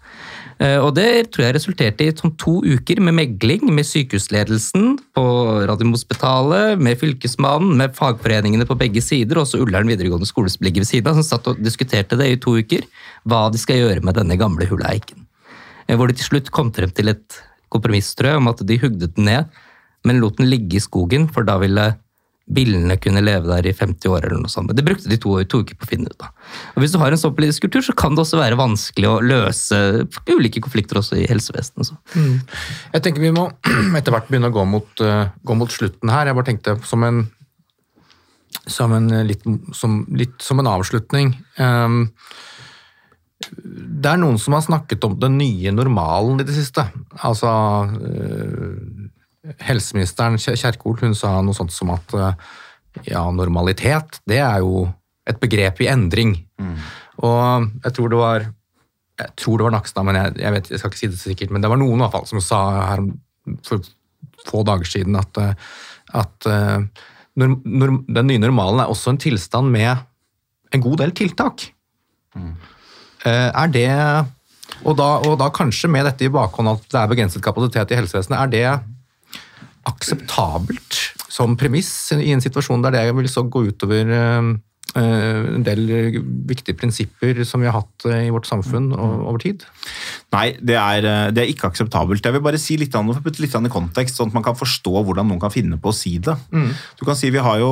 [0.59, 5.25] Eh, Og det tror jeg resulterte i sånn to uker med megling med sykehusledelsen på
[5.67, 10.85] Radiumhospitalet, med Fylkesmannen, med fagforeningene på begge sider, og også Ullern videregående skole som ligger
[10.85, 12.87] ved siden av, som satt og diskuterte det i to uker,
[13.27, 15.27] hva de skal gjøre med denne gamle hule eiken.
[15.87, 18.79] Eh, Hvor de til slutt kom frem til et kompromiss, tror jeg, om at de
[18.79, 19.51] hugde den ned,
[20.05, 21.97] men lot den ligge i skogen, for da ville
[22.45, 24.69] billene kunne leve der i 50 år eller noe sånt.
[24.77, 26.33] Det brukte de to, to uker på å finne ut av.
[26.75, 29.21] Og Hvis du har en sånn politisk kultur, så kan det også være vanskelig å
[29.25, 29.79] løse
[30.29, 31.95] ulike konflikter også i helsevesenet.
[32.13, 32.35] Mm.
[32.93, 33.47] Jeg tenker vi må
[33.97, 36.29] etter hvert begynne å gå mot, uh, gå mot slutten her.
[36.29, 37.23] Jeg bare tenkte som en,
[38.69, 41.33] som en, eh, litt, som, litt som en avslutning.
[41.57, 42.03] Um,
[43.55, 46.85] det er noen som har snakket om den nye normalen i det siste.
[47.25, 47.49] Altså
[48.05, 49.04] eh,
[49.65, 52.45] Helseministeren Kjer- Kjerkol hun sa noe sånt som at eh,
[53.11, 54.85] ja, normalitet, det er jo
[55.27, 56.35] et begrep i endring.
[57.25, 58.45] Og jeg tror det var
[59.15, 61.51] jeg tror det var Nakstad, men jeg, jeg, vet, jeg skal ikke si det sikkert,
[61.55, 62.61] men det var noen i hvert fall som sa
[62.91, 63.03] her
[63.63, 63.85] for
[64.45, 65.53] få dager siden at, eh,
[66.19, 67.05] at eh,
[67.39, 69.93] norm, norm, den nye normalen er også en tilstand med
[70.75, 71.69] en god del tiltak.
[72.35, 72.55] Mm.
[73.25, 73.87] Er det
[74.83, 77.97] og da, og da kanskje med dette i bakhånd at det er begrenset kapasitet i
[77.97, 78.94] helsevesenet, er det
[79.85, 81.01] akseptabelt
[81.31, 84.49] som premiss i en situasjon der det vil så gå utover eh,
[84.95, 85.83] eh, en del
[86.47, 89.65] viktige prinsipper som vi har hatt eh, i vårt samfunn over tid?
[90.35, 92.23] Nei, det er, det er ikke akseptabelt.
[92.25, 94.57] Jeg vil bare si litt, an- putte litt an i kontekst, sånn at man kan
[94.59, 96.35] forstå hvordan noen kan finne på å si det.
[96.99, 97.71] Du kan si Vi har jo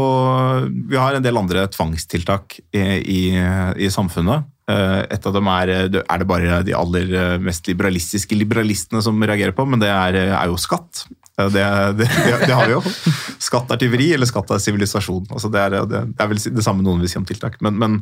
[0.89, 3.21] vi har en del andre tvangstiltak i, i,
[3.83, 4.49] i samfunnet.
[4.63, 5.69] Et av dem er,
[5.99, 7.09] er det bare de aller
[7.43, 11.03] mest liberalistiske liberalistene som reagerer på, men det er, er jo skatt.
[11.39, 11.63] Eh, Det,
[11.97, 12.07] det,
[12.47, 12.81] det, har vi jo.
[13.41, 15.25] Skatt er tyveri, eller skatt er sivilisasjon.
[15.33, 17.79] Altså det, er, det, det er vel det samme noen vil si om tiltak, men,
[17.81, 17.99] men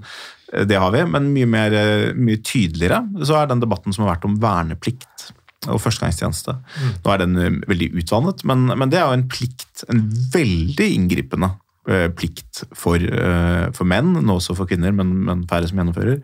[0.53, 1.05] eh, det har vi.
[1.07, 5.31] Men mye, mer, eh, mye tydeligere så er den debatten som har vært om verneplikt
[5.69, 6.55] og førstegangstjeneste.
[7.03, 10.03] Nå er den eh, veldig utvannet, men, men det er jo en plikt, en
[10.33, 11.53] veldig inngripende
[11.89, 16.19] eh, plikt for, eh, for menn, nå også for kvinner, men, men færre som gjennomfører,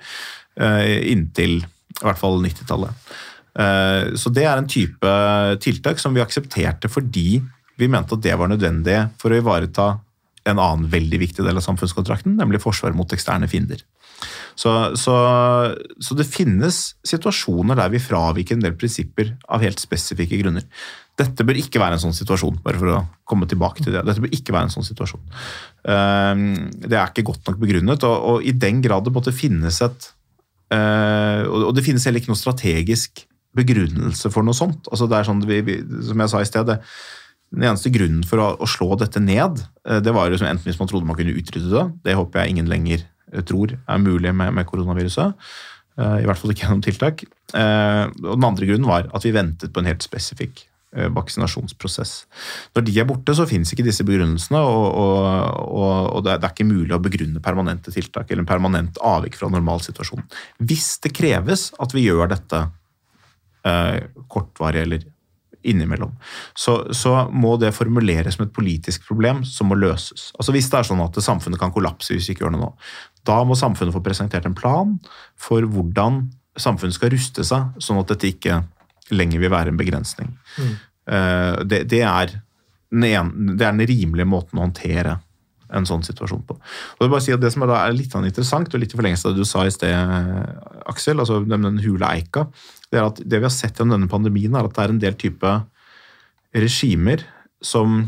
[0.59, 1.61] eh, inntil
[1.97, 3.13] i hvert fall 90-tallet.
[3.57, 5.13] Eh, Så det er en type
[5.63, 7.41] tiltak som vi aksepterte fordi
[7.77, 9.99] vi mente at det var nødvendig for å ivareta
[10.47, 13.81] en annen veldig viktig del av samfunnskontrakten, nemlig forsvar mot eksterne fiender.
[14.57, 15.13] Så, så,
[16.01, 20.65] så det finnes situasjoner der vi fraviker en del prinsipper av helt spesifikke grunner.
[21.17, 24.05] Dette bør ikke være en sånn situasjon, bare for å komme tilbake til det.
[24.07, 25.21] Dette bør ikke være en sånn situasjon.
[25.85, 26.33] Eh,
[26.87, 30.11] Det er ikke godt nok begrunnet, og, og i den grad det måtte finnes et
[30.73, 33.27] eh, Og det finnes heller ikke noe strategisk
[33.57, 34.87] begrunnelse for noe sånt.
[34.91, 36.75] Altså det er sånn, vi, vi, som jeg sa i sted,
[37.55, 40.79] den eneste grunnen for å, å slå dette ned, eh, det var jo enten hvis
[40.81, 44.33] man trodde man kunne utrydde det, det håper jeg ingen lenger eh, tror er mulig
[44.35, 45.51] med, med koronaviruset,
[45.99, 47.27] eh, i hvert fall ikke gjennom tiltak.
[47.47, 50.65] Og den andre grunnen var at vi ventet på en helt spesifikk
[51.13, 52.11] vaksinasjonsprosess.
[52.73, 56.65] Når de er borte, så finnes ikke disse begrunnelsene, og, og, og, det, er, ikke
[56.65, 60.25] mulig å begrunne permanente tiltak eller en permanent avvik fra normalsituasjonen.
[60.63, 62.63] Hvis det kreves at vi gjør dette
[64.31, 65.05] kortvarig eller
[65.67, 66.13] innimellom,
[66.55, 70.29] så, så, må det formuleres som et politisk problem som må løses.
[70.37, 72.71] Altså Hvis det er sånn at samfunnet kan kollapse hvis vi ikke gjør noe nå,
[73.27, 74.95] da må samfunnet få presentert en plan
[75.39, 76.27] for hvordan
[76.57, 78.61] samfunnet skal ruste seg, sånn at dette ikke
[79.13, 80.31] lenger vil være en begrensning.
[80.57, 80.73] Mm.
[81.69, 85.19] Det, det, er en, det, er den rimelige måten å håndtere
[85.75, 86.57] en sånn situasjon på.
[86.57, 88.99] Og Det, bare si at det som er, er litt sånn interessant, og litt i
[88.99, 89.95] forlengelse av det du sa i sted,
[90.87, 92.47] Aksel, altså den, den hule eika,
[92.91, 95.01] det er at det vi har sett gjennom denne pandemien, er at det er en
[95.03, 95.55] del type
[96.55, 97.25] regimer
[97.63, 98.05] som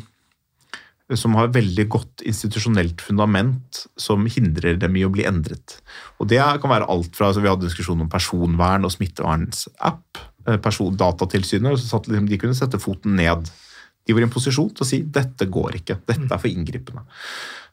[1.18, 5.80] som har veldig godt institusjonelt fundament som hindrer dem i å bli endret.
[6.22, 10.20] Og Det kan være alt fra altså Vi hadde diskusjon om personvern og smittevernsapp.
[10.46, 13.50] Eh, person, datatilsynet, så liksom, De kunne sette foten ned.
[14.10, 17.06] De var i en posisjon til å si dette går ikke, dette er for inngripende.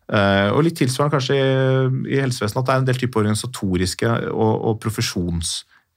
[0.07, 4.53] Uh, og litt tilsvarende kanskje i, helsevesenet at det er en del type organisatoriske og,
[4.69, 5.57] og profesjons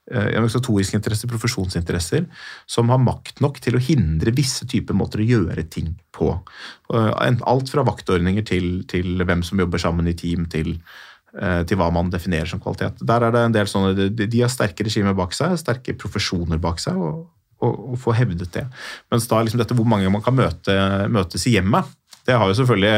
[0.09, 2.23] Eh, organisatoriske interesser, profesjonsinteresser,
[2.65, 6.31] som har makt nok til å hindre visse typer måter å gjøre ting på.
[6.89, 10.79] Eh, alt fra vaktordninger til, til hvem som jobber sammen i team, til,
[11.37, 13.03] eh, til, hva man definerer som kvalitet.
[13.05, 16.81] Der er det en del sånne, De har sterke regimer bak seg, sterke profesjoner bak
[16.81, 17.27] seg, og,
[17.65, 18.65] og, å, få hevdet det.
[19.11, 20.75] Mens da liksom dette hvor mange man kan møte,
[21.11, 21.89] møtes i hjemmet,
[22.27, 22.93] det har jo selvfølgelig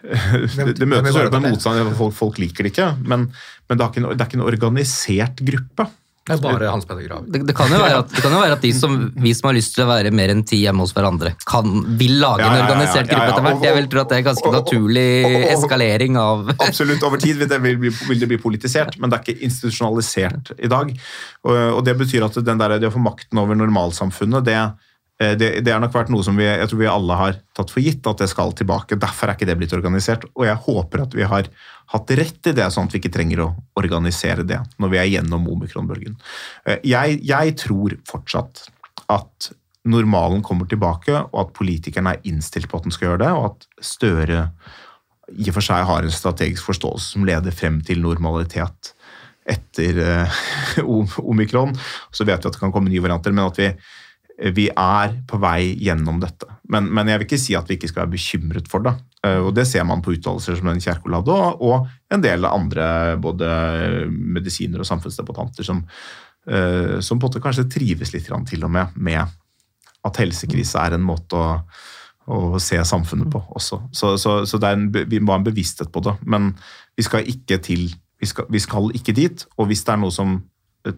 [0.00, 3.28] det, det møtes jo med motstand, folk, folk, liker det ikke, men,
[3.68, 5.86] men det, er ikke, det er ikke en organisert gruppe.
[6.30, 7.24] Det er bare Hans Petter Grav.
[7.26, 9.74] Det, det, kan at, det, kan jo være at, de som, vi som har lyst
[9.74, 13.32] til å være mer enn ti hjemme hos hverandre, kan, vil lage en organisert gruppe
[13.32, 13.64] etter hvert.
[13.66, 15.08] Jeg vil tro at det er ganske naturlig
[15.56, 17.02] eskalering av Absolutt.
[17.06, 20.70] Over tid vil det bli, vil det bli politisert, men det er ikke institusjonalisert i
[20.70, 20.94] dag.
[21.48, 24.60] Og, og det betyr at der, det å få makten over normalsamfunnet, det
[25.20, 27.84] det, det har nok vært noe som vi, jeg tror vi alle har tatt for
[27.84, 28.96] gitt at det skal tilbake.
[29.00, 30.24] Derfor er ikke det blitt organisert.
[30.32, 31.50] Og jeg håper at vi har
[31.92, 35.08] hatt rett i det, sånn at vi ikke trenger å organisere det når vi er
[35.10, 36.16] gjennom omikronbølgen.
[36.64, 38.68] Eh, jeg, jeg tror fortsatt
[39.10, 39.50] at
[39.90, 43.50] normalen kommer tilbake, og at politikerne er innstilt på at den skal gjøre det, og
[43.50, 44.44] at Støre
[45.30, 48.92] i og for seg har en strategisk forståelse som leder frem til normalitet
[49.50, 50.00] etter
[50.84, 51.72] uh, omikron.
[52.12, 53.70] Så vet vi at det kan komme nye varianter, men at vi
[54.56, 56.48] vi er på vei gjennom dette.
[56.72, 58.94] Men, men, jeg vil ikke si at vi ikke skal være bekymret for det.
[59.26, 63.18] Eh, og Det ser man på uttalelser som den Kjerkol hadde, og, en del andre
[63.22, 63.46] både
[64.08, 65.84] medisiner og samfunnsdebattanter som,
[66.50, 69.20] uh, som på en måte kanskje trives litt til og med med
[70.02, 71.60] at helsekrise er en måte å,
[72.26, 73.78] å se samfunnet på også.
[73.92, 76.16] Så, så, så en, vi må ha en bevissthet på det.
[76.26, 76.54] Men
[76.96, 79.46] vi skal ikke til vi skal, vi skal ikke dit.
[79.56, 80.40] Og hvis det er noe som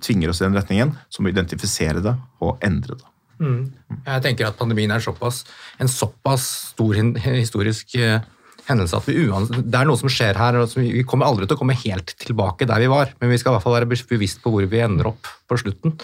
[0.02, 3.11] tvinger oss i den retningen, så må vi identifisere det og endre det.
[3.42, 3.62] Mm.
[4.06, 5.42] Jeg tenker at pandemien er såpass,
[5.82, 8.22] en såpass stor historisk eh,
[8.68, 10.60] hendelse at vi det er noe som skjer her.
[10.60, 13.52] og Vi kommer aldri til å komme helt tilbake der vi var, men vi skal
[13.52, 15.96] i hvert fall være bevisst på hvor vi ender opp på slutten.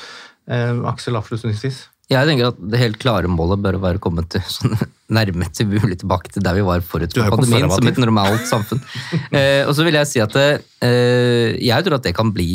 [0.51, 1.87] Eh, Aksel avslutningsvis?
[2.09, 4.77] Jeg tenker at Det helt klare målet bør være å komme til sånn
[5.13, 8.83] nærmest mulig tilbake til der vi var forut for pandemien, som et normalt samfunn.
[9.39, 12.51] eh, og så vil jeg si at eh, jeg tror at det kan bli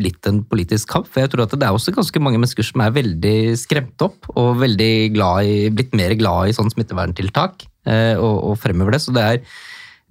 [0.00, 1.08] litt en politisk kamp.
[1.10, 4.28] For jeg tror at det er også ganske mange mennesker som er veldig skremt opp
[4.34, 9.02] og veldig glad i, blitt mer glad i sånn smitteverntiltak eh, og, og, fremover det.
[9.04, 9.42] Så det er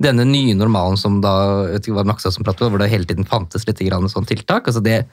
[0.01, 1.33] denne nye normalen som da
[1.69, 4.69] vet ikke hva Naksa som pratet, hvor det hele tiden fantes litt grann sånn tiltak.
[4.69, 5.03] altså det,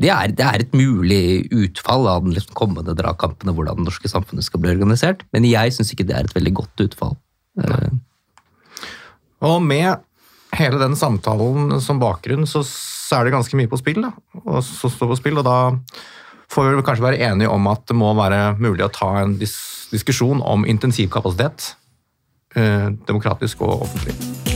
[0.00, 3.90] det, er, det er, et mulig utfall av den liksom kommende dragkampen og hvordan det
[3.90, 5.22] norske samfunnet skal bli organisert.
[5.36, 7.14] Men jeg syns ikke det er et veldig godt utfall.
[7.62, 7.78] Ja.
[9.44, 10.02] Og med
[10.58, 12.64] hele den samtalen som bakgrunn, så
[13.04, 14.00] så er det ganske mye på spill.
[14.04, 14.12] Da.
[14.44, 15.58] Og så står på spill, og da
[16.52, 19.56] får vi kanskje være enige om at det må være mulig å ta en dis
[19.94, 21.74] diskusjon om intensivkapasitet,
[22.56, 24.53] eh, demokratisk og offentlig.